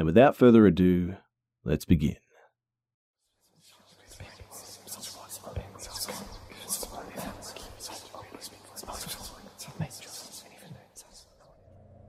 and 0.00 0.06
without 0.06 0.34
further 0.34 0.66
ado, 0.66 1.14
let's 1.62 1.84
begin. 1.84 2.16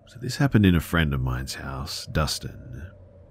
So, 0.07 0.19
this 0.21 0.37
happened 0.37 0.65
in 0.65 0.73
a 0.73 0.79
friend 0.79 1.13
of 1.13 1.19
mine's 1.19 1.55
house, 1.55 2.05
Dustin. 2.05 2.87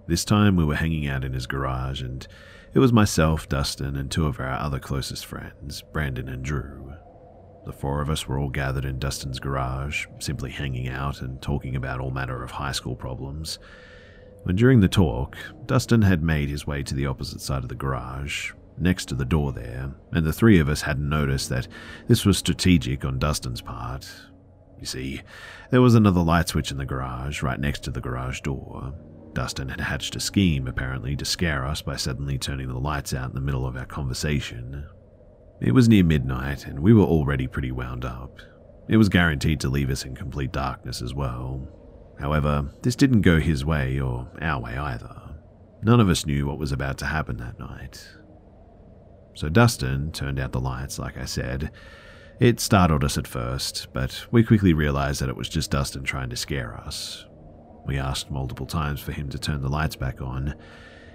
This 0.06 0.27
time 0.27 0.56
we 0.56 0.67
were 0.67 0.74
hanging 0.74 1.06
out 1.06 1.24
in 1.24 1.33
his 1.33 1.47
garage, 1.47 2.02
and 2.02 2.28
it 2.74 2.80
was 2.80 2.92
myself, 2.92 3.48
Dustin, 3.48 3.97
and 3.97 4.11
two 4.11 4.27
of 4.27 4.39
our 4.39 4.50
other 4.50 4.78
closest 4.78 5.24
friends, 5.24 5.83
Brandon 5.91 6.28
and 6.28 6.45
Drew. 6.45 6.92
The 7.64 7.72
four 7.72 8.02
of 8.02 8.11
us 8.11 8.28
were 8.28 8.39
all 8.39 8.50
gathered 8.50 8.84
in 8.84 8.98
Dustin's 8.98 9.41
garage, 9.41 10.05
simply 10.19 10.50
hanging 10.50 10.91
out 10.91 11.22
and 11.22 11.41
talking 11.41 11.77
about 11.77 12.00
all 12.00 12.11
manner 12.11 12.42
of 12.42 12.50
high 12.50 12.72
school 12.72 12.95
problems. 12.95 13.58
When 14.42 14.56
during 14.56 14.80
the 14.80 14.88
talk, 14.88 15.36
Dustin 15.66 16.02
had 16.02 16.22
made 16.22 16.48
his 16.48 16.66
way 16.66 16.83
to 16.83 16.94
the 16.94 17.06
opposite 17.06 17.41
side 17.41 17.62
of 17.62 17.69
the 17.69 17.74
garage, 17.74 18.52
next 18.78 19.06
to 19.06 19.14
the 19.14 19.24
door 19.24 19.52
there, 19.52 19.92
and 20.12 20.24
the 20.24 20.33
three 20.33 20.58
of 20.58 20.69
us 20.69 20.83
hadn't 20.83 21.08
noticed 21.08 21.48
that 21.50 21.69
this 22.08 22.24
was 22.24 22.38
strategic 22.38 23.05
on 23.05 23.18
Dustin's 23.18 23.61
part. 23.61 24.11
You 24.78 24.86
see, 24.86 25.20
there 25.70 25.83
was 25.83 25.94
another 25.94 26.22
light 26.22 26.48
switch 26.48 26.70
in 26.70 26.78
the 26.78 26.86
garage, 26.86 27.42
right 27.42 27.61
next 27.61 27.84
to 27.84 27.91
the 27.91 28.00
garage 28.00 28.41
door. 28.41 28.94
Dustin 29.34 29.68
had 29.68 29.80
hatched 29.80 30.17
a 30.17 30.20
scheme, 30.20 30.67
apparently, 30.67 31.14
to 31.17 31.24
scare 31.24 31.67
us 31.67 31.83
by 31.83 31.96
suddenly 31.96 32.39
turning 32.39 32.68
the 32.68 32.79
lights 32.79 33.12
out 33.12 33.29
in 33.29 33.34
the 33.34 33.40
middle 33.40 33.67
of 33.67 33.77
our 33.77 33.84
conversation. 33.84 34.86
It 35.61 35.73
was 35.73 35.89
near 35.89 36.02
midnight, 36.02 36.67
and 36.67 36.80
we 36.80 36.95
were 36.95 37.05
already 37.05 37.46
pretty 37.46 37.70
wound 37.70 38.06
up. 38.06 38.40
It 38.89 38.96
was 38.96 39.11
guaranteed 39.11 39.61
to 39.61 39.68
leave 39.68 39.90
us 39.90 40.05
in 40.05 40.17
complete 40.17 40.50
darkness 40.50 41.02
as 41.02 41.14
well. 41.14 41.68
However, 42.20 42.70
this 42.83 42.97
didn't 42.97 43.23
go 43.23 43.41
his 43.41 43.64
way 43.64 43.98
or 43.98 44.29
our 44.41 44.61
way 44.61 44.77
either. 44.77 45.17
None 45.83 46.01
of 46.01 46.11
us 46.11 46.27
knew 46.27 46.47
what 46.47 46.58
was 46.58 46.73
about 46.73 46.98
to 46.98 47.07
happen 47.07 47.39
that 47.39 47.58
night. 47.58 48.07
So 49.35 49.48
Dustin 49.48 50.13
turned 50.13 50.39
out 50.39 50.53
the 50.53 50.61
lights, 50.61 50.98
like 50.98 51.17
I 51.17 51.25
said. 51.25 51.70
It 52.39 52.61
startled 52.61 53.05
us 53.05 53.17
at 53.17 53.27
first, 53.27 53.89
but 53.95 54.27
we 54.30 54.45
quickly 54.45 54.75
realized 54.75 55.23
that 55.23 55.30
it 55.30 55.36
was 55.36 55.48
just 55.48 55.70
Dustin 55.70 56.05
trying 56.05 56.29
to 56.30 56.36
scare 56.36 56.77
us. 56.77 57.25
We 57.86 57.98
asked 57.98 58.30
multiple 58.30 58.67
times 58.67 59.01
for 59.01 59.13
him 59.13 59.30
to 59.30 59.39
turn 59.39 59.63
the 59.63 59.69
lights 59.69 59.97
back 59.97 60.20
on. 60.20 60.55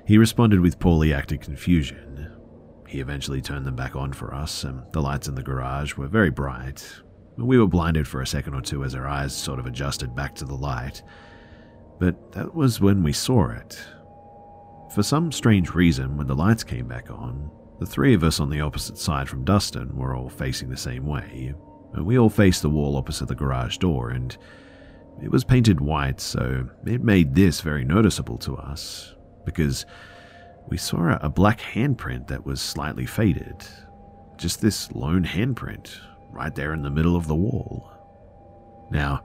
He 0.07 0.17
responded 0.17 0.59
with 0.59 0.79
poorly 0.79 1.13
acted 1.13 1.41
confusion. 1.41 2.31
He 2.87 2.99
eventually 2.99 3.41
turned 3.41 3.65
them 3.65 3.75
back 3.75 3.95
on 3.95 4.13
for 4.13 4.33
us, 4.33 4.63
and 4.63 4.83
the 4.91 5.01
lights 5.01 5.27
in 5.27 5.35
the 5.35 5.43
garage 5.43 5.95
were 5.95 6.07
very 6.07 6.31
bright. 6.31 7.01
We 7.37 7.57
were 7.57 7.67
blinded 7.67 8.07
for 8.07 8.21
a 8.21 8.27
second 8.27 8.53
or 8.53 8.61
two 8.61 8.83
as 8.83 8.95
our 8.95 9.07
eyes 9.07 9.35
sort 9.35 9.59
of 9.59 9.65
adjusted 9.65 10.15
back 10.15 10.35
to 10.35 10.45
the 10.45 10.55
light. 10.55 11.03
But 11.99 12.31
that 12.33 12.55
was 12.55 12.79
when 12.79 13.03
we 13.03 13.13
saw 13.13 13.49
it. 13.49 13.79
For 14.93 15.03
some 15.03 15.31
strange 15.31 15.73
reason, 15.73 16.15
when 16.15 16.27
the 16.27 16.35
lights 16.35 16.63
came 16.63 16.87
back 16.87 17.09
on, 17.11 17.51
the 17.79 17.85
three 17.85 18.13
of 18.13 18.23
us 18.23 18.39
on 18.39 18.49
the 18.49 18.61
opposite 18.61 18.97
side 18.97 19.27
from 19.27 19.43
Dustin 19.43 19.95
were 19.95 20.15
all 20.15 20.29
facing 20.29 20.69
the 20.69 20.77
same 20.77 21.05
way. 21.05 21.53
And 21.93 22.05
we 22.05 22.17
all 22.17 22.29
faced 22.29 22.61
the 22.61 22.69
wall 22.69 22.95
opposite 22.95 23.27
the 23.27 23.35
garage 23.35 23.77
door, 23.77 24.09
and 24.09 24.37
it 25.21 25.31
was 25.31 25.43
painted 25.43 25.81
white, 25.81 26.21
so 26.21 26.69
it 26.85 27.03
made 27.03 27.35
this 27.35 27.61
very 27.61 27.83
noticeable 27.83 28.37
to 28.39 28.55
us. 28.55 29.13
Because 29.45 29.85
we 30.67 30.77
saw 30.77 31.17
a 31.21 31.29
black 31.29 31.59
handprint 31.59 32.27
that 32.27 32.45
was 32.45 32.61
slightly 32.61 33.05
faded. 33.05 33.65
Just 34.37 34.61
this 34.61 34.91
lone 34.91 35.23
handprint, 35.23 35.97
right 36.35 36.53
there 36.53 36.73
in 36.73 36.83
the 36.83 36.89
middle 36.89 37.15
of 37.15 37.27
the 37.27 37.35
wall. 37.35 37.91
Now, 38.91 39.23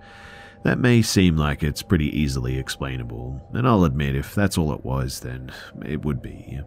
that 0.63 0.79
may 0.79 1.03
seem 1.03 1.37
like 1.37 1.63
it's 1.63 1.83
pretty 1.83 2.09
easily 2.19 2.59
explainable, 2.59 3.41
and 3.53 3.67
I'll 3.67 3.85
admit 3.85 4.15
if 4.15 4.35
that's 4.35 4.59
all 4.59 4.73
it 4.73 4.85
was, 4.85 5.21
then 5.21 5.53
it 5.85 6.05
would 6.05 6.23
be. 6.23 6.61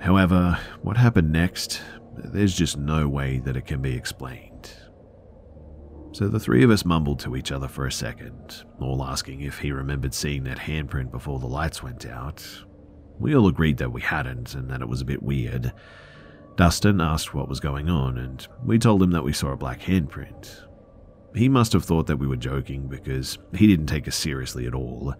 However, 0.00 0.58
what 0.82 0.96
happened 0.96 1.32
next, 1.32 1.82
there's 2.16 2.54
just 2.54 2.76
no 2.76 3.08
way 3.08 3.38
that 3.40 3.56
it 3.56 3.66
can 3.66 3.82
be 3.82 3.94
explained. 3.94 4.70
So 6.12 6.28
the 6.28 6.40
three 6.40 6.62
of 6.62 6.70
us 6.70 6.84
mumbled 6.84 7.20
to 7.20 7.36
each 7.36 7.50
other 7.50 7.68
for 7.68 7.86
a 7.86 7.92
second, 7.92 8.64
all 8.80 9.02
asking 9.02 9.40
if 9.40 9.58
he 9.58 9.72
remembered 9.72 10.12
seeing 10.12 10.44
that 10.44 10.58
handprint 10.58 11.10
before 11.10 11.38
the 11.38 11.46
lights 11.46 11.82
went 11.82 12.04
out, 12.04 12.46
we 13.18 13.34
all 13.34 13.48
agreed 13.48 13.78
that 13.78 13.92
we 13.92 14.02
hadn't 14.02 14.54
and 14.54 14.70
that 14.70 14.82
it 14.82 14.88
was 14.88 15.00
a 15.00 15.06
bit 15.06 15.22
weird. 15.22 15.72
Dustin 16.56 17.00
asked 17.00 17.34
what 17.34 17.48
was 17.48 17.60
going 17.60 17.88
on, 17.88 18.18
and 18.18 18.46
we 18.64 18.78
told 18.78 19.02
him 19.02 19.10
that 19.12 19.24
we 19.24 19.32
saw 19.32 19.52
a 19.52 19.56
black 19.56 19.80
handprint. 19.80 20.64
He 21.34 21.48
must 21.48 21.72
have 21.72 21.84
thought 21.84 22.06
that 22.08 22.18
we 22.18 22.26
were 22.26 22.36
joking 22.36 22.88
because 22.88 23.38
he 23.54 23.66
didn't 23.66 23.86
take 23.86 24.06
us 24.06 24.16
seriously 24.16 24.66
at 24.66 24.74
all. 24.74 25.14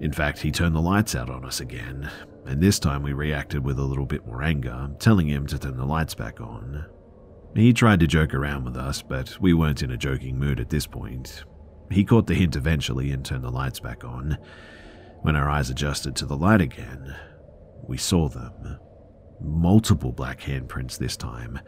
In 0.00 0.12
fact, 0.12 0.40
he 0.40 0.50
turned 0.50 0.74
the 0.74 0.80
lights 0.80 1.14
out 1.14 1.30
on 1.30 1.44
us 1.44 1.60
again, 1.60 2.10
and 2.46 2.60
this 2.60 2.78
time 2.78 3.02
we 3.02 3.12
reacted 3.12 3.64
with 3.64 3.78
a 3.78 3.84
little 3.84 4.06
bit 4.06 4.26
more 4.26 4.42
anger, 4.42 4.90
telling 4.98 5.28
him 5.28 5.46
to 5.46 5.58
turn 5.58 5.76
the 5.76 5.86
lights 5.86 6.14
back 6.14 6.40
on. 6.40 6.84
He 7.54 7.72
tried 7.72 8.00
to 8.00 8.06
joke 8.06 8.34
around 8.34 8.64
with 8.64 8.76
us, 8.76 9.02
but 9.02 9.38
we 9.40 9.54
weren't 9.54 9.82
in 9.82 9.90
a 9.90 9.96
joking 9.96 10.38
mood 10.38 10.60
at 10.60 10.70
this 10.70 10.86
point. 10.86 11.44
He 11.90 12.04
caught 12.04 12.26
the 12.26 12.34
hint 12.34 12.54
eventually 12.54 13.10
and 13.10 13.24
turned 13.24 13.44
the 13.44 13.50
lights 13.50 13.80
back 13.80 14.04
on. 14.04 14.38
When 15.22 15.36
our 15.36 15.50
eyes 15.50 15.68
adjusted 15.68 16.16
to 16.16 16.26
the 16.26 16.36
light 16.36 16.60
again, 16.60 17.16
we 17.82 17.96
saw 17.96 18.28
them. 18.28 18.78
Multiple 19.40 20.12
black 20.12 20.40
handprints 20.40 20.98
this 20.98 21.16
time, 21.16 21.60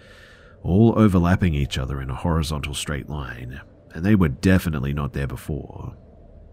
all 0.63 0.99
overlapping 0.99 1.55
each 1.55 1.79
other 1.79 2.01
in 2.01 2.11
a 2.11 2.15
horizontal 2.15 2.75
straight 2.75 3.09
line, 3.09 3.61
and 3.95 4.05
they 4.05 4.15
were 4.15 4.29
definitely 4.29 4.93
not 4.93 5.13
there 5.13 5.27
before. 5.27 5.97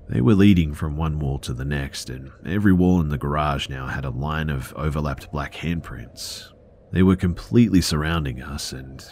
They 0.08 0.22
were 0.22 0.34
leading 0.34 0.74
from 0.74 0.98
one 0.98 1.20
wall 1.20 1.38
to 1.40 1.54
the 1.54 1.66
next, 1.66 2.10
and 2.10 2.32
every 2.46 2.74
wall 2.74 3.00
in 3.00 3.10
the 3.10 3.18
garage 3.18 3.70
now 3.70 3.88
had 3.88 4.06
a 4.06 4.10
line 4.10 4.50
of 4.50 4.74
overlapped 4.76 5.32
black 5.32 5.54
handprints. 5.54 6.52
They 6.92 7.04
were 7.04 7.16
completely 7.16 7.82
surrounding 7.82 8.42
us, 8.42 8.72
and 8.72 9.04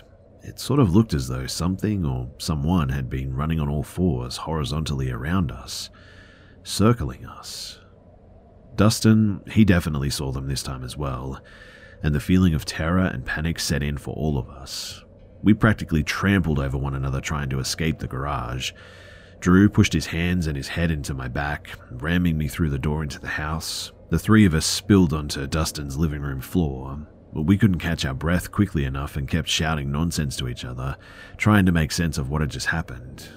it 0.42 0.60
sort 0.60 0.80
of 0.80 0.96
looked 0.96 1.14
as 1.14 1.28
though 1.28 1.46
something 1.46 2.04
or 2.04 2.32
someone 2.40 2.90
had 2.90 3.10
been 3.10 3.36
running 3.36 3.60
on 3.60 3.70
all 3.70 3.84
fours 3.84 4.38
horizontally 4.38 5.12
around 5.12 5.52
us, 5.52 5.92
circling 6.64 7.26
us. 7.26 7.80
Dustin, 8.76 9.42
he 9.52 9.66
definitely 9.66 10.10
saw 10.10 10.32
them 10.32 10.48
this 10.48 10.64
time 10.64 10.84
as 10.84 10.98
well, 10.98 11.42
and 12.04 12.14
the 12.14 12.20
feeling 12.20 12.54
of 12.54 12.66
terror 12.66 13.06
and 13.06 13.26
panic 13.26 13.60
set 13.60 13.84
in 13.84 13.98
for 13.98 14.14
all 14.16 14.38
of 14.38 14.50
us. 14.50 15.04
We 15.44 15.54
practically 15.54 16.04
trampled 16.04 16.60
over 16.60 16.78
one 16.78 16.96
another 16.96 17.22
trying 17.22 17.50
to 17.50 17.60
escape 17.60 18.00
the 18.00 18.08
garage. 18.08 18.72
Drew 19.40 19.70
pushed 19.70 19.94
his 19.94 20.08
hands 20.08 20.48
and 20.48 20.58
his 20.58 20.70
head 20.70 20.92
into 20.92 21.14
my 21.14 21.28
back, 21.28 21.70
ramming 21.92 22.38
me 22.38 22.48
through 22.48 22.70
the 22.70 22.80
door 22.80 23.04
into 23.04 23.20
the 23.20 23.28
house. 23.28 23.92
The 24.10 24.20
three 24.20 24.46
of 24.46 24.54
us 24.54 24.66
spilled 24.66 25.14
onto 25.14 25.46
Dustin's 25.48 25.98
living 25.98 26.22
room 26.22 26.42
floor. 26.42 27.08
But 27.34 27.44
we 27.44 27.58
couldn't 27.58 27.80
catch 27.80 28.06
our 28.06 28.14
breath 28.14 28.52
quickly 28.52 28.84
enough 28.84 29.16
and 29.16 29.28
kept 29.28 29.48
shouting 29.48 29.92
nonsense 29.92 30.38
to 30.38 30.48
each 30.48 30.66
other, 30.66 30.98
trying 31.36 31.66
to 31.66 31.72
make 31.72 31.92
sense 31.92 32.18
of 32.18 32.30
what 32.30 32.42
had 32.42 32.50
just 32.50 32.68
happened. 32.68 33.28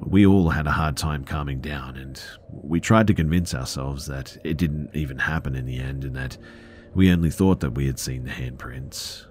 We 0.00 0.26
all 0.26 0.50
had 0.50 0.66
a 0.66 0.72
hard 0.72 0.96
time 0.96 1.24
calming 1.24 1.60
down, 1.60 1.96
and 1.96 2.20
we 2.50 2.80
tried 2.80 3.06
to 3.06 3.14
convince 3.14 3.54
ourselves 3.54 4.06
that 4.06 4.36
it 4.42 4.56
didn't 4.56 4.90
even 4.94 5.18
happen 5.18 5.54
in 5.54 5.64
the 5.64 5.78
end 5.78 6.04
and 6.04 6.16
that 6.16 6.36
we 6.96 7.12
only 7.12 7.30
thought 7.30 7.60
that 7.60 7.74
we 7.74 7.86
had 7.86 7.98
seen 7.98 8.24
the 8.24 8.30
handprints. 8.30 9.26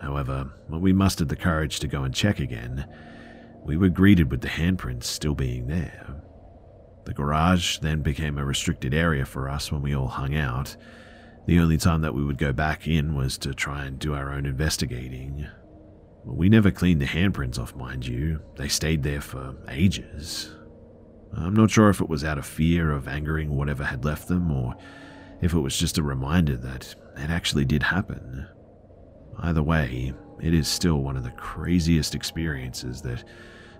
However, 0.00 0.52
when 0.68 0.80
we 0.80 0.92
mustered 0.92 1.28
the 1.28 1.34
courage 1.34 1.80
to 1.80 1.88
go 1.88 2.04
and 2.04 2.14
check 2.14 2.38
again, 2.38 2.86
we 3.64 3.76
were 3.76 3.88
greeted 3.88 4.30
with 4.30 4.42
the 4.42 4.48
handprints 4.48 5.04
still 5.04 5.34
being 5.34 5.66
there. 5.66 6.06
The 7.04 7.14
garage 7.14 7.78
then 7.78 8.02
became 8.02 8.38
a 8.38 8.44
restricted 8.44 8.94
area 8.94 9.26
for 9.26 9.48
us 9.48 9.72
when 9.72 9.82
we 9.82 9.92
all 9.96 10.06
hung 10.06 10.36
out. 10.36 10.76
The 11.46 11.58
only 11.58 11.78
time 11.78 12.02
that 12.02 12.14
we 12.14 12.24
would 12.24 12.38
go 12.38 12.52
back 12.52 12.86
in 12.86 13.16
was 13.16 13.38
to 13.38 13.54
try 13.54 13.84
and 13.84 13.98
do 13.98 14.14
our 14.14 14.32
own 14.32 14.46
investigating. 14.46 15.48
We 16.24 16.48
never 16.48 16.70
cleaned 16.70 17.02
the 17.02 17.06
handprints 17.06 17.58
off, 17.58 17.74
mind 17.74 18.06
you. 18.06 18.40
They 18.54 18.68
stayed 18.68 19.02
there 19.02 19.20
for 19.20 19.56
ages. 19.68 20.54
I'm 21.34 21.54
not 21.54 21.72
sure 21.72 21.90
if 21.90 22.00
it 22.00 22.08
was 22.08 22.22
out 22.22 22.38
of 22.38 22.46
fear 22.46 22.92
of 22.92 23.08
angering 23.08 23.56
whatever 23.56 23.82
had 23.82 24.04
left 24.04 24.28
them 24.28 24.52
or 24.52 24.76
if 25.40 25.54
it 25.54 25.58
was 25.58 25.76
just 25.76 25.98
a 25.98 26.02
reminder 26.02 26.56
that 26.56 26.94
it 27.16 27.30
actually 27.30 27.64
did 27.64 27.82
happen. 27.82 28.46
Either 29.38 29.62
way, 29.62 30.12
it 30.40 30.54
is 30.54 30.68
still 30.68 31.02
one 31.02 31.16
of 31.16 31.24
the 31.24 31.30
craziest 31.32 32.14
experiences 32.14 33.02
that 33.02 33.24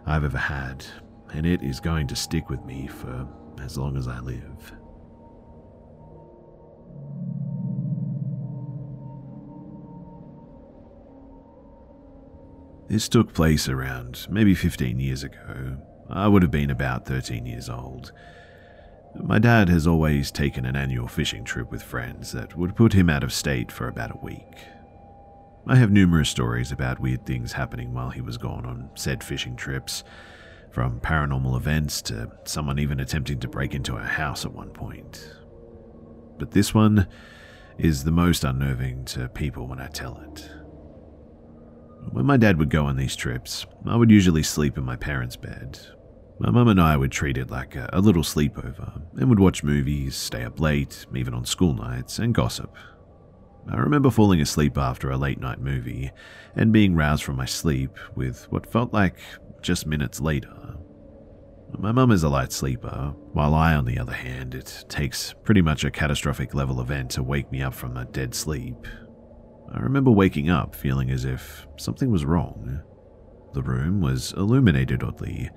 I've 0.07 0.25
ever 0.25 0.39
had, 0.39 0.85
and 1.33 1.47
it 1.47 1.63
is 1.63 1.81
going 1.81 2.07
to 2.09 2.17
stick 2.17 2.49
with 2.49 2.65
me 2.65 2.87
for 2.87 3.29
as 3.61 3.77
long 3.77 3.97
as 3.97 4.09
I 4.09 4.21
live. 4.21 4.73
This 12.89 13.09
took 13.09 13.35
place 13.35 13.69
around 13.69 14.27
maybe 14.31 14.55
15 14.55 14.99
years 14.99 15.23
ago. 15.23 15.77
I 16.09 16.27
would 16.27 16.41
have 16.41 16.51
been 16.51 16.71
about 16.71 17.05
13 17.05 17.45
years 17.45 17.69
old. 17.69 18.13
My 19.15 19.39
dad 19.39 19.69
has 19.69 19.87
always 19.87 20.31
taken 20.31 20.65
an 20.65 20.77
annual 20.77 21.09
fishing 21.09 21.45
trip 21.45 21.71
with 21.71 21.83
friends 21.83 22.33
that 22.33 22.57
would 22.57 22.77
put 22.77 22.93
him 22.93 23.11
out 23.11 23.25
of 23.25 23.33
state 23.33 23.73
for 23.73 23.89
about 23.89 24.15
a 24.15 24.19
week. 24.25 24.57
I 25.67 25.77
have 25.77 25.91
numerous 25.91 26.31
stories 26.31 26.73
about 26.73 27.01
weird 27.01 27.27
things 27.27 27.53
happening 27.53 27.93
while 27.93 28.11
he 28.11 28.21
was 28.21 28.39
gone 28.39 28.65
on 28.65 28.91
said 28.95 29.23
fishing 29.23 29.57
trips, 29.57 30.05
from 30.71 31.01
paranormal 31.01 31.57
events 31.57 32.01
to 32.03 32.31
someone 32.45 32.79
even 32.79 33.01
attempting 33.01 33.41
to 33.41 33.49
break 33.49 33.75
into 33.75 33.97
our 33.97 34.05
house 34.05 34.45
at 34.45 34.53
one 34.53 34.71
point. 34.71 35.31
But 36.39 36.53
this 36.53 36.73
one 36.73 37.09
is 37.79 38.05
the 38.05 38.11
most 38.11 38.45
unnerving 38.45 39.05
to 39.07 39.29
people 39.29 39.67
when 39.67 39.81
I 39.81 39.89
tell 39.89 40.21
it. 40.21 40.51
When 42.13 42.27
my 42.27 42.37
dad 42.37 42.59
would 42.59 42.71
go 42.71 42.87
on 42.87 42.97
these 42.97 43.17
trips, 43.17 43.67
I 43.85 43.97
would 43.97 44.11
usually 44.11 44.43
sleep 44.43 44.79
in 44.79 44.85
my 44.85 44.97
parents' 44.97 45.37
bed. 45.37 45.79
My 46.41 46.51
mum 46.51 46.69
and 46.69 46.81
I 46.81 46.97
would 46.97 47.11
treat 47.11 47.37
it 47.37 47.51
like 47.51 47.75
a, 47.75 47.91
a 47.93 48.01
little 48.01 48.23
sleepover 48.23 49.03
and 49.17 49.29
would 49.29 49.41
watch 49.41 49.65
movies, 49.65 50.17
stay 50.17 50.45
up 50.45 50.61
late, 50.61 51.05
even 51.15 51.35
on 51.35 51.45
school 51.45 51.75
nights, 51.75 52.19
and 52.19 52.35
gossip 52.35 52.77
I 53.71 53.77
remember 53.77 54.11
falling 54.11 54.41
asleep 54.41 54.79
after 54.79 55.11
a 55.11 55.19
late 55.19 55.41
night 55.41 55.61
movie 55.61 56.11
and 56.57 56.73
being 56.73 56.95
roused 56.95 57.23
from 57.23 57.37
my 57.37 57.45
sleep 57.45 57.99
with 58.15 58.51
what 58.51 58.71
felt 58.71 58.95
like 58.95 59.19
just 59.61 59.87
minutes 59.87 60.21
later. 60.21 60.77
My 61.79 61.93
mum 61.93 62.11
is 62.11 62.23
a 62.23 62.31
light 62.31 62.51
sleeper, 62.51 63.13
while 63.35 63.55
I, 63.55 63.75
on 63.75 63.85
the 63.85 63.99
other 63.99 64.15
hand, 64.15 64.55
it 64.55 64.87
takes 64.89 65.35
pretty 65.45 65.61
much 65.61 65.85
a 65.85 65.91
catastrophic 65.91 66.55
level 66.55 66.81
event 66.81 67.11
to 67.13 67.23
wake 67.23 67.53
me 67.53 67.61
up 67.61 67.75
from 67.75 67.99
a 67.99 68.07
dead 68.07 68.35
sleep. 68.35 68.87
I 69.71 69.81
remember 69.81 70.11
waking 70.11 70.49
up 70.49 70.75
feeling 70.75 71.11
as 71.11 71.27
if 71.27 71.67
something 71.77 72.11
was 72.11 72.25
wrong. 72.25 72.81
The 73.53 73.63
room 73.63 74.01
was 74.01 74.33
illuminated 74.33 75.03
oddly, 75.03 75.51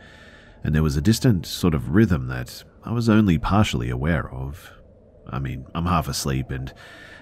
and 0.63 0.75
there 0.75 0.83
was 0.83 0.97
a 0.97 1.01
distant 1.01 1.45
sort 1.45 1.73
of 1.73 1.89
rhythm 1.89 2.27
that 2.27 2.63
I 2.83 2.91
was 2.91 3.09
only 3.09 3.37
partially 3.37 3.89
aware 3.89 4.31
of. 4.31 4.71
I 5.27 5.39
mean, 5.39 5.65
I'm 5.73 5.85
half 5.85 6.07
asleep, 6.07 6.49
and 6.49 6.73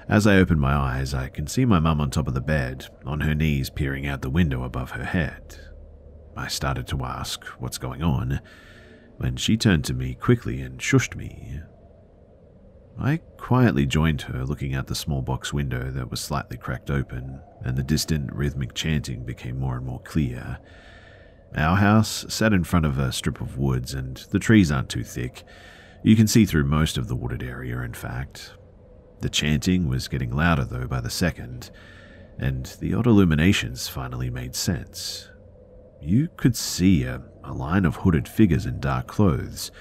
as 0.07 0.25
I 0.25 0.37
open 0.37 0.59
my 0.59 0.73
eyes, 0.73 1.13
I 1.13 1.29
can 1.29 1.47
see 1.47 1.65
my 1.65 1.79
mum 1.79 2.01
on 2.01 2.09
top 2.09 2.27
of 2.27 2.33
the 2.33 2.41
bed, 2.41 2.87
on 3.05 3.21
her 3.21 3.35
knees 3.35 3.69
peering 3.69 4.07
out 4.07 4.21
the 4.21 4.29
window 4.29 4.63
above 4.63 4.91
her 4.91 5.03
head. 5.03 5.57
I 6.35 6.47
started 6.47 6.87
to 6.87 7.03
ask 7.03 7.43
what's 7.59 7.77
going 7.77 8.01
on 8.01 8.41
when 9.17 9.35
she 9.35 9.57
turned 9.57 9.83
to 9.85 9.93
me 9.93 10.15
quickly 10.15 10.61
and 10.61 10.79
shushed 10.79 11.15
me. 11.15 11.59
I 12.97 13.17
quietly 13.37 13.85
joined 13.85 14.23
her, 14.23 14.45
looking 14.45 14.73
out 14.73 14.87
the 14.87 14.95
small 14.95 15.21
box 15.21 15.53
window 15.53 15.91
that 15.91 16.09
was 16.09 16.19
slightly 16.19 16.57
cracked 16.57 16.89
open, 16.89 17.41
and 17.61 17.77
the 17.77 17.83
distant 17.83 18.33
rhythmic 18.33 18.73
chanting 18.73 19.23
became 19.23 19.59
more 19.59 19.77
and 19.77 19.85
more 19.85 20.01
clear. 20.01 20.59
Our 21.55 21.77
house 21.77 22.25
sat 22.29 22.53
in 22.53 22.63
front 22.63 22.85
of 22.85 22.99
a 22.99 23.11
strip 23.11 23.41
of 23.41 23.57
woods, 23.57 23.93
and 23.93 24.17
the 24.31 24.39
trees 24.39 24.71
aren't 24.71 24.89
too 24.89 25.03
thick. 25.03 25.43
You 26.03 26.15
can 26.15 26.27
see 26.27 26.45
through 26.45 26.65
most 26.65 26.97
of 26.97 27.07
the 27.07 27.15
wooded 27.15 27.43
area, 27.43 27.81
in 27.81 27.93
fact, 27.93 28.53
the 29.21 29.29
chanting 29.29 29.87
was 29.87 30.07
getting 30.07 30.31
louder, 30.31 30.63
though, 30.63 30.87
by 30.87 31.01
the 31.01 31.09
second, 31.09 31.71
and 32.37 32.65
the 32.79 32.93
odd 32.93 33.07
illuminations 33.07 33.87
finally 33.87 34.29
made 34.29 34.55
sense. 34.55 35.29
You 36.01 36.29
could 36.37 36.55
see 36.55 37.03
a, 37.03 37.21
a 37.43 37.53
line 37.53 37.83
of 37.83 37.97
hooded 37.97 38.27
figures 38.27 38.65
in 38.65 38.79
dark 38.79 39.07
clothes, 39.07 39.71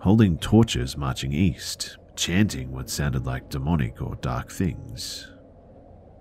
holding 0.00 0.38
torches 0.38 0.96
marching 0.96 1.32
east, 1.32 1.96
chanting 2.14 2.70
what 2.70 2.90
sounded 2.90 3.26
like 3.26 3.50
demonic 3.50 4.00
or 4.00 4.14
dark 4.16 4.52
things. 4.52 5.32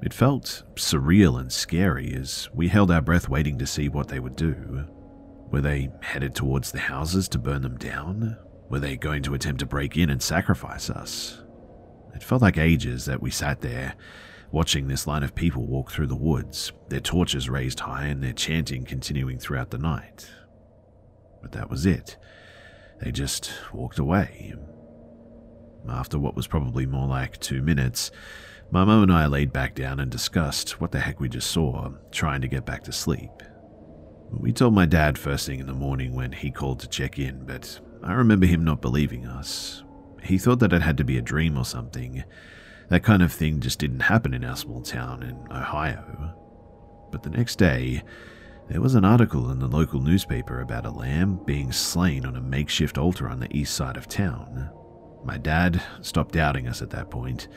It 0.02 0.14
felt 0.14 0.64
surreal 0.76 1.40
and 1.40 1.52
scary 1.52 2.14
as 2.14 2.50
we 2.54 2.68
held 2.68 2.92
our 2.92 3.02
breath 3.02 3.30
waiting 3.30 3.58
to 3.60 3.66
see 3.66 3.90
what 3.90 4.08
they 4.08 4.20
would 4.20 4.36
do. 4.36 4.86
Were 5.52 5.62
they 5.62 5.90
headed 6.02 6.36
towards 6.36 6.72
the 6.72 6.80
houses 6.80 7.28
to 7.30 7.40
burn 7.40 7.62
them 7.62 7.78
down? 7.78 8.38
Were 8.70 8.80
they 8.80 8.98
going 8.98 9.24
to 9.24 9.34
attempt 9.34 9.60
to 9.60 9.66
break 9.66 9.98
in 9.98 10.10
and 10.10 10.22
sacrifice 10.22 10.90
us? 10.90 11.42
It 12.14 12.24
felt 12.24 12.42
like 12.42 12.58
ages 12.58 13.06
that 13.06 13.22
we 13.22 13.32
sat 13.32 13.62
there, 13.62 13.96
watching 14.52 14.88
this 14.88 15.08
line 15.08 15.24
of 15.24 15.36
people 15.36 15.66
walk 15.66 15.92
through 15.92 16.08
the 16.08 16.16
woods, 16.16 16.72
their 16.90 17.00
torches 17.00 17.50
raised 17.50 17.82
high 17.82 18.06
and 18.06 18.24
their 18.24 18.34
chanting 18.34 18.86
continuing 18.86 19.38
throughout 19.38 19.72
the 19.72 19.78
night. 19.78 20.30
But 21.42 21.52
that 21.52 21.70
was 21.70 21.86
it. 21.86 22.18
They 23.02 23.12
just 23.12 23.52
walked 23.74 24.00
away. 24.00 24.56
After 25.88 26.18
what 26.18 26.36
was 26.36 26.48
probably 26.48 26.86
more 26.86 27.08
like 27.08 27.40
two 27.40 27.62
minutes, 27.62 28.12
my 28.72 28.84
mum 28.84 29.04
and 29.04 29.14
I 29.14 29.28
laid 29.28 29.54
back 29.54 29.76
down 29.76 30.00
and 30.00 30.12
discussed 30.12 30.82
what 30.82 30.92
the 30.92 31.00
heck 31.00 31.20
we 31.20 31.30
just 31.30 31.52
saw, 31.52 31.92
trying 32.12 32.42
to 32.42 32.48
get 32.48 32.66
back 32.66 32.84
to 32.84 32.92
sleep. 32.92 33.32
We 34.32 34.52
told 34.52 34.74
my 34.74 34.86
dad 34.86 35.18
first 35.18 35.46
thing 35.46 35.60
in 35.60 35.68
the 35.68 35.74
morning 35.74 36.14
when 36.14 36.32
he 36.32 36.52
called 36.52 36.80
to 36.80 36.90
check 36.90 37.20
in, 37.20 37.46
but 37.46 37.80
I 38.04 38.14
remember 38.14 38.46
him 38.46 38.64
not 38.64 38.82
believing 38.82 39.26
us. 39.26 39.84
He 40.24 40.38
thought 40.38 40.60
that 40.60 40.74
it 40.74 40.82
had 40.82 40.98
to 40.98 41.04
be 41.04 41.18
a 41.18 41.22
dream 41.22 41.58
or 41.58 41.66
something. 41.66 42.24
That 42.90 43.04
kind 43.04 43.22
of 43.22 43.32
thing 43.32 43.62
just 43.62 43.80
didn't 43.80 44.02
happen 44.02 44.34
in 44.34 44.44
our 44.44 44.56
small 44.56 44.82
town 44.82 45.24
in 45.24 45.48
Ohio. 45.56 46.36
But 47.12 47.24
the 47.24 47.30
next 47.30 47.58
day, 47.58 48.04
there 48.68 48.82
was 48.82 48.96
an 48.96 49.06
article 49.06 49.52
in 49.52 49.60
the 49.60 49.68
local 49.68 50.02
newspaper 50.02 50.60
about 50.60 50.86
a 50.86 50.92
lamb 50.92 51.40
being 51.46 51.72
slain 51.72 52.26
on 52.26 52.36
a 52.36 52.42
makeshift 52.42 52.98
altar 52.98 53.30
on 53.30 53.40
the 53.40 53.56
east 53.56 53.76
side 53.76 53.96
of 53.96 54.08
town. 54.08 54.72
My 55.24 55.38
dad 55.38 55.82
stopped 56.02 56.34
doubting 56.34 56.68
us 56.68 56.82
at 56.82 56.90
that 56.90 57.12
point, 57.12 57.48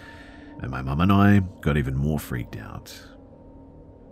and 0.60 0.70
my 0.70 0.82
mum 0.82 1.00
and 1.00 1.12
I 1.12 1.40
got 1.60 1.76
even 1.76 1.94
more 1.94 2.18
freaked 2.18 2.56
out. 2.56 2.98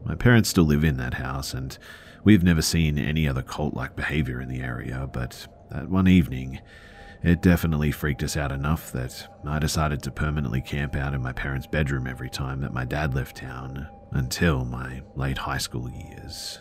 My 0.04 0.14
parents 0.14 0.48
still 0.48 0.64
live 0.64 0.84
in 0.84 0.96
that 0.98 1.14
house, 1.14 1.52
and 1.52 1.76
we've 2.24 2.44
never 2.44 2.62
seen 2.62 2.98
any 2.98 3.28
other 3.28 3.42
cult 3.42 3.74
like 3.74 3.96
behavior 3.96 4.40
in 4.40 4.48
the 4.48 4.60
area, 4.60 5.08
but 5.12 5.48
that 5.70 5.88
one 5.88 6.06
evening, 6.06 6.60
it 7.22 7.42
definitely 7.42 7.90
freaked 7.90 8.22
us 8.22 8.36
out 8.36 8.52
enough 8.52 8.92
that 8.92 9.28
I 9.44 9.58
decided 9.58 10.02
to 10.02 10.10
permanently 10.12 10.60
camp 10.60 10.94
out 10.94 11.14
in 11.14 11.22
my 11.22 11.32
parents' 11.32 11.66
bedroom 11.66 12.06
every 12.06 12.30
time 12.30 12.60
that 12.60 12.72
my 12.72 12.84
dad 12.84 13.14
left 13.14 13.36
town 13.36 13.88
until 14.12 14.64
my 14.64 15.02
late 15.16 15.38
high 15.38 15.58
school 15.58 15.90
years. 15.90 16.60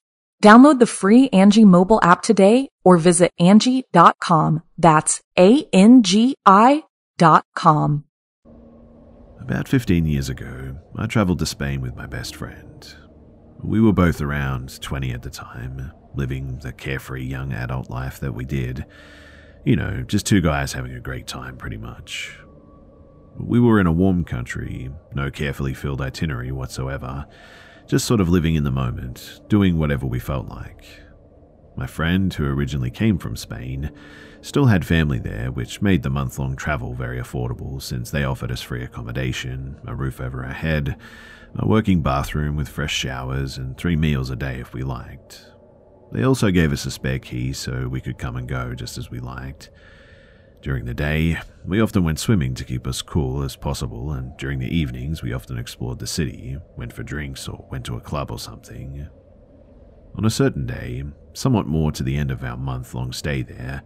Download 0.41 0.79
the 0.79 0.87
free 0.87 1.29
Angi 1.29 1.63
mobile 1.63 1.99
app 2.01 2.23
today 2.23 2.67
or 2.83 2.97
visit 2.97 3.31
Angi.com. 3.39 4.63
That's 4.75 5.21
A-N-G-I 5.37 6.83
dot 7.19 7.45
com. 7.55 8.05
About 9.39 9.67
15 9.67 10.07
years 10.07 10.29
ago, 10.29 10.77
I 10.97 11.05
travelled 11.05 11.37
to 11.39 11.45
Spain 11.45 11.81
with 11.81 11.95
my 11.95 12.07
best 12.07 12.35
friend. 12.35 12.95
We 13.63 13.79
were 13.79 13.93
both 13.93 14.19
around 14.19 14.81
20 14.81 15.11
at 15.11 15.21
the 15.21 15.29
time, 15.29 15.91
living 16.15 16.57
the 16.63 16.73
carefree 16.73 17.25
young 17.25 17.53
adult 17.53 17.91
life 17.91 18.19
that 18.21 18.33
we 18.33 18.43
did. 18.43 18.85
You 19.63 19.75
know, 19.75 20.01
just 20.01 20.25
two 20.25 20.41
guys 20.41 20.73
having 20.73 20.93
a 20.93 20.99
great 20.99 21.27
time, 21.27 21.57
pretty 21.57 21.77
much. 21.77 22.39
We 23.37 23.59
were 23.59 23.79
in 23.79 23.85
a 23.85 23.91
warm 23.91 24.23
country, 24.23 24.89
no 25.13 25.29
carefully 25.29 25.75
filled 25.75 26.01
itinerary 26.01 26.51
whatsoever, 26.51 27.27
just 27.91 28.05
sort 28.05 28.21
of 28.21 28.29
living 28.29 28.55
in 28.55 28.63
the 28.63 28.71
moment, 28.71 29.41
doing 29.49 29.77
whatever 29.77 30.05
we 30.05 30.17
felt 30.17 30.47
like. 30.47 30.85
My 31.75 31.85
friend, 31.85 32.33
who 32.33 32.45
originally 32.45 32.89
came 32.89 33.17
from 33.17 33.35
Spain, 33.35 33.91
still 34.39 34.67
had 34.67 34.85
family 34.85 35.19
there, 35.19 35.51
which 35.51 35.81
made 35.81 36.01
the 36.01 36.09
month 36.09 36.39
long 36.39 36.55
travel 36.55 36.93
very 36.93 37.19
affordable 37.19 37.81
since 37.81 38.09
they 38.09 38.23
offered 38.23 38.49
us 38.49 38.61
free 38.61 38.81
accommodation, 38.81 39.75
a 39.85 39.93
roof 39.93 40.21
over 40.21 40.41
our 40.45 40.53
head, 40.53 40.95
a 41.55 41.67
working 41.67 42.01
bathroom 42.01 42.55
with 42.55 42.69
fresh 42.69 42.95
showers, 42.95 43.57
and 43.57 43.77
three 43.77 43.97
meals 43.97 44.29
a 44.29 44.37
day 44.37 44.61
if 44.61 44.73
we 44.73 44.83
liked. 44.83 45.47
They 46.13 46.23
also 46.23 46.49
gave 46.49 46.71
us 46.71 46.85
a 46.85 46.91
spare 46.91 47.19
key 47.19 47.51
so 47.51 47.89
we 47.89 47.99
could 47.99 48.17
come 48.17 48.37
and 48.37 48.47
go 48.47 48.73
just 48.73 48.97
as 48.97 49.11
we 49.11 49.19
liked. 49.19 49.69
During 50.61 50.85
the 50.85 50.93
day, 50.93 51.39
we 51.65 51.81
often 51.81 52.03
went 52.03 52.19
swimming 52.19 52.53
to 52.53 52.63
keep 52.63 52.85
us 52.85 53.01
cool 53.01 53.41
as 53.41 53.55
possible, 53.55 54.11
and 54.11 54.37
during 54.37 54.59
the 54.59 54.75
evenings, 54.75 55.23
we 55.23 55.33
often 55.33 55.57
explored 55.57 55.97
the 55.97 56.05
city, 56.05 56.57
went 56.77 56.93
for 56.93 57.01
drinks, 57.01 57.47
or 57.47 57.65
went 57.71 57.83
to 57.85 57.95
a 57.95 58.01
club 58.01 58.29
or 58.29 58.37
something. 58.37 59.07
On 60.15 60.23
a 60.23 60.29
certain 60.29 60.67
day, 60.67 61.03
somewhat 61.33 61.65
more 61.65 61.91
to 61.91 62.03
the 62.03 62.15
end 62.15 62.29
of 62.29 62.43
our 62.43 62.57
month 62.57 62.93
long 62.93 63.11
stay 63.11 63.41
there, 63.41 63.81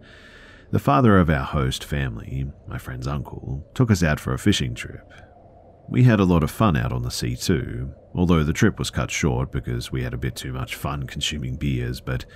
the 0.70 0.78
father 0.78 1.16
of 1.18 1.30
our 1.30 1.44
host 1.44 1.82
family, 1.82 2.50
my 2.66 2.76
friend's 2.76 3.06
uncle, 3.06 3.66
took 3.72 3.90
us 3.90 4.02
out 4.02 4.20
for 4.20 4.34
a 4.34 4.38
fishing 4.38 4.74
trip. 4.74 5.10
We 5.88 6.02
had 6.02 6.20
a 6.20 6.24
lot 6.24 6.42
of 6.42 6.50
fun 6.50 6.76
out 6.76 6.92
on 6.92 7.02
the 7.02 7.10
sea 7.10 7.36
too, 7.36 7.94
although 8.14 8.44
the 8.44 8.52
trip 8.52 8.78
was 8.78 8.90
cut 8.90 9.10
short 9.10 9.50
because 9.50 9.92
we 9.92 10.02
had 10.02 10.12
a 10.12 10.18
bit 10.18 10.36
too 10.36 10.52
much 10.52 10.74
fun 10.74 11.06
consuming 11.06 11.56
beers, 11.56 12.00
but 12.00 12.26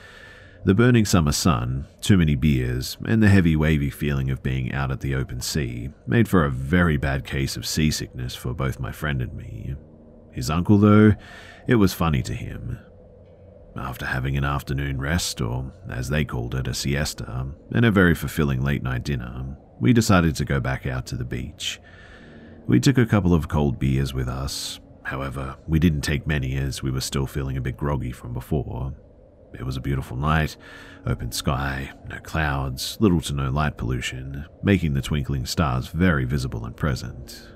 the 0.64 0.74
burning 0.74 1.06
summer 1.06 1.32
sun, 1.32 1.86
too 2.00 2.18
many 2.18 2.34
beers, 2.34 2.98
and 3.06 3.22
the 3.22 3.28
heavy 3.28 3.56
wavy 3.56 3.88
feeling 3.88 4.30
of 4.30 4.42
being 4.42 4.72
out 4.72 4.90
at 4.90 5.00
the 5.00 5.14
open 5.14 5.40
sea 5.40 5.90
made 6.06 6.28
for 6.28 6.44
a 6.44 6.50
very 6.50 6.96
bad 6.96 7.24
case 7.24 7.56
of 7.56 7.66
seasickness 7.66 8.34
for 8.34 8.52
both 8.52 8.78
my 8.78 8.92
friend 8.92 9.22
and 9.22 9.34
me. 9.34 9.74
His 10.32 10.50
uncle, 10.50 10.78
though, 10.78 11.12
it 11.66 11.76
was 11.76 11.94
funny 11.94 12.22
to 12.22 12.34
him. 12.34 12.78
After 13.74 14.04
having 14.04 14.36
an 14.36 14.44
afternoon 14.44 15.00
rest, 15.00 15.40
or 15.40 15.72
as 15.88 16.10
they 16.10 16.24
called 16.24 16.54
it, 16.54 16.68
a 16.68 16.74
siesta, 16.74 17.46
and 17.72 17.84
a 17.84 17.90
very 17.90 18.14
fulfilling 18.14 18.62
late 18.62 18.82
night 18.82 19.04
dinner, 19.04 19.56
we 19.80 19.92
decided 19.92 20.36
to 20.36 20.44
go 20.44 20.60
back 20.60 20.86
out 20.86 21.06
to 21.06 21.16
the 21.16 21.24
beach. 21.24 21.80
We 22.66 22.80
took 22.80 22.98
a 22.98 23.06
couple 23.06 23.32
of 23.32 23.48
cold 23.48 23.78
beers 23.78 24.12
with 24.12 24.28
us. 24.28 24.78
However, 25.04 25.56
we 25.66 25.78
didn't 25.78 26.02
take 26.02 26.26
many 26.26 26.56
as 26.56 26.82
we 26.82 26.90
were 26.90 27.00
still 27.00 27.26
feeling 27.26 27.56
a 27.56 27.62
bit 27.62 27.76
groggy 27.76 28.12
from 28.12 28.34
before, 28.34 28.92
it 29.54 29.64
was 29.64 29.76
a 29.76 29.80
beautiful 29.80 30.16
night, 30.16 30.56
open 31.06 31.32
sky, 31.32 31.92
no 32.08 32.18
clouds, 32.20 32.96
little 33.00 33.20
to 33.22 33.32
no 33.32 33.50
light 33.50 33.76
pollution, 33.76 34.46
making 34.62 34.94
the 34.94 35.02
twinkling 35.02 35.46
stars 35.46 35.88
very 35.88 36.24
visible 36.24 36.64
and 36.64 36.76
present. 36.76 37.48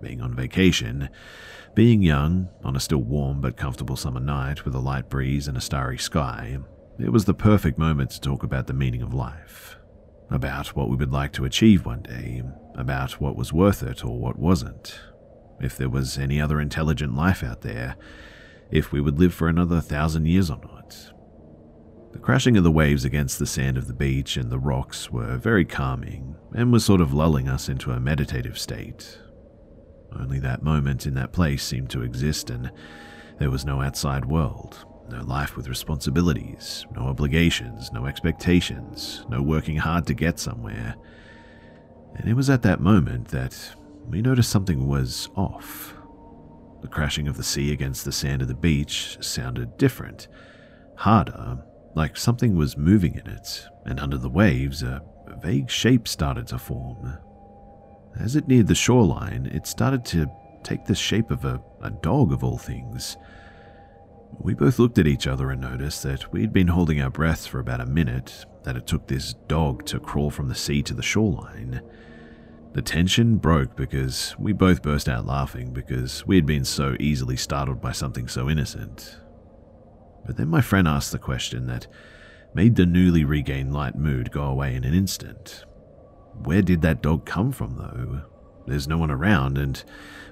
Being 0.00 0.20
on 0.20 0.34
vacation, 0.34 1.08
being 1.74 2.02
young, 2.02 2.48
on 2.64 2.76
a 2.76 2.80
still 2.80 3.02
warm 3.02 3.40
but 3.40 3.56
comfortable 3.56 3.96
summer 3.96 4.20
night 4.20 4.64
with 4.64 4.74
a 4.74 4.80
light 4.80 5.08
breeze 5.08 5.48
and 5.48 5.56
a 5.56 5.60
starry 5.60 5.98
sky, 5.98 6.58
it 6.98 7.10
was 7.10 7.24
the 7.24 7.34
perfect 7.34 7.78
moment 7.78 8.10
to 8.10 8.20
talk 8.20 8.42
about 8.42 8.66
the 8.66 8.72
meaning 8.72 9.02
of 9.02 9.14
life. 9.14 9.76
About 10.30 10.74
what 10.74 10.90
we 10.90 10.96
would 10.96 11.12
like 11.12 11.32
to 11.34 11.44
achieve 11.44 11.86
one 11.86 12.02
day, 12.02 12.42
about 12.74 13.20
what 13.20 13.36
was 13.36 13.52
worth 13.52 13.82
it 13.82 14.04
or 14.04 14.18
what 14.18 14.38
wasn't. 14.38 15.00
If 15.60 15.76
there 15.76 15.88
was 15.88 16.18
any 16.18 16.40
other 16.40 16.60
intelligent 16.60 17.14
life 17.14 17.42
out 17.42 17.62
there, 17.62 17.96
if 18.70 18.92
we 18.92 19.00
would 19.00 19.18
live 19.18 19.32
for 19.32 19.48
another 19.48 19.80
thousand 19.80 20.26
years 20.26 20.50
or 20.50 20.58
not. 20.62 20.77
Crashing 22.28 22.58
of 22.58 22.62
the 22.62 22.70
waves 22.70 23.06
against 23.06 23.38
the 23.38 23.46
sand 23.46 23.78
of 23.78 23.86
the 23.86 23.94
beach 23.94 24.36
and 24.36 24.50
the 24.50 24.58
rocks 24.58 25.10
were 25.10 25.38
very 25.38 25.64
calming 25.64 26.36
and 26.52 26.70
was 26.70 26.84
sort 26.84 27.00
of 27.00 27.14
lulling 27.14 27.48
us 27.48 27.70
into 27.70 27.90
a 27.90 27.98
meditative 27.98 28.58
state. 28.58 29.18
Only 30.12 30.38
that 30.40 30.62
moment 30.62 31.06
in 31.06 31.14
that 31.14 31.32
place 31.32 31.64
seemed 31.64 31.88
to 31.88 32.02
exist, 32.02 32.50
and 32.50 32.70
there 33.38 33.50
was 33.50 33.64
no 33.64 33.80
outside 33.80 34.26
world, 34.26 34.84
no 35.08 35.22
life 35.22 35.56
with 35.56 35.70
responsibilities, 35.70 36.84
no 36.94 37.06
obligations, 37.06 37.90
no 37.92 38.04
expectations, 38.04 39.24
no 39.30 39.40
working 39.40 39.78
hard 39.78 40.06
to 40.08 40.12
get 40.12 40.38
somewhere. 40.38 40.96
And 42.14 42.28
it 42.28 42.34
was 42.34 42.50
at 42.50 42.60
that 42.60 42.78
moment 42.78 43.28
that 43.28 43.74
we 44.06 44.20
noticed 44.20 44.50
something 44.50 44.86
was 44.86 45.30
off. 45.34 45.94
The 46.82 46.88
crashing 46.88 47.26
of 47.26 47.38
the 47.38 47.42
sea 47.42 47.72
against 47.72 48.04
the 48.04 48.12
sand 48.12 48.42
of 48.42 48.48
the 48.48 48.54
beach 48.54 49.16
sounded 49.22 49.78
different, 49.78 50.28
harder, 50.96 51.64
like 51.98 52.16
something 52.16 52.56
was 52.56 52.78
moving 52.78 53.16
in 53.16 53.26
it, 53.26 53.66
and 53.84 53.98
under 53.98 54.16
the 54.16 54.30
waves, 54.30 54.82
a 54.82 55.02
vague 55.42 55.68
shape 55.68 56.06
started 56.06 56.46
to 56.46 56.58
form. 56.58 57.18
As 58.18 58.36
it 58.36 58.46
neared 58.46 58.68
the 58.68 58.74
shoreline, 58.74 59.46
it 59.46 59.66
started 59.66 60.04
to 60.06 60.30
take 60.62 60.84
the 60.84 60.94
shape 60.94 61.30
of 61.30 61.44
a, 61.44 61.60
a 61.82 61.90
dog, 61.90 62.32
of 62.32 62.44
all 62.44 62.56
things. 62.56 63.16
We 64.38 64.54
both 64.54 64.78
looked 64.78 64.98
at 64.98 65.08
each 65.08 65.26
other 65.26 65.50
and 65.50 65.60
noticed 65.60 66.04
that 66.04 66.32
we'd 66.32 66.52
been 66.52 66.68
holding 66.68 67.00
our 67.00 67.10
breath 67.10 67.46
for 67.46 67.58
about 67.58 67.80
a 67.80 67.86
minute, 67.86 68.44
that 68.62 68.76
it 68.76 68.86
took 68.86 69.08
this 69.08 69.34
dog 69.48 69.84
to 69.86 69.98
crawl 69.98 70.30
from 70.30 70.48
the 70.48 70.54
sea 70.54 70.82
to 70.84 70.94
the 70.94 71.02
shoreline. 71.02 71.80
The 72.74 72.82
tension 72.82 73.38
broke 73.38 73.74
because 73.74 74.36
we 74.38 74.52
both 74.52 74.82
burst 74.82 75.08
out 75.08 75.26
laughing 75.26 75.72
because 75.72 76.24
we 76.26 76.36
had 76.36 76.46
been 76.46 76.64
so 76.64 76.96
easily 77.00 77.36
startled 77.36 77.80
by 77.80 77.92
something 77.92 78.28
so 78.28 78.48
innocent. 78.48 79.18
But 80.26 80.36
then 80.36 80.48
my 80.48 80.60
friend 80.60 80.86
asked 80.86 81.12
the 81.12 81.18
question 81.18 81.66
that 81.66 81.86
made 82.54 82.76
the 82.76 82.86
newly 82.86 83.24
regained 83.24 83.72
light 83.72 83.96
mood 83.96 84.30
go 84.30 84.44
away 84.44 84.74
in 84.74 84.84
an 84.84 84.94
instant. 84.94 85.64
Where 86.44 86.62
did 86.62 86.82
that 86.82 87.02
dog 87.02 87.26
come 87.26 87.52
from, 87.52 87.76
though? 87.76 88.22
There's 88.66 88.88
no 88.88 88.98
one 88.98 89.10
around, 89.10 89.58
and 89.58 89.82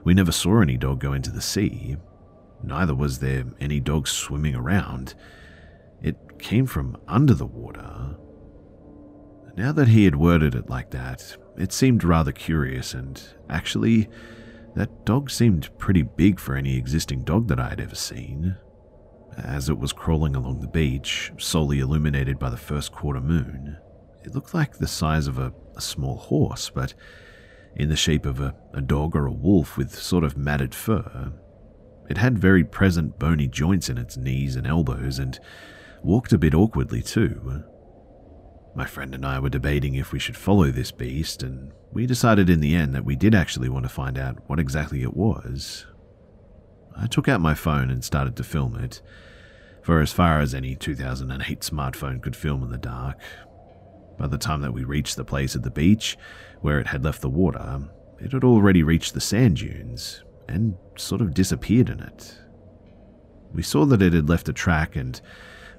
we 0.04 0.14
never 0.14 0.32
saw 0.32 0.60
any 0.60 0.76
dog 0.76 1.00
go 1.00 1.12
into 1.12 1.30
the 1.30 1.40
sea. 1.40 1.96
Neither 2.62 2.94
was 2.94 3.18
there 3.18 3.44
any 3.60 3.80
dog 3.80 4.08
swimming 4.08 4.54
around. 4.54 5.14
It 6.02 6.38
came 6.38 6.66
from 6.66 6.96
under 7.08 7.34
the 7.34 7.46
water. 7.46 8.16
Now 9.56 9.72
that 9.72 9.88
he 9.88 10.04
had 10.04 10.16
worded 10.16 10.54
it 10.54 10.68
like 10.68 10.90
that, 10.90 11.36
it 11.56 11.72
seemed 11.72 12.04
rather 12.04 12.32
curious, 12.32 12.92
and 12.92 13.22
actually, 13.48 14.08
that 14.74 15.06
dog 15.06 15.30
seemed 15.30 15.76
pretty 15.78 16.02
big 16.02 16.38
for 16.38 16.54
any 16.54 16.76
existing 16.76 17.24
dog 17.24 17.48
that 17.48 17.58
I 17.58 17.70
had 17.70 17.80
ever 17.80 17.94
seen. 17.94 18.56
As 19.36 19.68
it 19.68 19.78
was 19.78 19.92
crawling 19.92 20.34
along 20.34 20.60
the 20.60 20.66
beach, 20.66 21.30
solely 21.38 21.80
illuminated 21.80 22.38
by 22.38 22.50
the 22.50 22.56
first 22.56 22.92
quarter 22.92 23.20
moon, 23.20 23.76
it 24.24 24.34
looked 24.34 24.54
like 24.54 24.78
the 24.78 24.88
size 24.88 25.26
of 25.26 25.38
a, 25.38 25.52
a 25.76 25.80
small 25.80 26.16
horse, 26.16 26.70
but 26.70 26.94
in 27.76 27.90
the 27.90 27.96
shape 27.96 28.24
of 28.24 28.40
a, 28.40 28.54
a 28.72 28.80
dog 28.80 29.14
or 29.14 29.26
a 29.26 29.32
wolf 29.32 29.76
with 29.76 29.94
sort 29.94 30.24
of 30.24 30.36
matted 30.36 30.74
fur. 30.74 31.32
It 32.08 32.16
had 32.18 32.38
very 32.38 32.64
present 32.64 33.18
bony 33.18 33.46
joints 33.46 33.88
in 33.88 33.98
its 33.98 34.16
knees 34.16 34.56
and 34.56 34.66
elbows, 34.66 35.18
and 35.18 35.38
walked 36.02 36.32
a 36.32 36.38
bit 36.38 36.54
awkwardly 36.54 37.02
too. 37.02 37.64
My 38.74 38.86
friend 38.86 39.14
and 39.14 39.24
I 39.24 39.38
were 39.38 39.48
debating 39.48 39.94
if 39.94 40.12
we 40.12 40.18
should 40.18 40.36
follow 40.36 40.70
this 40.70 40.92
beast, 40.92 41.42
and 41.42 41.72
we 41.92 42.06
decided 42.06 42.48
in 42.48 42.60
the 42.60 42.74
end 42.74 42.94
that 42.94 43.04
we 43.04 43.16
did 43.16 43.34
actually 43.34 43.68
want 43.68 43.84
to 43.84 43.90
find 43.90 44.16
out 44.16 44.38
what 44.48 44.60
exactly 44.60 45.02
it 45.02 45.16
was. 45.16 45.86
I 46.96 47.06
took 47.06 47.28
out 47.28 47.40
my 47.40 47.54
phone 47.54 47.90
and 47.90 48.02
started 48.02 48.36
to 48.36 48.44
film 48.44 48.76
it, 48.76 49.02
for 49.86 50.00
as 50.00 50.12
far 50.12 50.40
as 50.40 50.52
any 50.52 50.74
2008 50.74 51.60
smartphone 51.60 52.20
could 52.20 52.34
film 52.34 52.60
in 52.64 52.70
the 52.70 52.76
dark. 52.76 53.16
By 54.18 54.26
the 54.26 54.36
time 54.36 54.60
that 54.62 54.74
we 54.74 54.82
reached 54.82 55.14
the 55.14 55.24
place 55.24 55.54
at 55.54 55.62
the 55.62 55.70
beach, 55.70 56.18
where 56.60 56.80
it 56.80 56.88
had 56.88 57.04
left 57.04 57.20
the 57.20 57.30
water, 57.30 57.82
it 58.20 58.32
had 58.32 58.42
already 58.42 58.82
reached 58.82 59.14
the 59.14 59.20
sand 59.20 59.58
dunes 59.58 60.24
and 60.48 60.76
sort 60.96 61.20
of 61.20 61.34
disappeared 61.34 61.88
in 61.88 62.00
it. 62.00 62.36
We 63.52 63.62
saw 63.62 63.84
that 63.84 64.02
it 64.02 64.12
had 64.12 64.28
left 64.28 64.48
a 64.48 64.52
track 64.52 64.96
and 64.96 65.20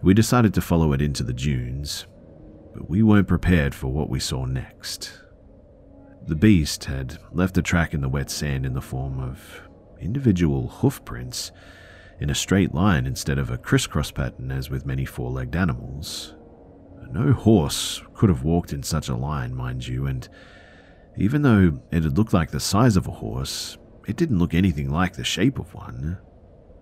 we 0.01 0.13
decided 0.13 0.53
to 0.53 0.61
follow 0.61 0.93
it 0.93 1.01
into 1.01 1.23
the 1.23 1.33
dunes, 1.33 2.07
but 2.73 2.89
we 2.89 3.03
weren't 3.03 3.27
prepared 3.27 3.75
for 3.75 3.87
what 3.87 4.09
we 4.09 4.21
saw 4.21 4.45
next. 4.45 5.19
The 6.25 6.35
beast 6.35 6.85
had 6.85 7.17
left 7.33 7.57
a 7.57 7.61
track 7.61 7.93
in 7.93 7.99
the 7.99 8.07
wet 8.07 8.31
sand 8.31 8.65
in 8.65 8.73
the 8.73 8.81
form 8.81 9.19
of 9.19 9.67
individual 9.99 10.69
hoof 10.69 11.03
prints 11.03 11.51
in 12.19 12.29
a 12.29 12.35
straight 12.35 12.73
line 12.73 13.05
instead 13.05 13.37
of 13.37 13.49
a 13.49 13.57
crisscross 13.57 14.11
pattern 14.11 14.51
as 14.51 14.69
with 14.69 14.85
many 14.85 15.05
four 15.05 15.31
legged 15.31 15.55
animals. 15.55 16.33
No 17.11 17.31
horse 17.31 18.01
could 18.13 18.29
have 18.29 18.43
walked 18.43 18.73
in 18.73 18.83
such 18.83 19.07
a 19.07 19.15
line, 19.15 19.55
mind 19.55 19.87
you, 19.87 20.07
and 20.07 20.27
even 21.15 21.41
though 21.41 21.79
it 21.91 22.03
had 22.03 22.17
looked 22.17 22.33
like 22.33 22.51
the 22.51 22.59
size 22.59 22.97
of 22.97 23.07
a 23.07 23.11
horse, 23.11 23.77
it 24.07 24.17
didn't 24.17 24.39
look 24.39 24.53
anything 24.53 24.89
like 24.89 25.15
the 25.15 25.23
shape 25.23 25.57
of 25.57 25.73
one. 25.73 26.17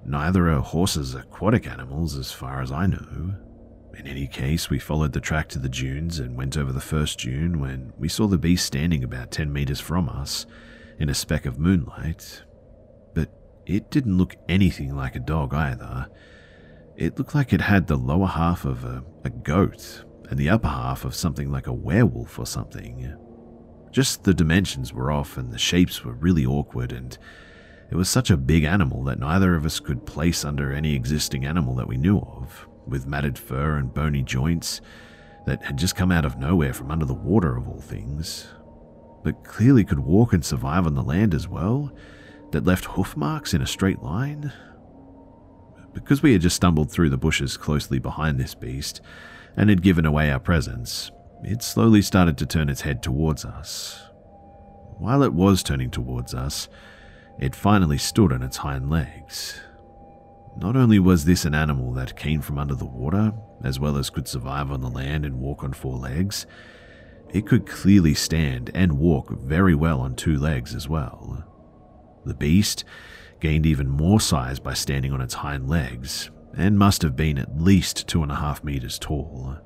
Neither 0.05 0.49
are 0.49 0.61
horses 0.61 1.15
aquatic 1.15 1.67
animals, 1.67 2.17
as 2.17 2.31
far 2.31 2.61
as 2.61 2.71
I 2.71 2.85
know. 2.85 3.35
In 3.97 4.07
any 4.07 4.27
case, 4.27 4.69
we 4.69 4.77
followed 4.77 5.13
the 5.13 5.21
track 5.21 5.47
to 5.49 5.59
the 5.59 5.69
dunes 5.69 6.19
and 6.19 6.35
went 6.35 6.57
over 6.57 6.71
the 6.71 6.81
first 6.81 7.19
dune 7.19 7.59
when 7.59 7.93
we 7.97 8.09
saw 8.09 8.27
the 8.27 8.37
beast 8.37 8.65
standing 8.65 9.03
about 9.03 9.31
10 9.31 9.51
meters 9.51 9.79
from 9.79 10.09
us 10.09 10.45
in 10.99 11.09
a 11.09 11.13
speck 11.13 11.45
of 11.45 11.57
moonlight. 11.57 12.43
It 13.65 13.89
didn't 13.89 14.17
look 14.17 14.35
anything 14.47 14.95
like 14.95 15.15
a 15.15 15.19
dog 15.19 15.53
either. 15.53 16.07
It 16.95 17.17
looked 17.17 17.35
like 17.35 17.51
it 17.51 17.61
had 17.61 17.87
the 17.87 17.95
lower 17.95 18.27
half 18.27 18.63
of 18.63 18.85
a, 18.85 19.03
a 19.23 19.29
goat 19.29 20.05
and 20.29 20.39
the 20.39 20.49
upper 20.49 20.67
half 20.67 21.03
of 21.03 21.15
something 21.15 21.51
like 21.51 21.67
a 21.67 21.73
werewolf 21.73 22.37
or 22.37 22.45
something. 22.45 23.15
Just 23.91 24.23
the 24.23 24.33
dimensions 24.33 24.93
were 24.93 25.11
off 25.11 25.37
and 25.37 25.51
the 25.51 25.57
shapes 25.57 26.03
were 26.03 26.13
really 26.13 26.45
awkward, 26.45 26.91
and 26.91 27.17
it 27.91 27.95
was 27.95 28.09
such 28.09 28.29
a 28.29 28.37
big 28.37 28.63
animal 28.63 29.03
that 29.05 29.19
neither 29.19 29.55
of 29.55 29.65
us 29.65 29.79
could 29.79 30.05
place 30.05 30.43
under 30.43 30.71
any 30.71 30.93
existing 30.93 31.45
animal 31.45 31.75
that 31.75 31.87
we 31.87 31.97
knew 31.97 32.19
of, 32.19 32.67
with 32.85 33.07
matted 33.07 33.37
fur 33.37 33.77
and 33.77 33.93
bony 33.93 34.21
joints 34.21 34.81
that 35.45 35.63
had 35.63 35.77
just 35.77 35.95
come 35.95 36.11
out 36.11 36.25
of 36.25 36.37
nowhere 36.37 36.73
from 36.73 36.91
under 36.91 37.05
the 37.05 37.13
water 37.13 37.55
of 37.55 37.67
all 37.67 37.81
things, 37.81 38.47
but 39.23 39.43
clearly 39.43 39.83
could 39.83 39.99
walk 39.99 40.33
and 40.33 40.43
survive 40.43 40.85
on 40.85 40.95
the 40.95 41.03
land 41.03 41.33
as 41.33 41.47
well, 41.47 41.95
that 42.55 42.63
left 42.65 42.85
hoof 42.85 43.17
marks 43.17 43.53
in 43.53 43.61
a 43.61 43.67
straight 43.67 44.01
line. 44.01 44.53
Because 45.93 46.23
we 46.23 46.31
had 46.31 46.41
just 46.41 46.55
stumbled 46.55 46.89
through 46.89 47.09
the 47.09 47.17
bushes 47.17 47.57
closely 47.57 47.99
behind 47.99 48.39
this 48.39 48.55
beast, 48.55 49.01
and 49.57 49.69
had 49.69 49.81
given 49.81 50.05
away 50.05 50.31
our 50.31 50.39
presence, 50.39 51.11
it 51.43 51.61
slowly 51.61 52.01
started 52.01 52.37
to 52.37 52.45
turn 52.45 52.69
its 52.69 52.79
head 52.79 53.03
towards 53.03 53.43
us. 53.43 54.01
While 54.99 55.21
it 55.21 55.33
was 55.33 55.63
turning 55.63 55.91
towards 55.91 56.33
us, 56.33 56.69
it 57.37 57.57
finally 57.57 57.97
stood 57.97 58.31
on 58.31 58.41
its 58.41 58.55
hind 58.55 58.89
legs. 58.89 59.59
Not 60.55 60.77
only 60.77 60.97
was 60.97 61.25
this 61.25 61.43
an 61.43 61.53
animal 61.53 61.91
that 61.95 62.15
came 62.15 62.39
from 62.39 62.57
under 62.57 62.75
the 62.75 62.85
water, 62.85 63.33
as 63.65 63.81
well 63.81 63.97
as 63.97 64.09
could 64.09 64.29
survive 64.29 64.71
on 64.71 64.79
the 64.79 64.89
land 64.89 65.25
and 65.25 65.41
walk 65.41 65.61
on 65.61 65.73
four 65.73 65.97
legs, 65.97 66.45
it 67.33 67.45
could 67.45 67.67
clearly 67.67 68.13
stand 68.13 68.71
and 68.73 68.97
walk 68.97 69.29
very 69.41 69.75
well 69.75 69.99
on 69.99 70.15
two 70.15 70.37
legs 70.37 70.73
as 70.73 70.87
well. 70.87 71.51
The 72.25 72.33
beast 72.33 72.83
gained 73.39 73.65
even 73.65 73.89
more 73.89 74.19
size 74.19 74.59
by 74.59 74.73
standing 74.73 75.13
on 75.13 75.21
its 75.21 75.35
hind 75.35 75.69
legs, 75.69 76.31
and 76.57 76.79
must 76.79 77.01
have 77.01 77.15
been 77.15 77.37
at 77.37 77.61
least 77.61 78.07
two 78.07 78.23
and 78.23 78.31
a 78.31 78.35
half 78.35 78.63
meters 78.63 78.97
tall. 78.97 79.57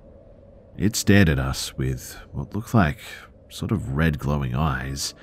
It 0.78 0.96
stared 0.96 1.30
at 1.30 1.40
us 1.40 1.78
with 1.78 2.18
what 2.32 2.56
looked 2.56 2.74
like 2.74 3.00
sort 3.50 3.72
of 3.72 3.96
red 3.96 4.20
glowing 4.20 4.56
eyes. 4.56 5.14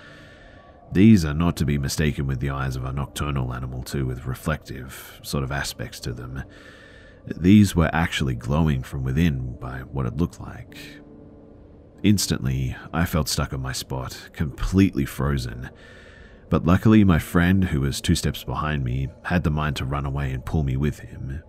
These 0.93 1.25
are 1.25 1.35
not 1.35 1.57
to 1.57 1.65
be 1.65 1.79
mistaken 1.79 2.27
with 2.27 2.41
the 2.41 2.51
eyes 2.51 2.77
of 2.77 2.85
a 2.85 2.93
nocturnal 2.93 3.53
animal, 3.53 3.83
too, 3.83 4.07
with 4.07 4.27
reflective 4.27 5.21
sort 5.23 5.43
of 5.43 5.51
aspects 5.51 5.99
to 6.01 6.13
them. 6.13 6.45
These 7.27 7.75
were 7.75 7.91
actually 7.93 8.35
glowing 8.35 8.83
from 8.83 9.03
within 9.03 9.57
by 9.59 9.81
what 9.81 10.07
it 10.07 10.17
looked 10.17 10.41
like. 10.41 10.79
Instantly, 12.03 12.77
I 12.93 13.05
felt 13.05 13.29
stuck 13.29 13.53
on 13.53 13.61
my 13.61 13.73
spot, 13.73 14.31
completely 14.33 15.05
frozen. 15.05 15.71
But 16.49 16.65
luckily, 16.65 17.03
my 17.03 17.19
friend, 17.19 17.65
who 17.65 17.81
was 17.81 18.01
two 18.01 18.15
steps 18.15 18.45
behind 18.45 18.85
me, 18.85 19.09
had 19.25 19.43
the 19.43 19.51
mind 19.51 19.77
to 19.77 19.85
run 19.85 20.07
away 20.07 20.33
and 20.33 20.45
pull 20.45 20.63
me 20.63 20.77
with 20.77 21.01
him. 21.01 21.43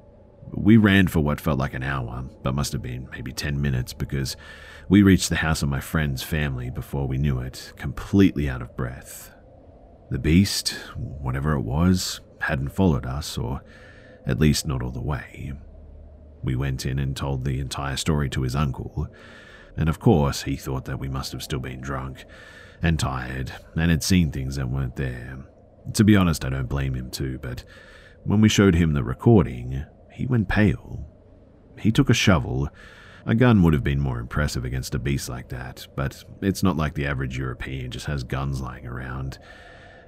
We 0.51 0.77
ran 0.77 1.07
for 1.07 1.19
what 1.19 1.41
felt 1.41 1.59
like 1.59 1.73
an 1.73 1.83
hour, 1.83 2.25
but 2.41 2.55
must 2.55 2.71
have 2.71 2.81
been 2.81 3.07
maybe 3.11 3.31
10 3.31 3.61
minutes 3.61 3.93
because 3.93 4.35
we 4.89 5.03
reached 5.03 5.29
the 5.29 5.35
house 5.35 5.61
of 5.61 5.69
my 5.69 5.81
friend's 5.81 6.23
family 6.23 6.71
before 6.71 7.07
we 7.07 7.17
knew 7.17 7.39
it, 7.39 7.73
completely 7.75 8.49
out 8.49 8.61
of 8.61 8.75
breath. 8.75 9.31
The 10.09 10.19
beast, 10.19 10.69
whatever 10.95 11.53
it 11.53 11.61
was, 11.61 12.21
hadn't 12.39 12.69
followed 12.69 13.05
us, 13.05 13.37
or 13.37 13.61
at 14.25 14.39
least 14.39 14.65
not 14.65 14.81
all 14.81 14.91
the 14.91 15.01
way. 15.01 15.53
We 16.41 16.55
went 16.55 16.85
in 16.85 16.97
and 16.97 17.15
told 17.15 17.43
the 17.43 17.59
entire 17.59 17.97
story 17.97 18.29
to 18.29 18.43
his 18.43 18.55
uncle, 18.55 19.09
and 19.75 19.89
of 19.89 19.99
course 19.99 20.43
he 20.43 20.55
thought 20.55 20.85
that 20.85 20.99
we 20.99 21.09
must 21.09 21.33
have 21.33 21.43
still 21.43 21.59
been 21.59 21.81
drunk 21.81 22.25
and 22.81 22.99
tired 22.99 23.53
and 23.75 23.91
had 23.91 24.03
seen 24.03 24.31
things 24.31 24.55
that 24.55 24.69
weren't 24.69 24.95
there. 24.95 25.39
To 25.93 26.03
be 26.03 26.15
honest, 26.15 26.43
I 26.43 26.49
don't 26.49 26.69
blame 26.69 26.95
him 26.95 27.09
too, 27.09 27.39
but 27.39 27.63
when 28.23 28.41
we 28.41 28.49
showed 28.49 28.75
him 28.75 28.93
the 28.93 29.03
recording, 29.03 29.85
he 30.11 30.25
went 30.25 30.49
pale. 30.49 31.05
He 31.79 31.91
took 31.91 32.09
a 32.09 32.13
shovel. 32.13 32.69
A 33.25 33.35
gun 33.35 33.61
would 33.63 33.73
have 33.73 33.83
been 33.83 33.99
more 33.99 34.19
impressive 34.19 34.65
against 34.65 34.95
a 34.95 34.99
beast 34.99 35.29
like 35.29 35.49
that, 35.49 35.87
but 35.95 36.23
it's 36.41 36.63
not 36.63 36.77
like 36.77 36.93
the 36.93 37.05
average 37.05 37.37
European 37.37 37.91
just 37.91 38.05
has 38.05 38.23
guns 38.23 38.61
lying 38.61 38.87
around, 38.87 39.37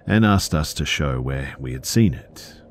and 0.08 0.26
asked 0.26 0.54
us 0.54 0.74
to 0.76 0.86
show 0.86 1.22
where 1.22 1.56
we 1.60 1.74
had 1.74 1.86
seen 1.86 2.14
it. 2.14 2.62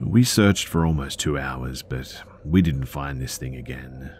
We 0.00 0.24
searched 0.24 0.68
for 0.68 0.84
almost 0.84 1.20
two 1.20 1.38
hours, 1.38 1.82
but 1.82 2.22
we 2.44 2.60
didn't 2.60 2.86
find 2.86 3.20
this 3.20 3.38
thing 3.38 3.56
again. 3.56 4.14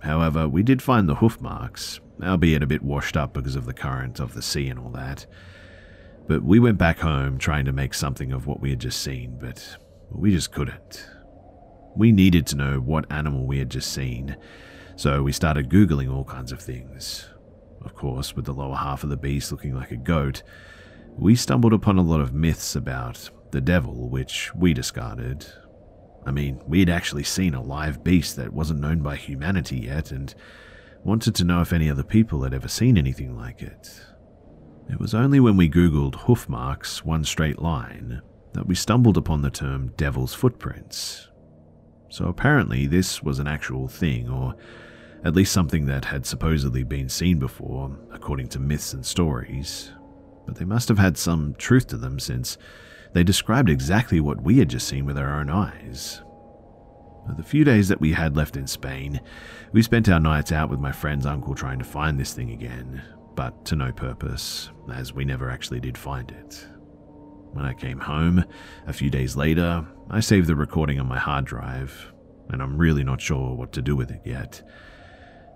However, 0.00 0.48
we 0.48 0.62
did 0.62 0.80
find 0.80 1.08
the 1.08 1.16
hoof 1.16 1.40
marks, 1.40 2.00
albeit 2.22 2.62
a 2.62 2.66
bit 2.66 2.82
washed 2.82 3.16
up 3.16 3.32
because 3.32 3.56
of 3.56 3.66
the 3.66 3.74
current 3.74 4.20
of 4.20 4.34
the 4.34 4.42
sea 4.42 4.68
and 4.68 4.78
all 4.78 4.90
that. 4.90 5.26
But 6.26 6.42
we 6.42 6.58
went 6.58 6.78
back 6.78 6.98
home 6.98 7.38
trying 7.38 7.64
to 7.64 7.72
make 7.72 7.94
something 7.94 8.32
of 8.32 8.46
what 8.46 8.60
we 8.60 8.70
had 8.70 8.80
just 8.80 9.00
seen, 9.00 9.38
but 9.40 9.76
we 10.10 10.32
just 10.32 10.52
couldn't. 10.52 11.06
We 11.96 12.12
needed 12.12 12.46
to 12.48 12.56
know 12.56 12.78
what 12.78 13.10
animal 13.10 13.46
we 13.46 13.58
had 13.58 13.70
just 13.70 13.92
seen, 13.92 14.36
so 14.96 15.22
we 15.22 15.32
started 15.32 15.68
Googling 15.68 16.12
all 16.12 16.24
kinds 16.24 16.52
of 16.52 16.60
things. 16.60 17.28
Of 17.84 17.94
course, 17.94 18.36
with 18.36 18.44
the 18.44 18.54
lower 18.54 18.76
half 18.76 19.02
of 19.02 19.10
the 19.10 19.16
beast 19.16 19.50
looking 19.50 19.74
like 19.74 19.90
a 19.90 19.96
goat, 19.96 20.42
we 21.16 21.34
stumbled 21.34 21.72
upon 21.72 21.98
a 21.98 22.02
lot 22.02 22.20
of 22.20 22.32
myths 22.32 22.76
about 22.76 23.28
the 23.50 23.60
devil, 23.60 24.08
which 24.08 24.54
we 24.54 24.72
discarded. 24.72 25.46
I 26.24 26.30
mean, 26.30 26.62
we 26.66 26.80
had 26.80 26.88
actually 26.88 27.24
seen 27.24 27.54
a 27.54 27.62
live 27.62 28.04
beast 28.04 28.36
that 28.36 28.52
wasn't 28.52 28.80
known 28.80 29.00
by 29.00 29.16
humanity 29.16 29.80
yet 29.80 30.12
and 30.12 30.34
wanted 31.04 31.34
to 31.36 31.44
know 31.44 31.60
if 31.60 31.72
any 31.72 31.90
other 31.90 32.02
people 32.02 32.42
had 32.42 32.54
ever 32.54 32.68
seen 32.68 32.96
anything 32.96 33.36
like 33.36 33.62
it. 33.62 34.00
It 34.90 35.00
was 35.00 35.14
only 35.14 35.40
when 35.40 35.56
we 35.56 35.68
googled 35.68 36.16
hoof 36.16 36.48
marks, 36.48 37.04
one 37.04 37.24
straight 37.24 37.60
line, 37.60 38.22
that 38.52 38.66
we 38.66 38.74
stumbled 38.74 39.16
upon 39.16 39.42
the 39.42 39.50
term 39.50 39.92
devil's 39.96 40.34
footprints, 40.34 41.28
so 42.12 42.26
apparently, 42.26 42.86
this 42.86 43.22
was 43.22 43.38
an 43.38 43.46
actual 43.46 43.88
thing, 43.88 44.28
or 44.28 44.54
at 45.24 45.34
least 45.34 45.50
something 45.50 45.86
that 45.86 46.04
had 46.04 46.26
supposedly 46.26 46.82
been 46.82 47.08
seen 47.08 47.38
before, 47.38 47.96
according 48.10 48.48
to 48.48 48.58
myths 48.58 48.92
and 48.92 49.04
stories. 49.04 49.92
But 50.44 50.56
they 50.56 50.66
must 50.66 50.88
have 50.88 50.98
had 50.98 51.16
some 51.16 51.54
truth 51.56 51.86
to 51.86 51.96
them 51.96 52.18
since 52.18 52.58
they 53.14 53.24
described 53.24 53.70
exactly 53.70 54.20
what 54.20 54.42
we 54.42 54.58
had 54.58 54.68
just 54.68 54.88
seen 54.88 55.06
with 55.06 55.16
our 55.16 55.40
own 55.40 55.48
eyes. 55.48 56.20
The 57.28 57.42
few 57.42 57.64
days 57.64 57.88
that 57.88 58.00
we 58.00 58.12
had 58.12 58.36
left 58.36 58.56
in 58.56 58.66
Spain, 58.66 59.20
we 59.72 59.80
spent 59.82 60.08
our 60.08 60.18
nights 60.18 60.50
out 60.50 60.70
with 60.70 60.80
my 60.80 60.92
friend's 60.92 61.24
uncle 61.24 61.54
trying 61.54 61.78
to 61.78 61.84
find 61.84 62.18
this 62.18 62.34
thing 62.34 62.50
again, 62.50 63.02
but 63.36 63.64
to 63.66 63.76
no 63.76 63.92
purpose, 63.92 64.70
as 64.92 65.12
we 65.12 65.24
never 65.24 65.48
actually 65.48 65.80
did 65.80 65.96
find 65.96 66.30
it. 66.32 66.66
When 67.52 67.64
I 67.64 67.74
came 67.74 68.00
home, 68.00 68.44
a 68.86 68.92
few 68.92 69.08
days 69.08 69.36
later, 69.36 69.86
I 70.10 70.20
saved 70.20 70.48
the 70.48 70.56
recording 70.56 70.98
on 70.98 71.06
my 71.06 71.18
hard 71.18 71.44
drive, 71.44 72.12
and 72.48 72.60
I'm 72.60 72.76
really 72.76 73.04
not 73.04 73.20
sure 73.20 73.54
what 73.54 73.72
to 73.74 73.82
do 73.82 73.94
with 73.94 74.10
it 74.10 74.22
yet. 74.24 74.62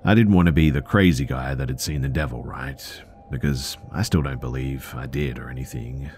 I 0.05 0.15
didn't 0.15 0.35
want 0.35 0.47
to 0.47 0.53
be 0.53 0.71
the 0.71 0.83
crazy 0.83 1.25
guy 1.25 1.55
that 1.55 1.69
had 1.69 1.81
seen 1.81 2.03
the 2.03 2.09
devil, 2.09 2.45
right? 2.45 3.03
Because 3.31 3.77
I 3.93 4.03
still 4.03 4.23
don't 4.23 4.41
believe 4.41 4.95
I 4.95 5.07
did 5.07 5.39
or 5.39 5.51
anything. 5.51 6.11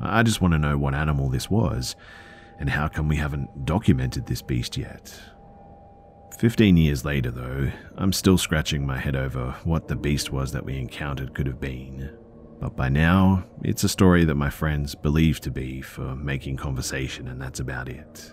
I 0.00 0.24
just 0.24 0.40
want 0.40 0.52
to 0.52 0.58
know 0.58 0.76
what 0.76 0.94
animal 0.94 1.28
this 1.28 1.48
was, 1.48 1.94
and 2.58 2.68
how 2.68 2.88
come 2.88 3.08
we 3.08 3.16
haven't 3.16 3.64
documented 3.64 4.26
this 4.26 4.42
beast 4.42 4.76
yet. 4.76 5.18
Fifteen 6.38 6.76
years 6.76 7.04
later, 7.04 7.30
though, 7.30 7.70
I'm 7.96 8.12
still 8.12 8.38
scratching 8.38 8.86
my 8.86 8.98
head 8.98 9.16
over 9.16 9.56
what 9.64 9.88
the 9.88 9.96
beast 9.96 10.32
was 10.32 10.52
that 10.52 10.64
we 10.64 10.76
encountered 10.76 11.34
could 11.34 11.46
have 11.46 11.60
been. 11.60 12.16
But 12.60 12.76
by 12.76 12.88
now, 12.88 13.44
it's 13.62 13.84
a 13.84 13.88
story 13.88 14.24
that 14.24 14.34
my 14.34 14.50
friends 14.50 14.94
believe 14.94 15.40
to 15.40 15.50
be 15.50 15.80
for 15.80 16.14
making 16.14 16.56
conversation, 16.56 17.28
and 17.28 17.40
that's 17.40 17.60
about 17.60 17.88
it. 17.88 18.32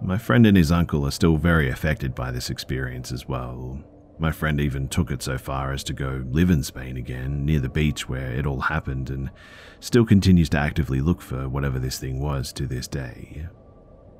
My 0.00 0.18
friend 0.18 0.46
and 0.46 0.56
his 0.56 0.70
uncle 0.70 1.04
are 1.06 1.10
still 1.10 1.36
very 1.36 1.68
affected 1.68 2.14
by 2.14 2.30
this 2.30 2.50
experience 2.50 3.10
as 3.10 3.26
well. 3.26 3.82
My 4.20 4.32
friend 4.32 4.60
even 4.60 4.88
took 4.88 5.12
it 5.12 5.22
so 5.22 5.38
far 5.38 5.72
as 5.72 5.84
to 5.84 5.92
go 5.92 6.24
live 6.28 6.50
in 6.50 6.64
Spain 6.64 6.96
again, 6.96 7.44
near 7.44 7.60
the 7.60 7.68
beach 7.68 8.08
where 8.08 8.32
it 8.32 8.46
all 8.46 8.60
happened, 8.60 9.10
and 9.10 9.30
still 9.78 10.04
continues 10.04 10.48
to 10.50 10.58
actively 10.58 11.00
look 11.00 11.22
for 11.22 11.48
whatever 11.48 11.78
this 11.78 11.98
thing 11.98 12.20
was 12.20 12.52
to 12.54 12.66
this 12.66 12.88
day. 12.88 13.46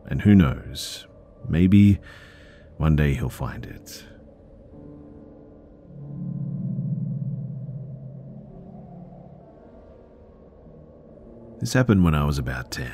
And 0.07 0.23
who 0.23 0.37
knows, 0.37 1.07
maybe 1.49 1.99
one 2.77 2.95
day 2.95 3.15
he'll 3.15 3.29
find 3.29 3.67
it. 3.67 4.05
This 11.59 11.73
happened 11.73 12.05
when 12.05 12.15
I 12.15 12.25
was 12.25 12.39
about 12.39 12.71
10. 12.71 12.93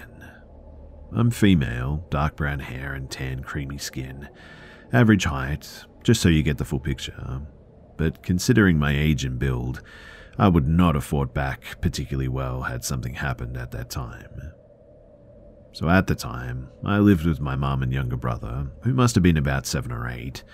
I'm 1.12 1.30
female, 1.30 2.06
dark 2.08 2.34
brown 2.34 2.60
hair 2.60 2.94
and 2.94 3.10
tan, 3.10 3.42
creamy 3.42 3.76
skin. 3.76 4.30
Average 4.90 5.24
height, 5.24 5.84
just 6.04 6.22
so 6.22 6.28
you 6.28 6.42
get 6.42 6.58
the 6.58 6.64
full 6.64 6.78
picture. 6.78 7.14
Um, 7.26 7.48
but 7.96 8.22
considering 8.22 8.78
my 8.78 8.96
age 8.96 9.24
and 9.24 9.38
build, 9.38 9.82
I 10.38 10.48
would 10.48 10.68
not 10.68 10.94
have 10.94 11.04
fought 11.04 11.34
back 11.34 11.80
particularly 11.80 12.28
well 12.28 12.62
had 12.62 12.84
something 12.84 13.14
happened 13.14 13.56
at 13.56 13.72
that 13.72 13.90
time. 13.90 14.52
So 15.72 15.88
at 15.88 16.06
the 16.06 16.14
time, 16.14 16.68
I 16.84 16.98
lived 16.98 17.26
with 17.26 17.40
my 17.40 17.56
mum 17.56 17.82
and 17.82 17.92
younger 17.92 18.16
brother, 18.16 18.68
who 18.82 18.94
must 18.94 19.16
have 19.16 19.24
been 19.24 19.36
about 19.36 19.66
seven 19.66 19.90
or 19.90 20.08
eight. 20.08 20.44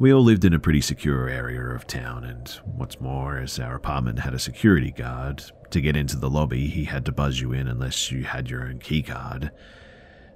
We 0.00 0.12
all 0.12 0.22
lived 0.22 0.44
in 0.44 0.52
a 0.52 0.58
pretty 0.58 0.80
secure 0.80 1.28
area 1.28 1.60
of 1.60 1.86
town, 1.86 2.24
and 2.24 2.48
what's 2.64 3.00
more, 3.00 3.38
as 3.38 3.58
our 3.58 3.76
apartment 3.76 4.20
had 4.20 4.34
a 4.34 4.38
security 4.38 4.90
guard, 4.90 5.44
to 5.70 5.80
get 5.80 5.96
into 5.96 6.16
the 6.16 6.30
lobby, 6.30 6.66
he 6.68 6.84
had 6.84 7.04
to 7.06 7.12
buzz 7.12 7.40
you 7.40 7.52
in 7.52 7.68
unless 7.68 8.10
you 8.10 8.24
had 8.24 8.50
your 8.50 8.64
own 8.64 8.78
keycard. 8.78 9.50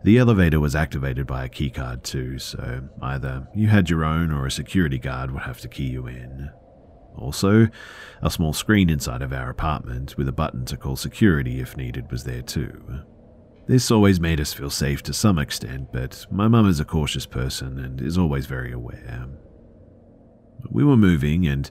The 0.04 0.18
elevator 0.18 0.58
was 0.58 0.74
activated 0.74 1.26
by 1.28 1.44
a 1.44 1.48
keycard 1.48 2.02
too, 2.02 2.38
so 2.38 2.88
either 3.00 3.46
you 3.54 3.68
had 3.68 3.88
your 3.88 4.04
own 4.04 4.32
or 4.32 4.46
a 4.46 4.50
security 4.50 4.98
guard 4.98 5.30
would 5.30 5.42
have 5.42 5.60
to 5.60 5.68
key 5.68 5.86
you 5.86 6.06
in. 6.08 6.50
Also, 7.16 7.68
a 8.20 8.30
small 8.30 8.52
screen 8.52 8.90
inside 8.90 9.22
of 9.22 9.32
our 9.32 9.48
apartment 9.48 10.16
with 10.16 10.26
a 10.28 10.32
button 10.32 10.64
to 10.64 10.76
call 10.76 10.96
security 10.96 11.60
if 11.60 11.76
needed 11.76 12.10
was 12.10 12.24
there 12.24 12.42
too. 12.42 13.02
This 13.68 13.92
always 13.92 14.18
made 14.18 14.40
us 14.40 14.52
feel 14.52 14.70
safe 14.70 15.04
to 15.04 15.12
some 15.12 15.38
extent, 15.38 15.92
but 15.92 16.26
my 16.32 16.48
mum 16.48 16.68
is 16.68 16.80
a 16.80 16.84
cautious 16.84 17.26
person 17.26 17.78
and 17.78 18.00
is 18.00 18.18
always 18.18 18.46
very 18.46 18.72
aware. 18.72 19.28
We 20.68 20.82
were 20.82 20.96
moving 20.96 21.46
and 21.46 21.70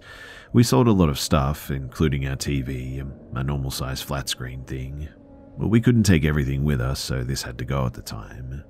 we 0.54 0.64
sold 0.64 0.88
a 0.88 0.94
lot 0.94 1.10
of 1.10 1.20
stuff, 1.20 1.70
including 1.70 2.28
our 2.28 2.38
TV, 2.38 3.06
a 3.36 3.44
normal 3.44 3.72
size 3.72 4.02
flat 4.02 4.30
screen 4.30 4.64
thing. 4.64 5.10
But 5.58 5.68
we 5.68 5.82
couldn't 5.82 6.04
take 6.04 6.26
everything 6.26 6.64
with 6.64 6.82
us, 6.82 7.00
so 7.00 7.24
this 7.24 7.44
had 7.44 7.58
to 7.60 7.66
go 7.66 7.86
at 7.86 7.94
the 7.94 8.02
time. 8.02 8.64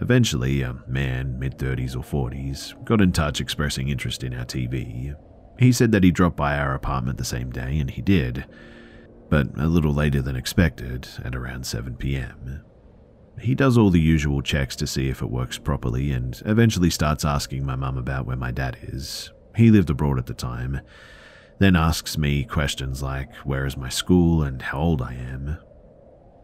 Eventually, 0.00 0.62
a 0.62 0.76
man, 0.86 1.38
mid 1.38 1.58
30s 1.58 1.96
or 1.96 2.30
40s, 2.30 2.84
got 2.84 3.00
in 3.00 3.12
touch 3.12 3.40
expressing 3.40 3.88
interest 3.88 4.22
in 4.22 4.34
our 4.34 4.44
TV. 4.44 5.14
He 5.58 5.72
said 5.72 5.92
that 5.92 6.04
he 6.04 6.10
dropped 6.10 6.36
by 6.36 6.58
our 6.58 6.74
apartment 6.74 7.16
the 7.16 7.24
same 7.24 7.50
day, 7.50 7.78
and 7.78 7.90
he 7.90 8.02
did, 8.02 8.44
but 9.30 9.48
a 9.58 9.66
little 9.66 9.94
later 9.94 10.20
than 10.20 10.36
expected, 10.36 11.08
at 11.24 11.34
around 11.34 11.66
7 11.66 11.96
pm. 11.96 12.62
He 13.40 13.54
does 13.54 13.76
all 13.76 13.90
the 13.90 14.00
usual 14.00 14.42
checks 14.42 14.76
to 14.76 14.86
see 14.86 15.08
if 15.08 15.22
it 15.22 15.30
works 15.30 15.58
properly 15.58 16.10
and 16.10 16.40
eventually 16.46 16.90
starts 16.90 17.24
asking 17.24 17.66
my 17.66 17.76
mum 17.76 17.98
about 17.98 18.26
where 18.26 18.36
my 18.36 18.50
dad 18.50 18.78
is. 18.82 19.30
He 19.56 19.70
lived 19.70 19.90
abroad 19.90 20.18
at 20.18 20.26
the 20.26 20.34
time. 20.34 20.80
Then 21.58 21.76
asks 21.76 22.18
me 22.18 22.44
questions 22.44 23.02
like 23.02 23.34
where 23.36 23.66
is 23.66 23.76
my 23.76 23.88
school 23.88 24.42
and 24.42 24.60
how 24.60 24.78
old 24.78 25.02
I 25.02 25.14
am. 25.14 25.58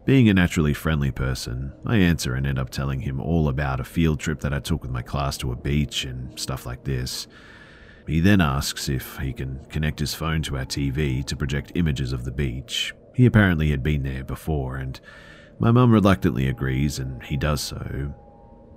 Being 0.05 0.27
a 0.27 0.33
naturally 0.33 0.73
friendly 0.73 1.11
person, 1.11 1.71
I 1.85 1.95
answer 1.95 2.35
and 2.35 2.45
end 2.45 2.59
up 2.59 2.69
telling 2.69 2.99
him 2.99 3.21
all 3.21 3.47
about 3.47 3.79
a 3.79 3.85
field 3.85 4.19
trip 4.19 4.41
that 4.41 4.53
I 4.53 4.59
took 4.59 4.81
with 4.81 4.91
my 4.91 5.01
class 5.01 5.37
to 5.37 5.53
a 5.53 5.55
beach 5.55 6.03
and 6.03 6.37
stuff 6.37 6.65
like 6.65 6.83
this. 6.83 7.25
He 8.05 8.19
then 8.19 8.41
asks 8.41 8.89
if 8.89 9.17
he 9.19 9.31
can 9.31 9.63
connect 9.69 10.01
his 10.01 10.13
phone 10.13 10.41
to 10.43 10.57
our 10.57 10.65
TV 10.65 11.23
to 11.25 11.37
project 11.37 11.71
images 11.75 12.11
of 12.11 12.25
the 12.25 12.31
beach. 12.31 12.93
He 13.15 13.25
apparently 13.25 13.69
had 13.69 13.81
been 13.81 14.03
there 14.03 14.25
before, 14.25 14.75
and 14.75 14.99
my 15.57 15.71
mum 15.71 15.93
reluctantly 15.93 16.49
agrees, 16.49 16.99
and 16.99 17.23
he 17.23 17.37
does 17.37 17.61
so. 17.61 18.13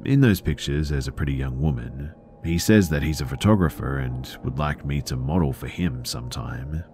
In 0.05 0.21
those 0.21 0.41
pictures, 0.41 0.91
there's 0.91 1.09
a 1.09 1.13
pretty 1.13 1.35
young 1.35 1.61
woman. 1.61 2.15
He 2.45 2.57
says 2.57 2.89
that 2.91 3.03
he's 3.03 3.21
a 3.21 3.27
photographer 3.27 3.99
and 3.99 4.29
would 4.45 4.61
like 4.61 4.87
me 4.87 5.03
to 5.03 5.17
model 5.17 5.53
for 5.53 5.67
him 5.67 6.05
sometime. 6.05 6.85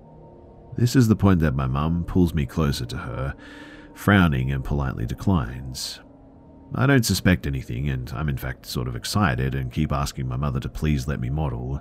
This 0.79 0.97
is 0.97 1.09
the 1.09 1.17
point 1.17 1.41
that 1.41 1.55
my 1.55 1.67
mum 1.67 2.05
pulls 2.05 2.33
me 2.33 2.47
closer 2.47 2.87
to 2.87 2.97
her, 2.97 3.35
frowning 3.95 4.53
and 4.53 4.65
politely 4.65 5.07
declines. 5.07 6.01
I 6.75 6.87
don't 6.87 7.05
suspect 7.05 7.47
anything, 7.47 7.89
and 7.91 8.11
I'm 8.15 8.29
in 8.29 8.39
fact 8.39 8.65
sort 8.65 8.89
of 8.89 8.97
excited 8.97 9.55
and 9.55 9.73
keep 9.73 9.93
asking 9.93 10.27
my 10.27 10.37
mother 10.37 10.61
to 10.61 10.69
please 10.69 11.07
let 11.07 11.21
me 11.21 11.29
model. 11.29 11.81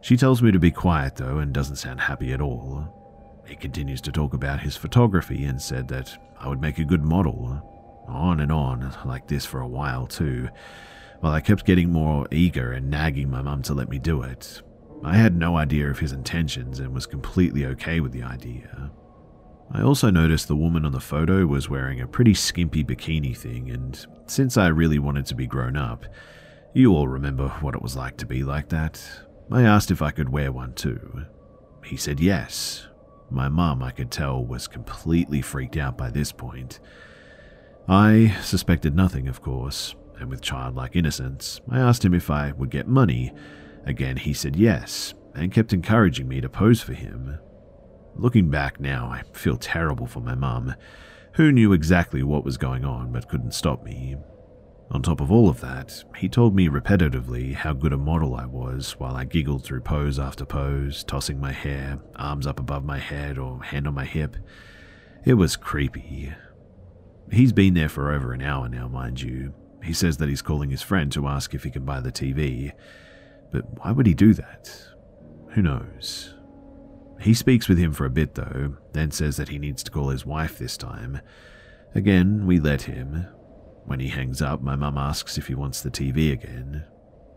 She 0.00 0.16
tells 0.16 0.42
me 0.42 0.52
to 0.52 0.58
be 0.58 0.70
quiet 0.70 1.16
though 1.16 1.38
and 1.38 1.52
doesn't 1.52 1.76
sound 1.76 2.00
happy 2.00 2.32
at 2.32 2.40
all. 2.40 3.42
He 3.46 3.56
continues 3.56 4.00
to 4.02 4.12
talk 4.12 4.32
about 4.32 4.60
his 4.60 4.76
photography 4.76 5.44
and 5.44 5.60
said 5.60 5.88
that 5.88 6.16
I 6.38 6.48
would 6.48 6.60
make 6.60 6.78
a 6.78 6.84
good 6.84 7.02
model. 7.02 7.70
On 8.06 8.40
and 8.40 8.52
on, 8.52 8.94
like 9.04 9.26
this 9.26 9.46
for 9.46 9.60
a 9.60 9.68
while 9.68 10.06
too, 10.06 10.48
while 11.20 11.32
I 11.32 11.40
kept 11.40 11.64
getting 11.64 11.90
more 11.90 12.28
eager 12.30 12.72
and 12.72 12.90
nagging 12.90 13.30
my 13.30 13.40
mum 13.42 13.62
to 13.62 13.74
let 13.74 13.88
me 13.88 13.98
do 13.98 14.22
it. 14.22 14.62
I 15.02 15.16
had 15.16 15.36
no 15.36 15.56
idea 15.56 15.90
of 15.90 15.98
his 15.98 16.12
intentions 16.12 16.78
and 16.78 16.94
was 16.94 17.06
completely 17.06 17.66
okay 17.66 18.00
with 18.00 18.12
the 18.12 18.22
idea. 18.22 18.90
I 19.76 19.82
also 19.82 20.08
noticed 20.08 20.46
the 20.46 20.54
woman 20.54 20.84
on 20.84 20.92
the 20.92 21.00
photo 21.00 21.46
was 21.46 21.68
wearing 21.68 22.00
a 22.00 22.06
pretty 22.06 22.32
skimpy 22.32 22.84
bikini 22.84 23.36
thing, 23.36 23.70
and 23.70 24.06
since 24.26 24.56
I 24.56 24.68
really 24.68 25.00
wanted 25.00 25.26
to 25.26 25.34
be 25.34 25.48
grown 25.48 25.76
up, 25.76 26.06
you 26.74 26.94
all 26.94 27.08
remember 27.08 27.48
what 27.60 27.74
it 27.74 27.82
was 27.82 27.96
like 27.96 28.16
to 28.18 28.26
be 28.26 28.44
like 28.44 28.68
that. 28.68 29.04
I 29.50 29.62
asked 29.62 29.90
if 29.90 30.00
I 30.00 30.12
could 30.12 30.28
wear 30.28 30.52
one 30.52 30.74
too. 30.74 31.24
He 31.84 31.96
said 31.96 32.20
yes. 32.20 32.86
My 33.30 33.48
mum, 33.48 33.82
I 33.82 33.90
could 33.90 34.12
tell, 34.12 34.44
was 34.44 34.68
completely 34.68 35.42
freaked 35.42 35.76
out 35.76 35.98
by 35.98 36.08
this 36.08 36.30
point. 36.30 36.78
I 37.88 38.36
suspected 38.42 38.94
nothing, 38.94 39.26
of 39.26 39.42
course, 39.42 39.96
and 40.20 40.30
with 40.30 40.40
childlike 40.40 40.94
innocence, 40.94 41.60
I 41.68 41.80
asked 41.80 42.04
him 42.04 42.14
if 42.14 42.30
I 42.30 42.52
would 42.52 42.70
get 42.70 42.86
money. 42.86 43.32
Again, 43.84 44.18
he 44.18 44.34
said 44.34 44.54
yes, 44.54 45.14
and 45.34 45.52
kept 45.52 45.72
encouraging 45.72 46.28
me 46.28 46.40
to 46.40 46.48
pose 46.48 46.80
for 46.80 46.92
him. 46.92 47.40
Looking 48.16 48.48
back 48.48 48.78
now, 48.78 49.08
I 49.08 49.22
feel 49.32 49.56
terrible 49.56 50.06
for 50.06 50.20
my 50.20 50.34
mum, 50.34 50.74
who 51.32 51.50
knew 51.50 51.72
exactly 51.72 52.22
what 52.22 52.44
was 52.44 52.56
going 52.56 52.84
on 52.84 53.12
but 53.12 53.28
couldn't 53.28 53.54
stop 53.54 53.82
me. 53.84 54.16
On 54.90 55.02
top 55.02 55.20
of 55.20 55.32
all 55.32 55.48
of 55.48 55.60
that, 55.60 56.04
he 56.16 56.28
told 56.28 56.54
me 56.54 56.68
repetitively 56.68 57.54
how 57.54 57.72
good 57.72 57.92
a 57.92 57.96
model 57.96 58.36
I 58.36 58.46
was 58.46 58.92
while 58.98 59.16
I 59.16 59.24
giggled 59.24 59.64
through 59.64 59.80
pose 59.80 60.18
after 60.18 60.44
pose, 60.44 61.02
tossing 61.02 61.40
my 61.40 61.52
hair, 61.52 61.98
arms 62.14 62.46
up 62.46 62.60
above 62.60 62.84
my 62.84 62.98
head 62.98 63.38
or 63.38 63.62
hand 63.64 63.88
on 63.88 63.94
my 63.94 64.04
hip. 64.04 64.36
It 65.24 65.34
was 65.34 65.56
creepy. 65.56 66.32
He's 67.32 67.52
been 67.52 67.74
there 67.74 67.88
for 67.88 68.12
over 68.12 68.32
an 68.32 68.42
hour 68.42 68.68
now, 68.68 68.86
mind 68.86 69.20
you. 69.20 69.54
He 69.82 69.92
says 69.92 70.18
that 70.18 70.28
he's 70.28 70.42
calling 70.42 70.70
his 70.70 70.82
friend 70.82 71.10
to 71.12 71.26
ask 71.26 71.54
if 71.54 71.64
he 71.64 71.70
can 71.70 71.84
buy 71.84 72.00
the 72.00 72.12
TV. 72.12 72.72
But 73.50 73.64
why 73.78 73.90
would 73.90 74.06
he 74.06 74.14
do 74.14 74.34
that? 74.34 74.70
Who 75.54 75.62
knows? 75.62 76.34
He 77.24 77.32
speaks 77.32 77.70
with 77.70 77.78
him 77.78 77.94
for 77.94 78.04
a 78.04 78.10
bit, 78.10 78.34
though, 78.34 78.76
then 78.92 79.10
says 79.10 79.38
that 79.38 79.48
he 79.48 79.58
needs 79.58 79.82
to 79.84 79.90
call 79.90 80.10
his 80.10 80.26
wife 80.26 80.58
this 80.58 80.76
time. 80.76 81.22
Again, 81.94 82.46
we 82.46 82.60
let 82.60 82.82
him, 82.82 83.26
when 83.86 83.98
he 83.98 84.08
hangs 84.08 84.42
up, 84.42 84.60
my 84.60 84.76
mum 84.76 84.98
asks 84.98 85.38
if 85.38 85.46
he 85.46 85.54
wants 85.54 85.80
the 85.80 85.90
TV 85.90 86.30
again. 86.30 86.84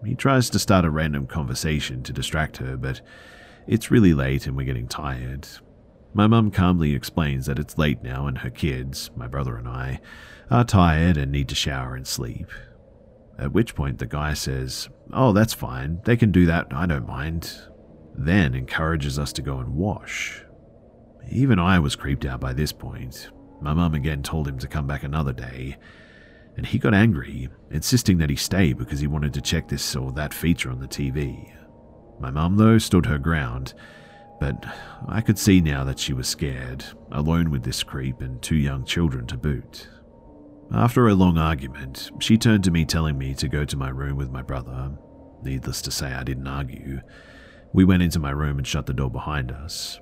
He 0.04 0.14
tries 0.14 0.50
to 0.50 0.60
start 0.60 0.84
a 0.84 0.90
random 0.90 1.26
conversation 1.26 2.04
to 2.04 2.12
distract 2.12 2.58
her, 2.58 2.76
but 2.76 3.00
it's 3.66 3.90
really 3.90 4.14
late 4.14 4.46
and 4.46 4.58
we're 4.58 4.66
getting 4.66 4.90
tired. 4.90 5.48
My 6.14 6.28
mum 6.28 6.52
calmly 6.52 6.94
explains 6.94 7.46
that 7.46 7.58
it's 7.58 7.78
late 7.78 8.04
now 8.04 8.28
and 8.28 8.40
her 8.40 8.50
kids, 8.50 9.10
my 9.16 9.28
brother 9.28 9.56
and 9.56 9.70
I, 9.70 10.02
are 10.52 10.66
tired 10.66 11.16
and 11.16 11.32
need 11.32 11.48
to 11.48 11.56
shower 11.56 11.96
and 11.96 12.06
sleep. 12.06 12.52
At 13.40 13.54
which 13.54 13.74
point 13.74 14.00
the 14.00 14.06
guy 14.06 14.34
says, 14.34 14.90
Oh, 15.14 15.32
that's 15.32 15.54
fine, 15.54 16.02
they 16.04 16.18
can 16.18 16.34
do 16.34 16.46
that, 16.46 16.68
I 16.72 16.88
don't 16.88 17.08
mind. 17.08 17.58
Then 18.18 18.56
encourages 18.56 19.20
us 19.20 19.32
to 19.34 19.42
go 19.42 19.60
and 19.60 19.76
wash. 19.76 20.42
Even 21.30 21.60
I 21.60 21.80
was 21.80 21.96
creeped 21.96 22.26
out 22.26 22.40
by 22.40 22.54
this 22.54 22.72
point. 22.72 23.30
My 23.62 23.74
mum 23.74 23.94
again 23.94 24.24
told 24.24 24.48
him 24.48 24.58
to 24.60 24.68
come 24.68 24.88
back 24.88 25.04
another 25.04 25.34
day, 25.34 25.78
and 26.56 26.66
he 26.66 26.80
got 26.80 26.94
angry, 26.94 27.50
insisting 27.70 28.18
that 28.18 28.30
he 28.30 28.36
stay 28.36 28.74
because 28.74 29.00
he 29.00 29.08
wanted 29.08 29.34
to 29.34 29.42
check 29.42 29.68
this 29.68 29.96
or 29.96 30.12
that 30.14 30.34
feature 30.34 30.72
on 30.72 30.80
the 30.80 30.88
TV. 30.88 31.54
My 32.20 32.32
mum, 32.32 32.58
though, 32.58 32.80
stood 32.80 33.06
her 33.06 33.20
ground, 33.20 33.74
but 34.40 34.66
I 35.08 35.22
could 35.22 35.38
see 35.38 35.62
now 35.62 35.84
that 35.84 36.00
she 36.00 36.14
was 36.14 36.28
scared, 36.28 36.84
alone 37.12 37.52
with 37.52 37.64
this 37.64 37.84
creep 37.84 38.22
and 38.22 38.42
two 38.42 38.56
young 38.56 38.86
children 38.86 39.28
to 39.28 39.38
boot. 39.38 39.88
After 40.74 41.08
a 41.08 41.14
long 41.14 41.38
argument, 41.38 42.12
she 42.20 42.38
turned 42.38 42.64
to 42.66 42.72
me 42.72 42.86
telling 42.86 43.18
me 43.18 43.34
to 43.36 43.48
go 43.48 43.64
to 43.66 43.78
my 43.78 43.90
room 43.90 44.18
with 44.18 44.32
my 44.32 44.42
brother. 44.42 44.92
Needless 45.44 45.82
to 45.84 45.92
say, 45.92 46.14
I 46.14 46.24
didn't 46.24 46.48
argue. 46.48 47.02
We 47.74 47.86
went 47.86 48.04
into 48.04 48.20
my 48.20 48.32
room 48.32 48.58
and 48.58 48.68
shut 48.68 48.86
the 48.86 48.94
door 48.94 49.12
behind 49.12 49.52
us. 49.52 50.00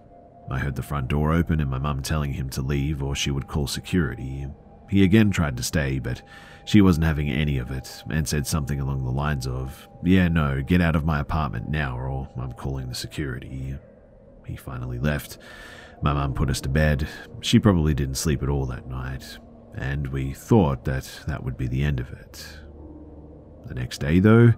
I 0.50 0.60
heard 0.60 0.76
the 0.76 0.84
front 0.84 1.08
door 1.08 1.34
open 1.34 1.60
and 1.60 1.70
my 1.70 1.80
mum 1.80 2.02
telling 2.02 2.34
him 2.34 2.50
to 2.52 2.62
leave 2.62 3.02
or 3.02 3.16
she 3.16 3.32
would 3.32 3.48
call 3.48 3.68
security, 3.68 4.48
he 4.90 5.04
again 5.04 5.32
tried 5.32 5.58
to 5.58 5.64
stay, 5.64 6.00
but 6.00 6.22
she 6.66 6.82
wasn't 6.82 7.06
having 7.06 7.30
any 7.30 7.58
of 7.58 7.72
it 7.72 8.04
and 8.10 8.28
said 8.28 8.46
something 8.48 8.80
along 8.80 9.04
the 9.04 9.12
lines 9.12 9.48
of, 9.48 9.88
Yeah, 10.04 10.28
no, 10.28 10.62
get 10.62 10.82
out 10.82 10.96
of 10.96 11.06
my 11.06 11.20
apartment 11.20 11.70
now 11.70 11.98
or 11.98 12.30
I'm 12.38 12.54
calling 12.54 12.90
the 12.90 12.96
security. 12.96 13.76
He 14.46 14.56
finally 14.56 15.00
left. 15.00 15.38
My 16.02 16.14
mum 16.14 16.34
put 16.34 16.50
us 16.50 16.62
to 16.62 16.70
bed. 16.70 17.08
She 17.42 17.58
probably 17.58 17.94
didn't 17.94 18.16
sleep 18.16 18.44
at 18.44 18.50
all 18.50 18.66
that 18.68 18.88
night, 18.88 19.40
and 19.74 20.08
we 20.08 20.34
thought 20.34 20.86
that 20.86 21.22
that 21.28 21.44
would 21.44 21.58
be 21.58 21.68
the 21.68 21.84
end 21.84 22.00
of 22.00 22.12
it. 22.12 22.46
The 23.66 23.74
next 23.74 24.00
day, 24.00 24.20
though, 24.20 24.54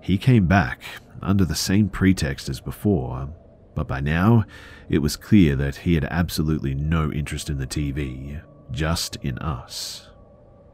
he 0.00 0.18
came 0.18 0.46
back 0.46 0.82
under 1.22 1.44
the 1.44 1.54
same 1.54 1.88
pretext 1.88 2.48
as 2.48 2.60
before, 2.60 3.28
but 3.74 3.88
by 3.88 4.00
now 4.00 4.44
it 4.88 4.98
was 4.98 5.16
clear 5.16 5.56
that 5.56 5.76
he 5.76 5.94
had 5.94 6.04
absolutely 6.04 6.74
no 6.74 7.12
interest 7.12 7.48
in 7.48 7.58
the 7.58 7.66
TV 7.66 8.42
just 8.70 9.16
in 9.16 9.38
us. 9.38 10.10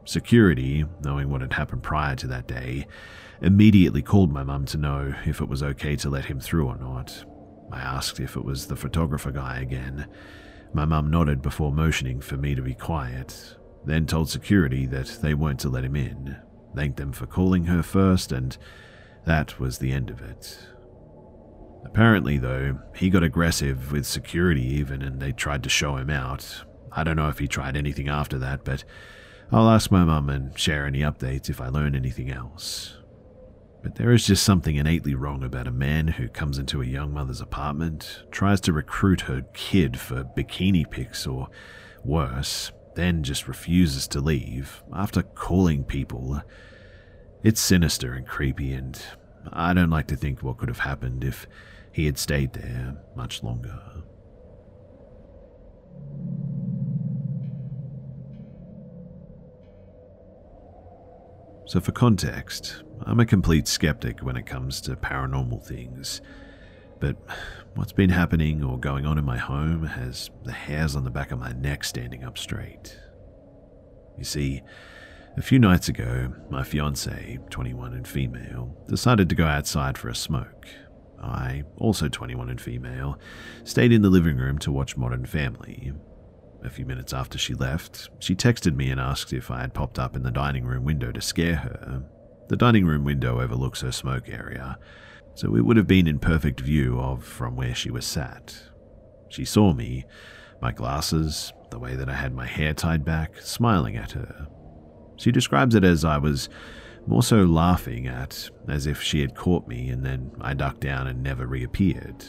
Security, 0.05 0.85
knowing 1.03 1.29
what 1.29 1.41
had 1.41 1.53
happened 1.53 1.83
prior 1.83 2.15
to 2.15 2.27
that 2.27 2.47
day, 2.47 2.85
immediately 3.41 4.01
called 4.01 4.31
my 4.31 4.43
mum 4.43 4.65
to 4.65 4.77
know 4.77 5.13
if 5.25 5.41
it 5.41 5.49
was 5.49 5.63
okay 5.63 5.95
to 5.95 6.09
let 6.09 6.25
him 6.25 6.39
through 6.39 6.67
or 6.67 6.77
not. 6.77 7.25
I 7.71 7.79
asked 7.79 8.19
if 8.19 8.35
it 8.35 8.45
was 8.45 8.67
the 8.67 8.75
photographer 8.75 9.31
guy 9.31 9.59
again. 9.59 10.07
My 10.73 10.85
mum 10.85 11.09
nodded 11.09 11.41
before 11.41 11.71
motioning 11.71 12.21
for 12.21 12.37
me 12.37 12.55
to 12.55 12.61
be 12.61 12.73
quiet, 12.73 13.55
then 13.85 14.05
told 14.05 14.29
security 14.29 14.85
that 14.87 15.19
they 15.21 15.33
weren't 15.33 15.59
to 15.61 15.69
let 15.69 15.83
him 15.83 15.95
in, 15.95 16.37
thanked 16.75 16.97
them 16.97 17.11
for 17.11 17.25
calling 17.25 17.65
her 17.65 17.83
first, 17.83 18.31
and 18.31 18.57
that 19.25 19.59
was 19.59 19.77
the 19.77 19.91
end 19.91 20.09
of 20.09 20.21
it. 20.21 20.57
Apparently, 21.83 22.37
though, 22.37 22.79
he 22.95 23.09
got 23.09 23.23
aggressive 23.23 23.91
with 23.91 24.05
security 24.05 24.65
even, 24.65 25.01
and 25.01 25.21
they 25.21 25.31
tried 25.31 25.63
to 25.63 25.69
show 25.69 25.97
him 25.97 26.09
out. 26.09 26.63
I 26.91 27.03
don't 27.03 27.15
know 27.15 27.29
if 27.29 27.39
he 27.39 27.47
tried 27.47 27.77
anything 27.77 28.09
after 28.09 28.37
that, 28.39 28.63
but 28.63 28.83
I'll 29.51 29.69
ask 29.69 29.91
my 29.91 30.03
mum 30.03 30.29
and 30.29 30.57
share 30.57 30.85
any 30.85 30.99
updates 30.99 31.49
if 31.49 31.61
I 31.61 31.67
learn 31.67 31.95
anything 31.95 32.31
else. 32.31 32.97
But 33.83 33.95
there 33.95 34.11
is 34.11 34.25
just 34.25 34.43
something 34.43 34.77
innately 34.77 35.13
wrong 35.13 35.43
about 35.43 35.67
a 35.67 35.71
man 35.71 36.07
who 36.07 36.27
comes 36.27 36.57
into 36.57 36.81
a 36.81 36.85
young 36.85 37.13
mother's 37.13 37.41
apartment, 37.41 38.23
tries 38.31 38.59
to 38.61 38.73
recruit 38.73 39.21
her 39.21 39.43
kid 39.53 39.99
for 39.99 40.23
bikini 40.23 40.89
pics 40.89 41.27
or 41.27 41.49
worse, 42.03 42.71
then 42.95 43.21
just 43.21 43.47
refuses 43.47 44.07
to 44.07 44.19
leave 44.19 44.83
after 44.91 45.21
calling 45.21 45.83
people. 45.83 46.41
It's 47.45 47.61
sinister 47.61 48.13
and 48.13 48.25
creepy, 48.25 48.73
and 48.73 48.99
I 49.53 49.75
don't 49.75 49.91
like 49.91 50.07
to 50.07 50.15
think 50.15 50.41
what 50.41 50.57
could 50.57 50.67
have 50.67 50.79
happened 50.79 51.23
if 51.23 51.45
he 51.91 52.07
had 52.07 52.17
stayed 52.17 52.53
there 52.53 52.97
much 53.15 53.43
longer. 53.43 53.79
So, 61.67 61.79
for 61.79 61.91
context, 61.91 62.81
I'm 63.03 63.19
a 63.19 63.27
complete 63.27 63.67
skeptic 63.67 64.21
when 64.21 64.37
it 64.37 64.47
comes 64.47 64.81
to 64.81 64.95
paranormal 64.95 65.63
things. 65.63 66.21
But 66.99 67.15
what's 67.75 67.93
been 67.93 68.09
happening 68.09 68.63
or 68.63 68.79
going 68.79 69.05
on 69.05 69.19
in 69.19 69.25
my 69.25 69.37
home 69.37 69.85
has 69.85 70.31
the 70.45 70.51
hairs 70.51 70.95
on 70.95 71.03
the 71.03 71.11
back 71.11 71.29
of 71.29 71.37
my 71.37 71.51
neck 71.51 71.83
standing 71.83 72.23
up 72.23 72.39
straight. 72.39 72.97
You 74.17 74.23
see, 74.23 74.63
a 75.37 75.41
few 75.41 75.59
nights 75.59 75.89
ago, 75.89 76.33
my 76.49 76.63
fiance, 76.63 77.39
21 77.49 77.93
and 77.93 78.07
female, 78.07 78.75
decided 78.87 79.27
to 79.27 79.35
go 79.35 79.45
outside 79.45 79.97
for 79.97 80.07
a 80.07 80.15
smoke. 80.15 80.67
I, 81.21 81.63
also 81.77 82.07
21 82.07 82.49
and 82.49 82.61
female, 82.61 83.19
stayed 83.63 83.91
in 83.91 84.01
the 84.01 84.09
living 84.09 84.37
room 84.37 84.57
to 84.59 84.71
watch 84.71 84.95
Modern 84.95 85.25
Family. 85.25 85.91
A 86.63 86.69
few 86.69 86.85
minutes 86.85 87.13
after 87.13 87.37
she 87.37 87.53
left, 87.53 88.09
she 88.19 88.33
texted 88.35 88.75
me 88.75 88.89
and 88.89 88.99
asked 88.99 89.33
if 89.33 89.51
I 89.51 89.61
had 89.61 89.73
popped 89.73 89.99
up 89.99 90.15
in 90.15 90.23
the 90.23 90.31
dining 90.31 90.65
room 90.65 90.85
window 90.85 91.11
to 91.11 91.21
scare 91.21 91.57
her. 91.57 92.03
The 92.47 92.57
dining 92.57 92.85
room 92.85 93.03
window 93.03 93.41
overlooks 93.41 93.81
her 93.81 93.91
smoke 93.91 94.29
area, 94.29 94.77
so 95.33 95.55
it 95.55 95.65
would 95.65 95.77
have 95.77 95.87
been 95.87 96.07
in 96.07 96.19
perfect 96.19 96.61
view 96.61 96.99
of 96.99 97.25
from 97.25 97.55
where 97.57 97.75
she 97.75 97.91
was 97.91 98.05
sat. 98.05 98.57
She 99.27 99.43
saw 99.43 99.73
me, 99.73 100.05
my 100.61 100.71
glasses, 100.71 101.51
the 101.71 101.79
way 101.79 101.95
that 101.95 102.07
I 102.07 102.13
had 102.13 102.33
my 102.33 102.45
hair 102.45 102.73
tied 102.73 103.03
back, 103.03 103.41
smiling 103.41 103.97
at 103.97 104.13
her. 104.13 104.47
She 105.17 105.31
describes 105.31 105.75
it 105.75 105.83
as 105.83 106.03
I 106.03 106.17
was 106.17 106.49
more 107.07 107.23
so 107.23 107.43
laughing 107.43 108.07
at, 108.07 108.49
as 108.67 108.87
if 108.87 109.01
she 109.01 109.21
had 109.21 109.35
caught 109.35 109.67
me 109.67 109.89
and 109.89 110.03
then 110.03 110.31
I 110.41 110.53
ducked 110.53 110.81
down 110.81 111.07
and 111.07 111.21
never 111.21 111.45
reappeared. 111.45 112.25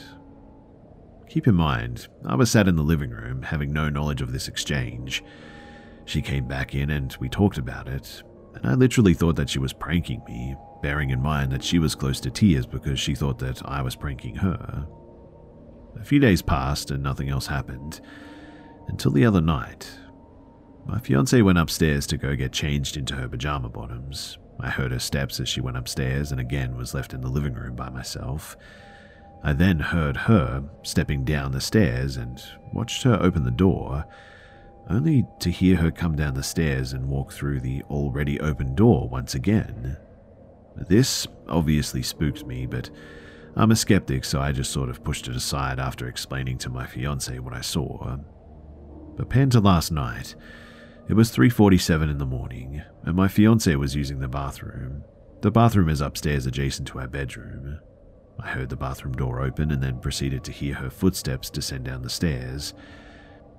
Keep 1.29 1.47
in 1.47 1.55
mind, 1.55 2.07
I 2.25 2.35
was 2.35 2.49
sat 2.51 2.67
in 2.67 2.75
the 2.75 2.83
living 2.83 3.09
room, 3.09 3.41
having 3.41 3.73
no 3.73 3.89
knowledge 3.89 4.21
of 4.21 4.31
this 4.31 4.47
exchange. 4.47 5.23
She 6.05 6.21
came 6.21 6.47
back 6.47 6.73
in 6.73 6.89
and 6.89 7.15
we 7.19 7.27
talked 7.27 7.57
about 7.57 7.89
it, 7.89 8.23
and 8.55 8.65
I 8.65 8.75
literally 8.75 9.13
thought 9.13 9.35
that 9.35 9.49
she 9.49 9.59
was 9.59 9.73
pranking 9.73 10.23
me, 10.25 10.55
bearing 10.81 11.09
in 11.09 11.21
mind 11.21 11.51
that 11.51 11.63
she 11.63 11.79
was 11.79 11.95
close 11.95 12.19
to 12.21 12.31
tears 12.31 12.65
because 12.65 12.99
she 12.99 13.13
thought 13.13 13.39
that 13.39 13.61
I 13.65 13.81
was 13.81 13.95
pranking 13.95 14.35
her. 14.35 14.87
A 15.99 16.05
few 16.05 16.19
days 16.19 16.41
passed 16.41 16.91
and 16.91 17.03
nothing 17.03 17.29
else 17.29 17.47
happened, 17.47 17.99
until 18.87 19.11
the 19.11 19.25
other 19.25 19.41
night. 19.41 19.89
My 20.87 20.99
fiance 20.99 21.41
went 21.41 21.57
upstairs 21.57 22.07
to 22.07 22.17
go 22.17 22.35
get 22.35 22.53
changed 22.53 22.95
into 22.95 23.15
her 23.15 23.27
pajama 23.27 23.67
bottoms. 23.67 24.37
I 24.59 24.69
heard 24.69 24.91
her 24.91 24.99
steps 24.99 25.39
as 25.39 25.49
she 25.49 25.59
went 25.59 25.77
upstairs 25.77 26.31
and 26.31 26.39
again 26.39 26.77
was 26.77 26.93
left 26.93 27.13
in 27.13 27.21
the 27.21 27.27
living 27.27 27.53
room 27.53 27.75
by 27.75 27.89
myself. 27.89 28.55
I 29.43 29.53
then 29.53 29.79
heard 29.79 30.15
her 30.15 30.63
stepping 30.83 31.25
down 31.25 31.51
the 31.51 31.61
stairs 31.61 32.15
and 32.15 32.41
watched 32.73 33.03
her 33.03 33.21
open 33.21 33.43
the 33.43 33.51
door, 33.51 34.05
only 34.89 35.25
to 35.41 35.51
hear 35.51 35.75
her 35.75 35.91
come 35.91 36.15
down 36.15 36.33
the 36.33 36.41
stairs 36.43 36.93
and 36.93 37.09
walk 37.09 37.33
through 37.33 37.59
the 37.59 37.83
already 37.83 38.39
open 38.39 38.73
door 38.73 39.09
once 39.09 39.35
again. 39.35 39.97
This 40.75 41.27
obviously 41.49 42.01
spooked 42.01 42.45
me, 42.45 42.65
but 42.65 42.89
I'm 43.55 43.71
a 43.71 43.75
skeptic, 43.75 44.23
so 44.23 44.39
I 44.39 44.53
just 44.53 44.71
sort 44.71 44.89
of 44.89 45.03
pushed 45.03 45.27
it 45.27 45.35
aside 45.35 45.79
after 45.79 46.07
explaining 46.07 46.57
to 46.59 46.69
my 46.69 46.85
fiance 46.85 47.37
what 47.39 47.53
I 47.53 47.61
saw. 47.61 48.17
But 49.17 49.29
pan 49.29 49.49
to 49.51 49.59
last 49.59 49.91
night, 49.91 50.35
it 51.07 51.13
was 51.13 51.31
3:47 51.31 52.09
in 52.09 52.17
the 52.17 52.25
morning, 52.25 52.81
and 53.03 53.15
my 53.15 53.27
fiance 53.27 53.75
was 53.75 53.95
using 53.95 54.19
the 54.19 54.27
bathroom. 54.27 55.03
The 55.41 55.51
bathroom 55.51 55.89
is 55.89 56.01
upstairs 56.01 56.45
adjacent 56.45 56.87
to 56.89 56.99
our 56.99 57.07
bedroom. 57.07 57.79
I 58.39 58.49
heard 58.49 58.69
the 58.69 58.75
bathroom 58.75 59.13
door 59.13 59.41
open 59.41 59.71
and 59.71 59.81
then 59.81 59.99
proceeded 59.99 60.43
to 60.43 60.51
hear 60.51 60.75
her 60.75 60.89
footsteps 60.89 61.49
descend 61.49 61.85
down 61.85 62.01
the 62.01 62.09
stairs, 62.09 62.73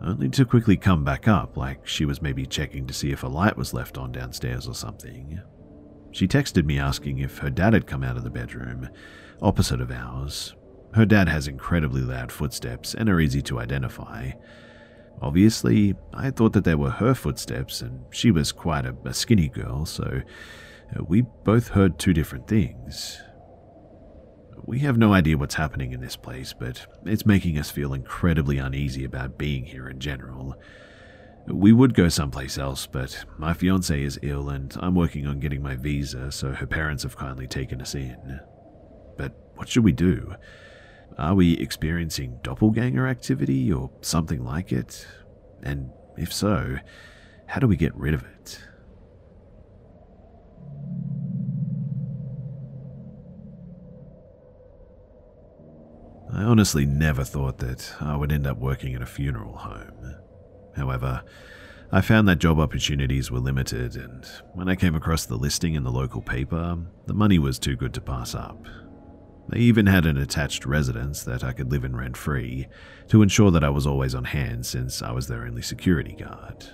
only 0.00 0.28
to 0.30 0.44
quickly 0.44 0.76
come 0.76 1.04
back 1.04 1.26
up 1.26 1.56
like 1.56 1.86
she 1.86 2.04
was 2.04 2.22
maybe 2.22 2.46
checking 2.46 2.86
to 2.86 2.94
see 2.94 3.10
if 3.10 3.22
a 3.22 3.28
light 3.28 3.56
was 3.56 3.74
left 3.74 3.98
on 3.98 4.12
downstairs 4.12 4.68
or 4.68 4.74
something. 4.74 5.40
She 6.12 6.28
texted 6.28 6.64
me 6.64 6.78
asking 6.78 7.18
if 7.18 7.38
her 7.38 7.50
dad 7.50 7.72
had 7.72 7.86
come 7.86 8.04
out 8.04 8.16
of 8.16 8.24
the 8.24 8.30
bedroom, 8.30 8.88
opposite 9.42 9.80
of 9.80 9.90
ours. 9.90 10.54
Her 10.94 11.04
dad 11.04 11.28
has 11.28 11.48
incredibly 11.48 12.00
loud 12.00 12.32
footsteps 12.32 12.94
and 12.94 13.08
are 13.08 13.20
easy 13.20 13.42
to 13.42 13.60
identify. 13.60 14.30
Obviously, 15.20 15.94
I 16.14 16.30
thought 16.30 16.52
that 16.52 16.64
they 16.64 16.74
were 16.74 16.90
her 16.90 17.14
footsteps, 17.14 17.80
and 17.80 18.04
she 18.10 18.30
was 18.30 18.52
quite 18.52 18.86
a, 18.86 18.94
a 19.04 19.12
skinny 19.12 19.48
girl, 19.48 19.84
so 19.84 20.22
uh, 20.94 21.04
we 21.04 21.22
both 21.22 21.68
heard 21.68 21.98
two 21.98 22.12
different 22.12 22.46
things. 22.46 23.20
We 24.64 24.80
have 24.80 24.98
no 24.98 25.12
idea 25.12 25.38
what's 25.38 25.54
happening 25.54 25.92
in 25.92 26.00
this 26.00 26.16
place, 26.16 26.52
but 26.52 26.86
it's 27.04 27.26
making 27.26 27.58
us 27.58 27.70
feel 27.70 27.94
incredibly 27.94 28.58
uneasy 28.58 29.04
about 29.04 29.38
being 29.38 29.64
here 29.64 29.88
in 29.88 29.98
general. 29.98 30.56
We 31.46 31.72
would 31.72 31.94
go 31.94 32.10
someplace 32.10 32.58
else, 32.58 32.86
but 32.86 33.24
my 33.38 33.54
fiance 33.54 34.02
is 34.02 34.18
ill 34.22 34.50
and 34.50 34.76
I'm 34.80 34.94
working 34.94 35.26
on 35.26 35.40
getting 35.40 35.62
my 35.62 35.76
visa, 35.76 36.30
so 36.30 36.52
her 36.52 36.66
parents 36.66 37.04
have 37.04 37.16
kindly 37.16 37.46
taken 37.46 37.80
us 37.80 37.94
in. 37.94 38.40
But 39.16 39.32
what 39.54 39.68
should 39.68 39.84
we 39.84 39.92
do? 39.92 40.34
Are 41.18 41.34
we 41.34 41.54
experiencing 41.54 42.38
doppelganger 42.42 43.08
activity 43.08 43.72
or 43.72 43.90
something 44.02 44.44
like 44.44 44.70
it? 44.70 45.04
And 45.62 45.90
if 46.16 46.32
so, 46.32 46.76
how 47.46 47.58
do 47.58 47.66
we 47.66 47.76
get 47.76 47.94
rid 47.96 48.14
of 48.14 48.22
it? 48.22 48.60
I 56.32 56.42
honestly 56.42 56.86
never 56.86 57.24
thought 57.24 57.58
that 57.58 57.94
I 58.00 58.14
would 58.14 58.30
end 58.30 58.46
up 58.46 58.58
working 58.58 58.92
in 58.92 59.02
a 59.02 59.06
funeral 59.06 59.56
home. 59.56 60.14
However, 60.76 61.24
I 61.90 62.00
found 62.00 62.28
that 62.28 62.38
job 62.38 62.60
opportunities 62.60 63.30
were 63.30 63.40
limited, 63.40 63.96
and 63.96 64.24
when 64.52 64.68
I 64.68 64.76
came 64.76 64.94
across 64.94 65.26
the 65.26 65.36
listing 65.36 65.74
in 65.74 65.82
the 65.82 65.90
local 65.90 66.20
paper, 66.20 66.78
the 67.06 67.14
money 67.14 67.40
was 67.40 67.58
too 67.58 67.74
good 67.74 67.94
to 67.94 68.00
pass 68.00 68.36
up. 68.36 68.66
They 69.48 69.60
even 69.60 69.86
had 69.86 70.04
an 70.04 70.18
attached 70.18 70.66
residence 70.66 71.22
that 71.24 71.42
I 71.42 71.52
could 71.52 71.70
live 71.70 71.84
in 71.84 71.96
rent 71.96 72.16
free 72.16 72.66
to 73.08 73.22
ensure 73.22 73.50
that 73.50 73.64
I 73.64 73.70
was 73.70 73.86
always 73.86 74.14
on 74.14 74.24
hand 74.24 74.66
since 74.66 75.00
I 75.00 75.10
was 75.12 75.26
their 75.26 75.44
only 75.44 75.62
security 75.62 76.14
guard. 76.14 76.66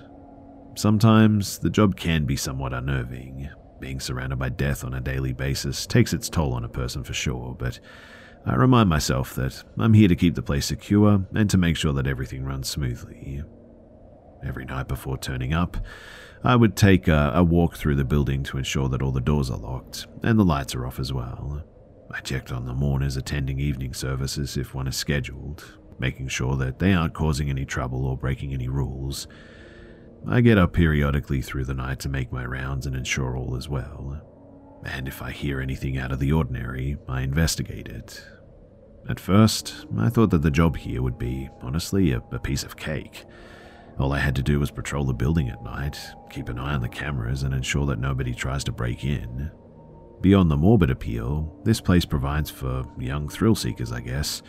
Sometimes 0.76 1.58
the 1.58 1.70
job 1.70 1.96
can 1.96 2.24
be 2.24 2.36
somewhat 2.36 2.74
unnerving. 2.74 3.48
Being 3.80 4.00
surrounded 4.00 4.38
by 4.38 4.48
death 4.48 4.84
on 4.84 4.92
a 4.92 5.00
daily 5.00 5.32
basis 5.32 5.86
takes 5.86 6.12
its 6.12 6.28
toll 6.28 6.52
on 6.52 6.64
a 6.64 6.68
person 6.68 7.04
for 7.04 7.12
sure, 7.12 7.54
but 7.56 7.78
I 8.44 8.56
remind 8.56 8.88
myself 8.88 9.34
that 9.36 9.62
I'm 9.78 9.94
here 9.94 10.08
to 10.08 10.16
keep 10.16 10.34
the 10.34 10.42
place 10.42 10.66
secure 10.66 11.24
and 11.34 11.48
to 11.50 11.56
make 11.56 11.76
sure 11.76 11.92
that 11.92 12.08
everything 12.08 12.44
runs 12.44 12.68
smoothly. 12.68 13.44
Every 14.44 14.64
night 14.64 14.88
before 14.88 15.16
turning 15.16 15.54
up, 15.54 15.76
I 16.42 16.56
would 16.56 16.76
take 16.76 17.08
a, 17.08 17.32
a 17.34 17.44
walk 17.44 17.76
through 17.76 17.94
the 17.94 18.04
building 18.04 18.42
to 18.44 18.58
ensure 18.58 18.88
that 18.88 19.00
all 19.00 19.12
the 19.12 19.20
doors 19.20 19.50
are 19.50 19.56
locked 19.56 20.06
and 20.22 20.38
the 20.38 20.44
lights 20.44 20.74
are 20.74 20.86
off 20.86 20.98
as 20.98 21.12
well. 21.12 21.64
I 22.10 22.20
checked 22.20 22.52
on 22.52 22.66
the 22.66 22.74
mourners 22.74 23.16
attending 23.16 23.58
evening 23.58 23.94
services 23.94 24.56
if 24.56 24.74
one 24.74 24.86
is 24.86 24.96
scheduled, 24.96 25.78
making 25.98 26.28
sure 26.28 26.56
that 26.56 26.78
they 26.78 26.92
aren't 26.92 27.14
causing 27.14 27.50
any 27.50 27.64
trouble 27.64 28.06
or 28.06 28.16
breaking 28.16 28.52
any 28.52 28.68
rules. 28.68 29.26
I 30.26 30.40
get 30.40 30.58
up 30.58 30.72
periodically 30.72 31.42
through 31.42 31.64
the 31.64 31.74
night 31.74 31.98
to 32.00 32.08
make 32.08 32.32
my 32.32 32.44
rounds 32.44 32.86
and 32.86 32.96
ensure 32.96 33.36
all 33.36 33.56
is 33.56 33.68
well. 33.68 34.20
And 34.84 35.08
if 35.08 35.22
I 35.22 35.30
hear 35.30 35.60
anything 35.60 35.98
out 35.98 36.12
of 36.12 36.18
the 36.18 36.32
ordinary, 36.32 36.96
I 37.08 37.22
investigate 37.22 37.88
it. 37.88 38.24
At 39.08 39.20
first, 39.20 39.86
I 39.98 40.08
thought 40.08 40.30
that 40.30 40.42
the 40.42 40.50
job 40.50 40.76
here 40.76 41.02
would 41.02 41.18
be, 41.18 41.50
honestly, 41.60 42.12
a, 42.12 42.22
a 42.32 42.38
piece 42.38 42.64
of 42.64 42.76
cake. 42.76 43.24
All 43.98 44.12
I 44.12 44.18
had 44.18 44.34
to 44.36 44.42
do 44.42 44.58
was 44.58 44.70
patrol 44.70 45.04
the 45.04 45.12
building 45.12 45.48
at 45.50 45.62
night, 45.62 45.98
keep 46.30 46.48
an 46.48 46.58
eye 46.58 46.74
on 46.74 46.80
the 46.80 46.88
cameras, 46.88 47.42
and 47.42 47.54
ensure 47.54 47.86
that 47.86 47.98
nobody 47.98 48.34
tries 48.34 48.64
to 48.64 48.72
break 48.72 49.04
in. 49.04 49.50
Beyond 50.24 50.50
the 50.50 50.56
morbid 50.56 50.90
appeal, 50.90 51.54
this 51.64 51.82
place 51.82 52.06
provides 52.06 52.48
for 52.48 52.86
young 52.98 53.28
thrill 53.28 53.54
seekers, 53.54 53.92
I 53.92 54.00
guess. 54.00 54.40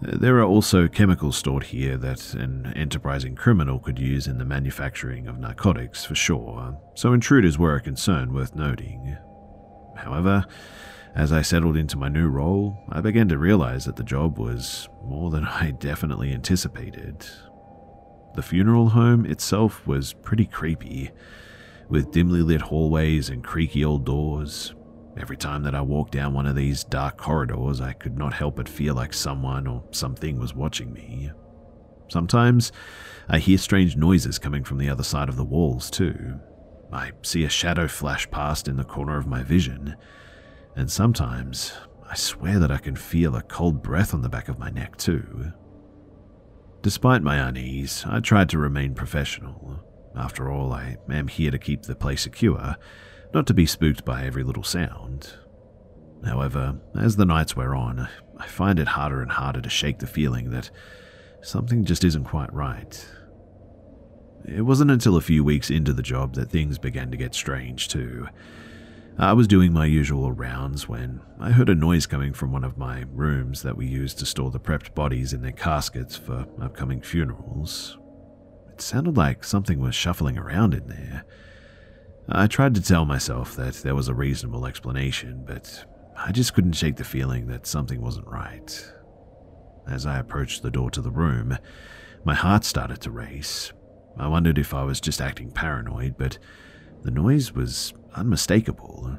There 0.00 0.38
are 0.38 0.44
also 0.44 0.86
chemicals 0.86 1.36
stored 1.36 1.64
here 1.64 1.96
that 1.96 2.34
an 2.34 2.72
enterprising 2.76 3.34
criminal 3.34 3.80
could 3.80 3.98
use 3.98 4.28
in 4.28 4.38
the 4.38 4.44
manufacturing 4.44 5.26
of 5.26 5.40
narcotics, 5.40 6.04
for 6.04 6.14
sure, 6.14 6.78
so 6.94 7.12
intruders 7.12 7.58
were 7.58 7.74
a 7.74 7.80
concern 7.80 8.32
worth 8.32 8.54
noting. 8.54 9.16
However, 9.96 10.44
as 11.16 11.32
I 11.32 11.42
settled 11.42 11.76
into 11.76 11.98
my 11.98 12.08
new 12.08 12.28
role, 12.28 12.78
I 12.88 13.00
began 13.00 13.28
to 13.30 13.36
realize 13.36 13.86
that 13.86 13.96
the 13.96 14.04
job 14.04 14.38
was 14.38 14.88
more 15.02 15.32
than 15.32 15.44
I 15.44 15.70
definitely 15.80 16.32
anticipated. 16.32 17.26
The 18.36 18.42
funeral 18.42 18.90
home 18.90 19.26
itself 19.26 19.84
was 19.88 20.12
pretty 20.12 20.46
creepy, 20.46 21.10
with 21.88 22.12
dimly 22.12 22.42
lit 22.42 22.60
hallways 22.60 23.28
and 23.28 23.42
creaky 23.42 23.84
old 23.84 24.06
doors. 24.06 24.72
Every 25.16 25.36
time 25.36 25.62
that 25.62 25.74
I 25.74 25.80
walked 25.80 26.12
down 26.12 26.34
one 26.34 26.46
of 26.46 26.56
these 26.56 26.84
dark 26.84 27.16
corridors, 27.16 27.80
I 27.80 27.92
could 27.92 28.18
not 28.18 28.32
help 28.32 28.56
but 28.56 28.68
feel 28.68 28.94
like 28.94 29.12
someone 29.12 29.66
or 29.66 29.84
something 29.92 30.38
was 30.38 30.54
watching 30.54 30.92
me. 30.92 31.30
Sometimes 32.08 32.72
I 33.28 33.38
hear 33.38 33.58
strange 33.58 33.96
noises 33.96 34.38
coming 34.38 34.64
from 34.64 34.78
the 34.78 34.90
other 34.90 35.04
side 35.04 35.28
of 35.28 35.36
the 35.36 35.44
walls, 35.44 35.88
too. 35.90 36.40
I 36.92 37.12
see 37.22 37.44
a 37.44 37.48
shadow 37.48 37.88
flash 37.88 38.30
past 38.30 38.68
in 38.68 38.76
the 38.76 38.84
corner 38.84 39.16
of 39.16 39.26
my 39.26 39.42
vision, 39.42 39.96
and 40.76 40.90
sometimes 40.90 41.72
I 42.08 42.14
swear 42.16 42.58
that 42.58 42.70
I 42.70 42.78
can 42.78 42.96
feel 42.96 43.36
a 43.36 43.42
cold 43.42 43.82
breath 43.82 44.14
on 44.14 44.22
the 44.22 44.28
back 44.28 44.48
of 44.48 44.58
my 44.58 44.70
neck, 44.70 44.96
too. 44.96 45.52
Despite 46.82 47.22
my 47.22 47.36
unease, 47.36 48.04
I 48.06 48.20
tried 48.20 48.50
to 48.50 48.58
remain 48.58 48.94
professional. 48.94 49.82
After 50.14 50.50
all, 50.50 50.72
I 50.72 50.98
am 51.08 51.28
here 51.28 51.50
to 51.50 51.58
keep 51.58 51.82
the 51.82 51.96
place 51.96 52.22
secure, 52.22 52.76
not 53.34 53.46
to 53.48 53.54
be 53.54 53.66
spooked 53.66 54.04
by 54.04 54.24
every 54.24 54.44
little 54.44 54.62
sound. 54.62 55.34
However, 56.24 56.76
as 56.98 57.16
the 57.16 57.26
nights 57.26 57.56
wear 57.56 57.74
on, 57.74 58.08
I 58.38 58.46
find 58.46 58.78
it 58.78 58.88
harder 58.88 59.20
and 59.20 59.32
harder 59.32 59.60
to 59.60 59.68
shake 59.68 59.98
the 59.98 60.06
feeling 60.06 60.50
that 60.50 60.70
something 61.42 61.84
just 61.84 62.04
isn't 62.04 62.24
quite 62.24 62.52
right. 62.52 63.06
It 64.46 64.62
wasn't 64.62 64.90
until 64.90 65.16
a 65.16 65.22
few 65.22 65.42
weeks 65.42 65.70
into 65.70 65.92
the 65.92 66.02
job 66.02 66.34
that 66.34 66.50
things 66.50 66.78
began 66.78 67.10
to 67.10 67.16
get 67.16 67.34
strange, 67.34 67.88
too. 67.88 68.28
I 69.18 69.32
was 69.32 69.46
doing 69.46 69.72
my 69.72 69.86
usual 69.86 70.32
rounds 70.32 70.88
when 70.88 71.20
I 71.38 71.52
heard 71.52 71.68
a 71.68 71.74
noise 71.74 72.06
coming 72.06 72.32
from 72.32 72.52
one 72.52 72.64
of 72.64 72.76
my 72.76 73.04
rooms 73.12 73.62
that 73.62 73.76
we 73.76 73.86
used 73.86 74.18
to 74.18 74.26
store 74.26 74.50
the 74.50 74.60
prepped 74.60 74.94
bodies 74.94 75.32
in 75.32 75.40
their 75.42 75.52
caskets 75.52 76.16
for 76.16 76.46
upcoming 76.60 77.00
funerals. 77.00 77.96
It 78.72 78.80
sounded 78.80 79.16
like 79.16 79.44
something 79.44 79.78
was 79.78 79.94
shuffling 79.94 80.36
around 80.36 80.74
in 80.74 80.88
there. 80.88 81.24
I 82.28 82.46
tried 82.46 82.74
to 82.76 82.80
tell 82.80 83.04
myself 83.04 83.54
that 83.56 83.74
there 83.76 83.94
was 83.94 84.08
a 84.08 84.14
reasonable 84.14 84.66
explanation, 84.66 85.44
but 85.46 85.84
I 86.16 86.32
just 86.32 86.54
couldn't 86.54 86.72
shake 86.72 86.96
the 86.96 87.04
feeling 87.04 87.46
that 87.48 87.66
something 87.66 88.00
wasn't 88.00 88.26
right. 88.26 88.92
As 89.86 90.06
I 90.06 90.18
approached 90.18 90.62
the 90.62 90.70
door 90.70 90.90
to 90.92 91.02
the 91.02 91.10
room, 91.10 91.58
my 92.24 92.34
heart 92.34 92.64
started 92.64 93.02
to 93.02 93.10
race. 93.10 93.72
I 94.16 94.28
wondered 94.28 94.58
if 94.58 94.72
I 94.72 94.84
was 94.84 95.00
just 95.00 95.20
acting 95.20 95.50
paranoid, 95.50 96.16
but 96.16 96.38
the 97.02 97.10
noise 97.10 97.52
was 97.52 97.92
unmistakable. 98.14 99.18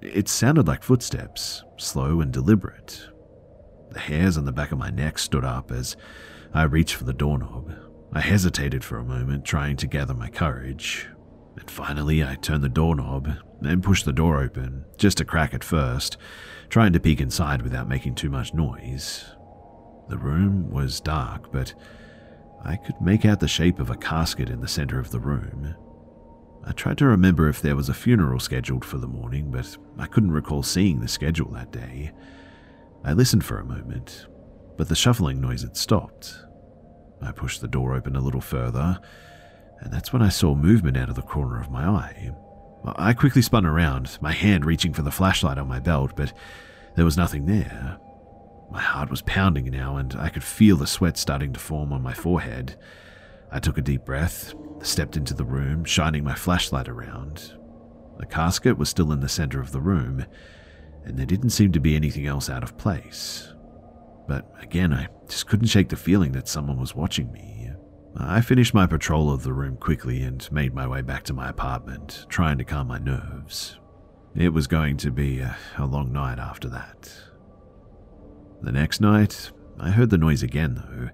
It 0.00 0.28
sounded 0.28 0.66
like 0.66 0.82
footsteps, 0.82 1.62
slow 1.76 2.22
and 2.22 2.32
deliberate. 2.32 3.08
The 3.90 4.00
hairs 4.00 4.38
on 4.38 4.46
the 4.46 4.52
back 4.52 4.72
of 4.72 4.78
my 4.78 4.88
neck 4.88 5.18
stood 5.18 5.44
up 5.44 5.70
as 5.70 5.96
I 6.54 6.62
reached 6.62 6.94
for 6.94 7.04
the 7.04 7.12
doorknob. 7.12 7.74
I 8.12 8.20
hesitated 8.20 8.82
for 8.82 8.96
a 8.98 9.04
moment, 9.04 9.44
trying 9.44 9.76
to 9.76 9.86
gather 9.86 10.14
my 10.14 10.28
courage. 10.28 11.06
And 11.60 11.70
finally, 11.70 12.24
I 12.24 12.34
turned 12.36 12.64
the 12.64 12.68
doorknob 12.68 13.36
and 13.60 13.82
pushed 13.82 14.06
the 14.06 14.12
door 14.12 14.42
open, 14.42 14.84
just 14.96 15.20
a 15.20 15.24
crack 15.24 15.54
at 15.54 15.62
first, 15.62 16.16
trying 16.70 16.92
to 16.94 17.00
peek 17.00 17.20
inside 17.20 17.62
without 17.62 17.88
making 17.88 18.14
too 18.14 18.30
much 18.30 18.54
noise. 18.54 19.26
The 20.08 20.18
room 20.18 20.70
was 20.70 21.00
dark, 21.00 21.52
but 21.52 21.74
I 22.64 22.76
could 22.76 23.00
make 23.00 23.24
out 23.24 23.40
the 23.40 23.48
shape 23.48 23.78
of 23.78 23.90
a 23.90 23.96
casket 23.96 24.48
in 24.48 24.60
the 24.60 24.68
center 24.68 24.98
of 24.98 25.10
the 25.10 25.20
room. 25.20 25.74
I 26.64 26.72
tried 26.72 26.98
to 26.98 27.06
remember 27.06 27.48
if 27.48 27.62
there 27.62 27.76
was 27.76 27.88
a 27.88 27.94
funeral 27.94 28.40
scheduled 28.40 28.84
for 28.84 28.98
the 28.98 29.06
morning, 29.06 29.50
but 29.50 29.76
I 29.98 30.06
couldn't 30.06 30.32
recall 30.32 30.62
seeing 30.62 31.00
the 31.00 31.08
schedule 31.08 31.50
that 31.52 31.72
day. 31.72 32.12
I 33.04 33.12
listened 33.12 33.44
for 33.44 33.58
a 33.58 33.64
moment, 33.64 34.26
but 34.76 34.88
the 34.88 34.96
shuffling 34.96 35.40
noise 35.40 35.62
had 35.62 35.76
stopped. 35.76 36.34
I 37.22 37.32
pushed 37.32 37.60
the 37.60 37.68
door 37.68 37.94
open 37.94 38.16
a 38.16 38.20
little 38.20 38.40
further, 38.40 39.00
and 39.80 39.92
that's 39.92 40.12
when 40.12 40.22
I 40.22 40.28
saw 40.28 40.54
movement 40.54 40.96
out 40.96 41.08
of 41.08 41.16
the 41.16 41.22
corner 41.22 41.60
of 41.60 41.70
my 41.70 41.86
eye. 41.86 42.30
I 42.84 43.12
quickly 43.12 43.42
spun 43.42 43.66
around, 43.66 44.18
my 44.20 44.32
hand 44.32 44.64
reaching 44.64 44.92
for 44.92 45.02
the 45.02 45.10
flashlight 45.10 45.58
on 45.58 45.68
my 45.68 45.80
belt, 45.80 46.12
but 46.16 46.32
there 46.96 47.04
was 47.04 47.16
nothing 47.16 47.46
there. 47.46 47.98
My 48.70 48.80
heart 48.80 49.10
was 49.10 49.22
pounding 49.22 49.66
now, 49.66 49.96
and 49.96 50.14
I 50.14 50.28
could 50.28 50.44
feel 50.44 50.76
the 50.76 50.86
sweat 50.86 51.16
starting 51.16 51.52
to 51.52 51.60
form 51.60 51.92
on 51.92 52.02
my 52.02 52.14
forehead. 52.14 52.76
I 53.50 53.58
took 53.58 53.78
a 53.78 53.82
deep 53.82 54.04
breath, 54.04 54.54
stepped 54.82 55.16
into 55.16 55.34
the 55.34 55.44
room, 55.44 55.84
shining 55.84 56.24
my 56.24 56.34
flashlight 56.34 56.88
around. 56.88 57.52
The 58.18 58.26
casket 58.26 58.78
was 58.78 58.88
still 58.88 59.12
in 59.12 59.20
the 59.20 59.28
center 59.28 59.60
of 59.60 59.72
the 59.72 59.80
room, 59.80 60.24
and 61.04 61.18
there 61.18 61.26
didn't 61.26 61.50
seem 61.50 61.72
to 61.72 61.80
be 61.80 61.96
anything 61.96 62.26
else 62.26 62.48
out 62.48 62.62
of 62.62 62.78
place. 62.78 63.52
But 64.28 64.52
again, 64.60 64.92
I 64.92 65.08
just 65.28 65.48
couldn't 65.48 65.66
shake 65.66 65.88
the 65.88 65.96
feeling 65.96 66.32
that 66.32 66.48
someone 66.48 66.78
was 66.78 66.94
watching 66.94 67.32
me. 67.32 67.69
I 68.16 68.40
finished 68.40 68.74
my 68.74 68.86
patrol 68.86 69.32
of 69.32 69.44
the 69.44 69.52
room 69.52 69.76
quickly 69.76 70.22
and 70.22 70.50
made 70.52 70.74
my 70.74 70.86
way 70.86 71.00
back 71.00 71.22
to 71.24 71.32
my 71.32 71.48
apartment, 71.48 72.26
trying 72.28 72.58
to 72.58 72.64
calm 72.64 72.88
my 72.88 72.98
nerves. 72.98 73.78
It 74.34 74.52
was 74.52 74.66
going 74.66 74.96
to 74.98 75.10
be 75.10 75.40
a, 75.40 75.56
a 75.78 75.86
long 75.86 76.12
night 76.12 76.38
after 76.38 76.68
that. 76.68 77.12
The 78.62 78.72
next 78.72 79.00
night, 79.00 79.50
I 79.78 79.90
heard 79.90 80.10
the 80.10 80.18
noise 80.18 80.42
again, 80.42 80.74
though, 80.74 81.10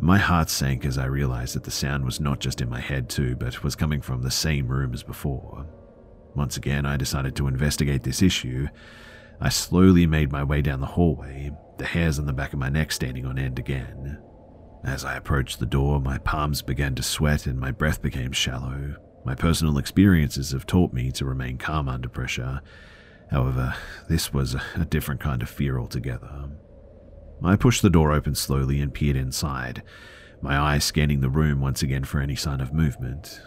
my 0.00 0.18
heart 0.18 0.50
sank 0.50 0.84
as 0.84 0.98
I 0.98 1.06
realized 1.06 1.54
that 1.54 1.64
the 1.64 1.70
sound 1.70 2.04
was 2.04 2.20
not 2.20 2.38
just 2.38 2.60
in 2.60 2.68
my 2.68 2.80
head, 2.80 3.08
too, 3.08 3.34
but 3.34 3.62
was 3.62 3.74
coming 3.74 4.02
from 4.02 4.22
the 4.22 4.30
same 4.30 4.68
room 4.68 4.92
as 4.92 5.02
before. 5.02 5.66
Once 6.34 6.56
again, 6.56 6.84
I 6.84 6.98
decided 6.98 7.34
to 7.36 7.48
investigate 7.48 8.02
this 8.02 8.20
issue. 8.20 8.68
I 9.40 9.48
slowly 9.48 10.06
made 10.06 10.30
my 10.30 10.44
way 10.44 10.60
down 10.60 10.80
the 10.80 10.86
hallway, 10.86 11.50
the 11.78 11.86
hairs 11.86 12.18
on 12.18 12.26
the 12.26 12.32
back 12.34 12.52
of 12.52 12.58
my 12.58 12.68
neck 12.68 12.92
standing 12.92 13.24
on 13.24 13.38
end 13.38 13.58
again. 13.58 14.18
As 14.86 15.04
I 15.04 15.16
approached 15.16 15.58
the 15.58 15.66
door, 15.66 16.00
my 16.00 16.18
palms 16.18 16.62
began 16.62 16.94
to 16.94 17.02
sweat 17.02 17.46
and 17.46 17.58
my 17.58 17.72
breath 17.72 18.00
became 18.00 18.30
shallow. 18.30 18.94
My 19.24 19.34
personal 19.34 19.78
experiences 19.78 20.52
have 20.52 20.64
taught 20.64 20.92
me 20.92 21.10
to 21.12 21.24
remain 21.24 21.58
calm 21.58 21.88
under 21.88 22.08
pressure. 22.08 22.60
However, 23.28 23.74
this 24.08 24.32
was 24.32 24.54
a 24.54 24.84
different 24.84 25.20
kind 25.20 25.42
of 25.42 25.50
fear 25.50 25.76
altogether. 25.76 26.50
I 27.42 27.56
pushed 27.56 27.82
the 27.82 27.90
door 27.90 28.12
open 28.12 28.36
slowly 28.36 28.80
and 28.80 28.94
peered 28.94 29.16
inside, 29.16 29.82
my 30.40 30.56
eyes 30.56 30.84
scanning 30.84 31.20
the 31.20 31.30
room 31.30 31.60
once 31.60 31.82
again 31.82 32.04
for 32.04 32.20
any 32.20 32.36
sign 32.36 32.60
of 32.60 32.72
movement. 32.72 33.40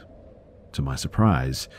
To 0.74 0.82
my 0.82 0.96
surprise, 0.96 1.70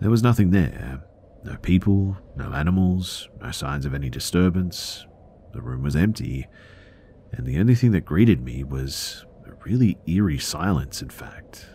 there 0.00 0.10
was 0.10 0.22
nothing 0.22 0.50
there. 0.50 1.04
No 1.44 1.56
people, 1.58 2.16
no 2.36 2.52
animals, 2.52 3.28
no 3.40 3.52
signs 3.52 3.86
of 3.86 3.94
any 3.94 4.10
disturbance. 4.10 5.06
The 5.52 5.62
room 5.62 5.82
was 5.84 5.94
empty, 5.94 6.48
and 7.32 7.46
the 7.46 7.58
only 7.58 7.74
thing 7.74 7.92
that 7.92 8.04
greeted 8.04 8.42
me 8.42 8.64
was 8.64 9.24
a 9.46 9.52
really 9.64 9.98
eerie 10.06 10.38
silence, 10.38 11.02
in 11.02 11.10
fact. 11.10 11.66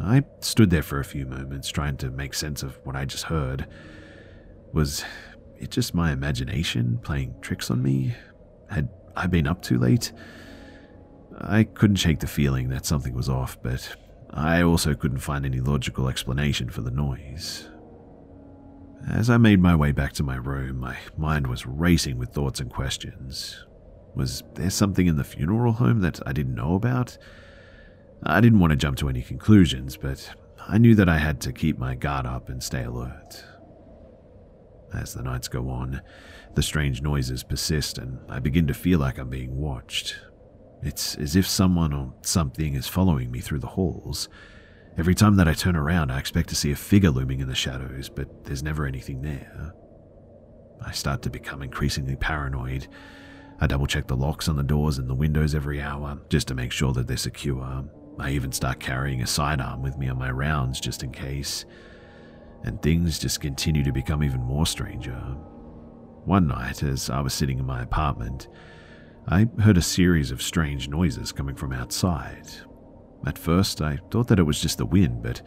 I 0.00 0.22
stood 0.40 0.70
there 0.70 0.82
for 0.82 1.00
a 1.00 1.04
few 1.04 1.26
moments 1.26 1.68
trying 1.68 1.96
to 1.98 2.10
make 2.10 2.34
sense 2.34 2.62
of 2.62 2.78
what 2.84 2.94
I 2.96 3.04
just 3.04 3.24
heard. 3.24 3.66
Was 4.72 5.04
it 5.58 5.70
just 5.70 5.94
my 5.94 6.12
imagination 6.12 6.98
playing 7.02 7.34
tricks 7.40 7.70
on 7.70 7.82
me? 7.82 8.14
Had 8.70 8.88
I 9.16 9.26
been 9.26 9.46
up 9.46 9.62
too 9.62 9.78
late? 9.78 10.12
I 11.40 11.64
couldn't 11.64 11.96
shake 11.96 12.20
the 12.20 12.26
feeling 12.26 12.68
that 12.68 12.86
something 12.86 13.14
was 13.14 13.28
off, 13.28 13.60
but 13.62 13.96
I 14.30 14.62
also 14.62 14.94
couldn't 14.94 15.18
find 15.18 15.44
any 15.44 15.60
logical 15.60 16.08
explanation 16.08 16.68
for 16.68 16.82
the 16.82 16.90
noise. 16.90 17.68
As 19.10 19.30
I 19.30 19.36
made 19.36 19.60
my 19.60 19.74
way 19.74 19.92
back 19.92 20.12
to 20.14 20.22
my 20.22 20.36
room, 20.36 20.80
my 20.80 20.96
mind 21.16 21.46
was 21.46 21.66
racing 21.66 22.18
with 22.18 22.30
thoughts 22.30 22.60
and 22.60 22.70
questions. 22.70 23.64
Was 24.18 24.42
there 24.54 24.68
something 24.68 25.06
in 25.06 25.16
the 25.16 25.22
funeral 25.22 25.74
home 25.74 26.00
that 26.00 26.18
I 26.26 26.32
didn't 26.32 26.56
know 26.56 26.74
about? 26.74 27.16
I 28.24 28.40
didn't 28.40 28.58
want 28.58 28.72
to 28.72 28.76
jump 28.76 28.98
to 28.98 29.08
any 29.08 29.22
conclusions, 29.22 29.96
but 29.96 30.34
I 30.66 30.76
knew 30.76 30.96
that 30.96 31.08
I 31.08 31.18
had 31.18 31.40
to 31.42 31.52
keep 31.52 31.78
my 31.78 31.94
guard 31.94 32.26
up 32.26 32.48
and 32.48 32.60
stay 32.60 32.82
alert. 32.82 33.44
As 34.92 35.14
the 35.14 35.22
nights 35.22 35.46
go 35.46 35.70
on, 35.70 36.02
the 36.54 36.64
strange 36.64 37.00
noises 37.00 37.44
persist, 37.44 37.96
and 37.96 38.18
I 38.28 38.40
begin 38.40 38.66
to 38.66 38.74
feel 38.74 38.98
like 38.98 39.18
I'm 39.18 39.30
being 39.30 39.56
watched. 39.56 40.16
It's 40.82 41.14
as 41.14 41.36
if 41.36 41.46
someone 41.46 41.92
or 41.92 42.12
something 42.22 42.74
is 42.74 42.88
following 42.88 43.30
me 43.30 43.38
through 43.38 43.60
the 43.60 43.68
halls. 43.68 44.28
Every 44.96 45.14
time 45.14 45.36
that 45.36 45.46
I 45.46 45.54
turn 45.54 45.76
around, 45.76 46.10
I 46.10 46.18
expect 46.18 46.48
to 46.48 46.56
see 46.56 46.72
a 46.72 46.76
figure 46.76 47.10
looming 47.10 47.38
in 47.38 47.46
the 47.46 47.54
shadows, 47.54 48.08
but 48.08 48.46
there's 48.46 48.64
never 48.64 48.84
anything 48.84 49.22
there. 49.22 49.74
I 50.84 50.90
start 50.90 51.22
to 51.22 51.30
become 51.30 51.62
increasingly 51.62 52.16
paranoid. 52.16 52.88
I 53.60 53.66
double 53.66 53.86
check 53.86 54.06
the 54.06 54.16
locks 54.16 54.48
on 54.48 54.56
the 54.56 54.62
doors 54.62 54.98
and 54.98 55.08
the 55.08 55.14
windows 55.14 55.54
every 55.54 55.80
hour 55.80 56.18
just 56.28 56.48
to 56.48 56.54
make 56.54 56.70
sure 56.70 56.92
that 56.92 57.08
they're 57.08 57.16
secure. 57.16 57.84
I 58.18 58.30
even 58.30 58.52
start 58.52 58.80
carrying 58.80 59.22
a 59.22 59.26
sidearm 59.26 59.82
with 59.82 59.98
me 59.98 60.08
on 60.08 60.18
my 60.18 60.30
rounds 60.30 60.80
just 60.80 61.02
in 61.02 61.10
case. 61.10 61.64
And 62.62 62.80
things 62.80 63.18
just 63.18 63.40
continue 63.40 63.82
to 63.84 63.92
become 63.92 64.22
even 64.22 64.40
more 64.42 64.66
stranger. 64.66 65.18
One 66.24 66.46
night, 66.46 66.82
as 66.82 67.10
I 67.10 67.20
was 67.20 67.32
sitting 67.34 67.58
in 67.58 67.66
my 67.66 67.82
apartment, 67.82 68.48
I 69.26 69.48
heard 69.60 69.76
a 69.76 69.82
series 69.82 70.30
of 70.30 70.42
strange 70.42 70.88
noises 70.88 71.32
coming 71.32 71.54
from 71.54 71.72
outside. 71.72 72.48
At 73.26 73.38
first, 73.38 73.80
I 73.80 73.98
thought 74.10 74.28
that 74.28 74.38
it 74.38 74.44
was 74.44 74.60
just 74.60 74.78
the 74.78 74.86
wind, 74.86 75.22
but 75.22 75.42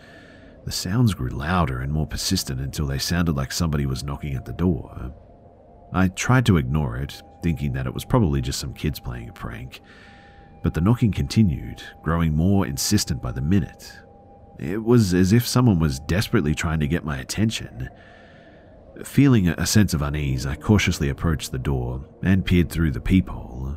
the 0.66 0.72
sounds 0.72 1.14
grew 1.14 1.30
louder 1.30 1.80
and 1.80 1.92
more 1.92 2.08
persistent 2.08 2.60
until 2.62 2.88
they 2.88 3.00
sounded 3.00 3.36
like 3.36 3.52
somebody 3.52 3.86
was 3.86 4.04
knocking 4.04 4.36
at 4.36 4.46
the 4.46 4.54
door. 4.54 5.14
I 5.94 6.08
tried 6.08 6.46
to 6.46 6.58
ignore 6.58 6.98
it, 6.98 7.22
thinking 7.44 7.74
that 7.74 7.86
it 7.86 7.94
was 7.94 8.06
probably 8.06 8.42
just 8.42 8.60
some 8.60 8.74
kids 8.74 9.00
playing 9.00 9.30
a 9.30 9.34
prank, 9.34 9.82
but 10.64 10.74
the 10.74 10.82
knocking 10.82 11.12
continued, 11.12 11.84
growing 12.02 12.36
more 12.36 12.66
insistent 12.66 13.22
by 13.22 13.32
the 13.32 13.42
minute. 13.42 14.00
It 14.60 14.84
was 14.84 15.14
as 15.14 15.34
if 15.34 15.48
someone 15.48 15.80
was 15.80 16.00
desperately 16.00 16.54
trying 16.54 16.80
to 16.82 16.88
get 16.88 17.04
my 17.04 17.18
attention. 17.18 17.90
Feeling 19.04 19.48
a 19.48 19.66
sense 19.66 19.94
of 19.94 20.02
unease, 20.02 20.46
I 20.46 20.56
cautiously 20.56 21.10
approached 21.10 21.52
the 21.52 21.58
door 21.58 22.06
and 22.22 22.46
peered 22.46 22.70
through 22.70 22.92
the 22.92 23.02
peephole. 23.02 23.76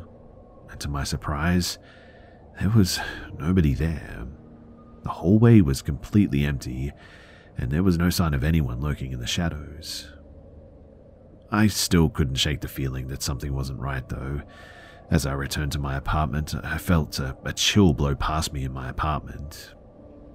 And 0.69 0.79
to 0.81 0.89
my 0.89 1.03
surprise, 1.03 1.79
there 2.59 2.69
was 2.69 2.99
nobody 3.39 3.73
there. 3.73 4.27
The 5.03 5.09
hallway 5.09 5.61
was 5.61 5.81
completely 5.81 6.45
empty, 6.45 6.91
and 7.57 7.71
there 7.71 7.83
was 7.83 7.97
no 7.97 8.09
sign 8.09 8.33
of 8.33 8.43
anyone 8.43 8.81
lurking 8.81 9.11
in 9.11 9.19
the 9.19 9.27
shadows. 9.27 10.11
I 11.55 11.67
still 11.67 12.09
couldn't 12.09 12.35
shake 12.35 12.59
the 12.59 12.67
feeling 12.67 13.07
that 13.07 13.23
something 13.23 13.53
wasn't 13.53 13.79
right, 13.79 14.07
though. 14.09 14.41
As 15.09 15.25
I 15.25 15.31
returned 15.31 15.71
to 15.71 15.79
my 15.79 15.95
apartment, 15.95 16.53
I 16.53 16.77
felt 16.77 17.17
a, 17.19 17.37
a 17.45 17.53
chill 17.53 17.93
blow 17.93 18.13
past 18.13 18.51
me 18.51 18.65
in 18.65 18.73
my 18.73 18.89
apartment. 18.89 19.73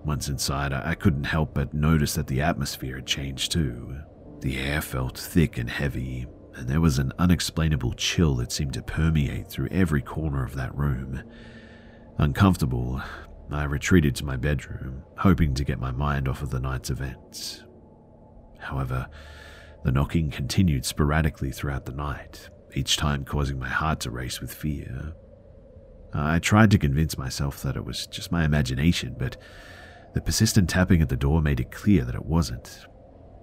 Once 0.03 0.29
inside, 0.29 0.73
I, 0.73 0.91
I 0.91 0.95
couldn't 0.95 1.25
help 1.25 1.53
but 1.53 1.75
notice 1.75 2.15
that 2.15 2.27
the 2.27 2.41
atmosphere 2.41 2.97
had 2.97 3.07
changed 3.07 3.53
too. 3.53 3.99
The 4.41 4.59
air 4.59 4.81
felt 4.81 5.19
thick 5.19 5.59
and 5.59 5.69
heavy, 5.69 6.27
and 6.55 6.67
there 6.67 6.81
was 6.81 6.99
an 6.99 7.13
unexplainable 7.19 7.93
chill 7.95 8.37
that 8.37 8.51
seemed 8.51 8.73
to 8.73 8.83
permeate 8.83 9.51
through 9.51 9.69
every 9.71 10.01
corner 10.01 10.43
of 10.43 10.55
that 10.55 10.75
room. 10.75 11.23
Uncomfortable, 12.17 13.03
I 13.51 13.65
retreated 13.65 14.17
to 14.17 14.25
my 14.25 14.37
bedroom, 14.37 15.03
hoping 15.19 15.53
to 15.53 15.65
get 15.65 15.79
my 15.79 15.91
mind 15.91 16.29
off 16.29 16.41
of 16.41 16.49
the 16.49 16.61
night's 16.61 16.89
events. 16.89 17.63
However, 18.59 19.09
the 19.85 19.93
knocking 19.93 20.31
continued 20.31 20.85
sporadically 20.85 21.51
throughout 21.51 21.87
the 21.87 21.93
night, 21.93 22.51
each 22.75 22.97
time 22.97 23.25
causing 23.25 23.59
my 23.59 23.69
heart 23.69 24.01
to 24.01 24.11
race 24.11 24.41
with 24.41 24.53
fear. 24.53 25.15
I 26.13 26.39
tried 26.39 26.71
to 26.73 26.79
convince 26.79 27.17
myself 27.17 27.63
that 27.63 27.77
it 27.77 27.85
was 27.85 28.07
just 28.07 28.33
my 28.33 28.45
imagination, 28.45 29.17
but 29.19 29.37
the 30.13 30.21
persistent 30.21 30.69
tapping 30.69 31.03
at 31.03 31.09
the 31.09 31.17
door 31.17 31.41
made 31.41 31.61
it 31.61 31.71
clear 31.71 32.05
that 32.05 32.15
it 32.15 32.27
wasn't. 32.27 32.87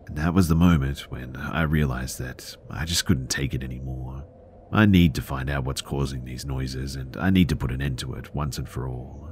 And 0.07 0.17
that 0.17 0.33
was 0.33 0.47
the 0.47 0.55
moment 0.55 1.09
when 1.09 1.35
I 1.35 1.63
realized 1.63 2.19
that 2.19 2.55
I 2.69 2.85
just 2.85 3.05
couldn't 3.05 3.29
take 3.29 3.53
it 3.53 3.63
anymore. 3.63 4.25
I 4.71 4.85
need 4.85 5.15
to 5.15 5.21
find 5.21 5.49
out 5.49 5.63
what's 5.63 5.81
causing 5.81 6.25
these 6.25 6.45
noises, 6.45 6.95
and 6.95 7.15
I 7.17 7.29
need 7.29 7.49
to 7.49 7.55
put 7.55 7.71
an 7.71 7.81
end 7.81 7.99
to 7.99 8.13
it 8.15 8.35
once 8.35 8.57
and 8.57 8.67
for 8.67 8.87
all. 8.87 9.29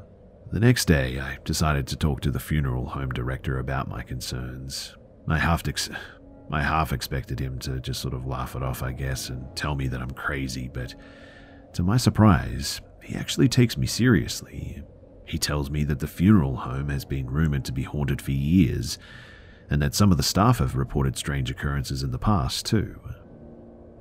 The 0.51 0.59
next 0.59 0.85
day, 0.85 1.19
I 1.19 1.39
decided 1.43 1.87
to 1.87 1.97
talk 1.97 2.21
to 2.21 2.31
the 2.31 2.39
funeral 2.39 2.87
home 2.87 3.09
director 3.09 3.59
about 3.59 3.89
my 3.89 4.01
concerns. 4.01 4.95
I 5.27 5.39
half, 5.39 5.67
ex- 5.67 5.89
I 6.51 6.61
half 6.61 6.93
expected 6.93 7.39
him 7.39 7.59
to 7.59 7.79
just 7.79 8.01
sort 8.01 8.13
of 8.13 8.25
laugh 8.25 8.55
it 8.55 8.63
off, 8.63 8.83
I 8.83 8.91
guess, 8.91 9.29
and 9.29 9.55
tell 9.55 9.75
me 9.75 9.87
that 9.87 10.01
I'm 10.01 10.11
crazy, 10.11 10.69
but 10.71 10.95
to 11.73 11.83
my 11.83 11.97
surprise, 11.97 12.81
he 13.01 13.15
actually 13.15 13.49
takes 13.49 13.77
me 13.77 13.87
seriously. 13.87 14.83
He 15.25 15.37
tells 15.37 15.69
me 15.69 15.83
that 15.85 15.99
the 15.99 16.07
funeral 16.07 16.57
home 16.57 16.89
has 16.89 17.03
been 17.03 17.29
rumored 17.29 17.65
to 17.65 17.71
be 17.71 17.83
haunted 17.83 18.21
for 18.21 18.31
years, 18.31 18.97
and 19.69 19.81
that 19.81 19.95
some 19.95 20.11
of 20.11 20.17
the 20.17 20.23
staff 20.23 20.59
have 20.59 20.75
reported 20.75 21.17
strange 21.17 21.49
occurrences 21.49 22.03
in 22.03 22.11
the 22.11 22.19
past, 22.19 22.65
too. 22.65 22.99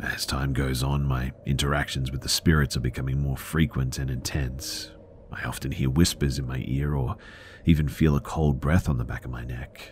As 0.00 0.26
time 0.26 0.52
goes 0.52 0.82
on, 0.82 1.04
my 1.04 1.32
interactions 1.46 2.12
with 2.12 2.20
the 2.20 2.28
spirits 2.28 2.76
are 2.76 2.80
becoming 2.80 3.20
more 3.20 3.38
frequent 3.38 3.98
and 3.98 4.10
intense. 4.10 4.90
I 5.32 5.44
often 5.44 5.72
hear 5.72 5.88
whispers 5.88 6.38
in 6.38 6.46
my 6.46 6.62
ear 6.66 6.94
or 6.94 7.16
even 7.64 7.88
feel 7.88 8.14
a 8.14 8.20
cold 8.20 8.60
breath 8.60 8.88
on 8.88 8.98
the 8.98 9.04
back 9.04 9.24
of 9.24 9.30
my 9.30 9.44
neck. 9.44 9.90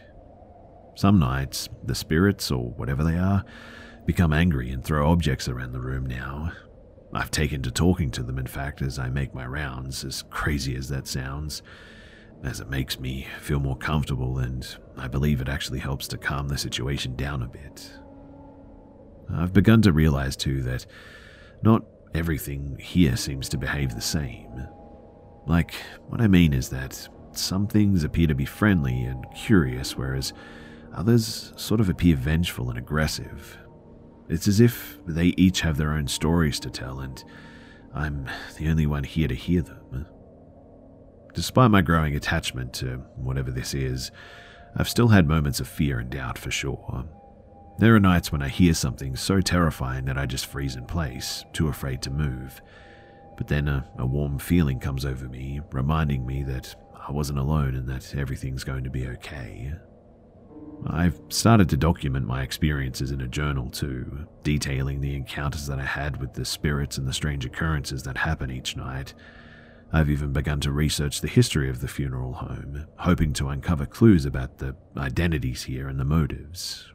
Some 0.95 1.19
nights, 1.19 1.69
the 1.85 1.95
spirits, 1.95 2.51
or 2.51 2.71
whatever 2.71 3.03
they 3.03 3.19
are, 3.19 3.45
become 4.05 4.33
angry 4.33 4.71
and 4.71 4.85
throw 4.85 5.11
objects 5.11 5.49
around 5.49 5.73
the 5.73 5.81
room 5.81 6.07
now. 6.07 6.53
I've 7.15 7.31
taken 7.31 7.63
to 7.63 7.71
talking 7.71 8.11
to 8.13 8.23
them, 8.23 8.39
in 8.39 8.47
fact, 8.47 8.83
as 8.83 8.99
I 8.99 9.09
make 9.09 9.35
my 9.35 9.47
rounds, 9.47 10.05
as 10.05 10.23
crazy 10.31 10.77
as 10.77 10.89
that 10.89 11.07
sounds, 11.07 11.63
as 12.43 12.61
it 12.61 12.69
makes 12.69 12.99
me 12.99 13.27
feel 13.41 13.61
more 13.61 13.77
comfortable, 13.77 14.39
and 14.39 14.67
I 14.97 15.09
believe 15.09 15.41
it 15.41 15.49
actually 15.49 15.79
helps 15.79 16.09
to 16.09 16.19
calm 16.19 16.49
the 16.49 16.59
situation 16.59 17.15
down 17.17 17.43
a 17.43 17.49
bit. 17.49 17.93
I've 19.33 19.53
begun 19.53 19.83
to 19.83 19.93
realize, 19.93 20.37
too, 20.37 20.63
that 20.63 20.87
not 21.63 21.85
everything 22.15 22.79
here 22.79 23.17
seems 23.17 23.49
to 23.51 23.59
behave 23.59 23.95
the 23.95 24.01
same. 24.01 24.67
Like, 25.47 25.75
what 26.09 26.21
I 26.21 26.29
mean 26.29 26.53
is 26.53 26.69
that 26.71 27.09
some 27.33 27.67
things 27.67 28.05
appear 28.05 28.27
to 28.27 28.35
be 28.35 28.45
friendly 28.45 29.05
and 29.05 29.25
curious, 29.35 29.97
whereas 29.97 30.33
others 30.95 31.53
sort 31.57 31.81
of 31.81 31.89
appear 31.89 32.17
vengeful 32.17 32.69
and 32.69 32.79
aggressive. 32.79 33.59
It's 34.29 34.49
as 34.49 34.61
if 34.61 34.99
they 35.07 35.35
each 35.37 35.61
have 35.63 35.77
their 35.77 35.93
own 35.93 36.07
stories 36.09 36.61
to 36.61 36.71
tell, 36.71 37.01
and 37.01 37.23
I'm 37.95 38.29
the 38.59 38.69
only 38.69 38.87
one 38.87 39.05
here 39.05 39.29
to 39.29 39.35
hear 39.35 39.63
them. 39.63 40.07
Despite 41.35 41.71
my 41.71 41.81
growing 41.81 42.15
attachment 42.15 42.73
to 42.75 42.99
whatever 43.17 43.51
this 43.51 43.75
is, 43.75 44.11
I've 44.77 44.89
still 44.89 45.09
had 45.09 45.27
moments 45.27 45.61
of 45.61 45.69
fear 45.69 45.99
and 45.99 46.11
doubt 46.11 46.39
for 46.39 46.51
sure. 46.51 47.05
There 47.79 47.95
are 47.95 48.01
nights 48.01 48.31
when 48.31 48.43
I 48.43 48.49
hear 48.49 48.75
something 48.75 49.17
so 49.17 49.41
terrifying 49.41 50.05
that 50.05 50.19
I 50.19 50.27
just 50.27 50.47
freeze 50.47 50.77
in 50.77 50.85
place, 50.85 51.45
too 51.53 51.69
afraid 51.69 52.03
to 52.03 52.11
move. 52.11 52.61
But 53.37 53.49
then 53.49 53.67
a, 53.67 53.87
a, 53.99 54.07
warm 54.07 54.39
feeling 54.39 54.79
comes 54.79 55.05
over 55.07 55.27
me, 55.29 55.61
reminding 55.73 56.27
me 56.27 56.43
that 56.45 56.75
I 56.95 57.11
wasn't 57.13 57.39
alone 57.39 57.75
and 57.75 57.89
that 57.89 58.15
everything's 58.15 58.63
going 58.63 58.85
to 58.85 58.91
be 58.91 59.09
okay. 59.09 59.73
I've 60.87 61.21
started 61.29 61.69
to 61.71 61.77
document 61.77 62.27
my 62.27 62.43
experiences 62.43 63.11
in 63.11 63.21
a 63.21 63.29
journal 63.29 63.71
too, 63.71 64.27
detailing 64.43 65.01
the 65.01 65.15
encounters 65.15 65.67
that 65.67 65.79
I 65.79 65.85
had 65.85 66.21
with 66.21 66.35
the 66.35 66.45
spirits 66.45 66.99
and 66.99 67.07
the 67.07 67.13
strange 67.13 67.45
occurrences 67.45 68.03
that 68.03 68.19
happen 68.19 68.51
each 68.51 68.77
night. 68.77 69.15
I've 69.93 70.11
even 70.11 70.33
begun 70.33 70.61
to 70.61 70.73
research 70.73 71.21
the 71.21 71.29
history 71.29 71.69
of 71.69 71.81
the 71.81 71.89
funeral 71.89 72.33
home, 72.33 72.87
hoping 72.97 73.33
to 73.35 73.49
uncover 73.49 73.87
clues 73.87 74.25
about 74.25 74.59
the 74.59 74.75
identities 74.97 75.65
here 75.65 75.89
and 75.89 76.01
the 76.01 76.05
motives. 76.05 76.91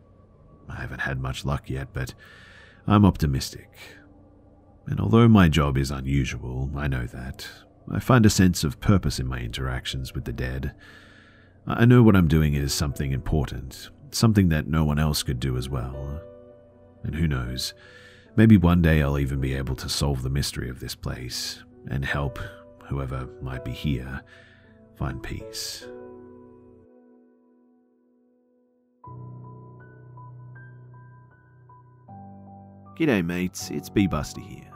I 0.67 0.75
haven't 0.75 1.01
had 1.01 1.19
much 1.19 1.45
luck 1.45 1.69
yet, 1.69 1.89
but 1.93 2.13
I'm 2.87 3.05
optimistic. 3.05 3.69
And 4.87 4.99
although 4.99 5.27
my 5.27 5.47
job 5.47 5.77
is 5.77 5.91
unusual, 5.91 6.71
I 6.75 6.87
know 6.87 7.05
that. 7.05 7.47
I 7.91 7.99
find 7.99 8.25
a 8.25 8.29
sense 8.29 8.63
of 8.63 8.81
purpose 8.81 9.19
in 9.19 9.27
my 9.27 9.39
interactions 9.39 10.13
with 10.13 10.25
the 10.25 10.33
dead. 10.33 10.73
I 11.69 11.83
know 11.83 12.01
what 12.01 12.15
I'm 12.15 12.29
doing 12.29 12.53
is 12.53 12.73
something 12.73 13.11
important, 13.11 13.89
something 14.11 14.47
that 14.49 14.67
no 14.67 14.85
one 14.85 14.99
else 14.99 15.21
could 15.21 15.37
do 15.37 15.57
as 15.57 15.67
well. 15.67 16.21
And 17.03 17.13
who 17.13 17.27
knows, 17.27 17.73
maybe 18.37 18.55
one 18.55 18.81
day 18.81 19.01
I'll 19.01 19.19
even 19.19 19.41
be 19.41 19.53
able 19.53 19.75
to 19.75 19.89
solve 19.89 20.23
the 20.23 20.29
mystery 20.29 20.69
of 20.69 20.79
this 20.79 20.95
place 20.95 21.61
and 21.89 22.05
help 22.05 22.39
whoever 22.85 23.27
might 23.41 23.65
be 23.65 23.71
here 23.71 24.21
find 24.95 25.21
peace. 25.21 25.85
G'day, 32.97 33.25
mates, 33.25 33.69
it's 33.71 33.89
B 33.89 34.07
Buster 34.07 34.39
here. 34.39 34.71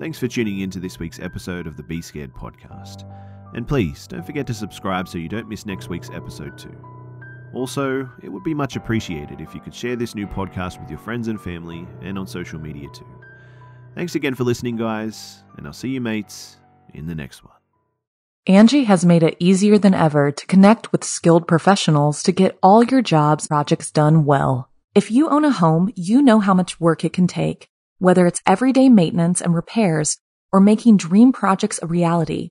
Thanks 0.00 0.18
for 0.18 0.26
tuning 0.26 0.58
in 0.58 0.70
to 0.70 0.80
this 0.80 0.98
week's 0.98 1.20
episode 1.20 1.68
of 1.68 1.76
the 1.76 1.84
Be 1.84 2.02
Scared 2.02 2.34
podcast. 2.34 3.08
And 3.56 3.66
please 3.66 4.06
don't 4.06 4.24
forget 4.24 4.46
to 4.46 4.54
subscribe 4.54 5.08
so 5.08 5.18
you 5.18 5.28
don't 5.28 5.48
miss 5.48 5.66
next 5.66 5.88
week's 5.88 6.10
episode 6.10 6.56
too. 6.58 6.76
Also, 7.54 8.08
it 8.22 8.28
would 8.28 8.44
be 8.44 8.52
much 8.52 8.76
appreciated 8.76 9.40
if 9.40 9.54
you 9.54 9.60
could 9.62 9.74
share 9.74 9.96
this 9.96 10.14
new 10.14 10.26
podcast 10.26 10.78
with 10.78 10.90
your 10.90 10.98
friends 10.98 11.26
and 11.26 11.40
family 11.40 11.88
and 12.02 12.18
on 12.18 12.26
social 12.26 12.60
media 12.60 12.86
too. 12.92 13.06
Thanks 13.94 14.14
again 14.14 14.34
for 14.34 14.44
listening, 14.44 14.76
guys, 14.76 15.42
and 15.56 15.66
I'll 15.66 15.72
see 15.72 15.88
you 15.88 16.02
mates 16.02 16.58
in 16.92 17.06
the 17.06 17.14
next 17.14 17.42
one. 17.42 17.54
Angi 18.46 18.84
has 18.84 19.06
made 19.06 19.22
it 19.22 19.38
easier 19.40 19.78
than 19.78 19.94
ever 19.94 20.30
to 20.30 20.46
connect 20.46 20.92
with 20.92 21.02
skilled 21.02 21.48
professionals 21.48 22.22
to 22.24 22.32
get 22.32 22.58
all 22.62 22.84
your 22.84 23.00
jobs 23.00 23.48
projects 23.48 23.90
done 23.90 24.26
well. 24.26 24.70
If 24.94 25.10
you 25.10 25.30
own 25.30 25.46
a 25.46 25.50
home, 25.50 25.90
you 25.96 26.20
know 26.20 26.40
how 26.40 26.52
much 26.52 26.78
work 26.78 27.04
it 27.04 27.14
can 27.14 27.26
take, 27.26 27.70
whether 27.98 28.26
it's 28.26 28.42
everyday 28.46 28.90
maintenance 28.90 29.40
and 29.40 29.54
repairs 29.54 30.18
or 30.52 30.60
making 30.60 30.98
dream 30.98 31.32
projects 31.32 31.80
a 31.82 31.86
reality. 31.86 32.50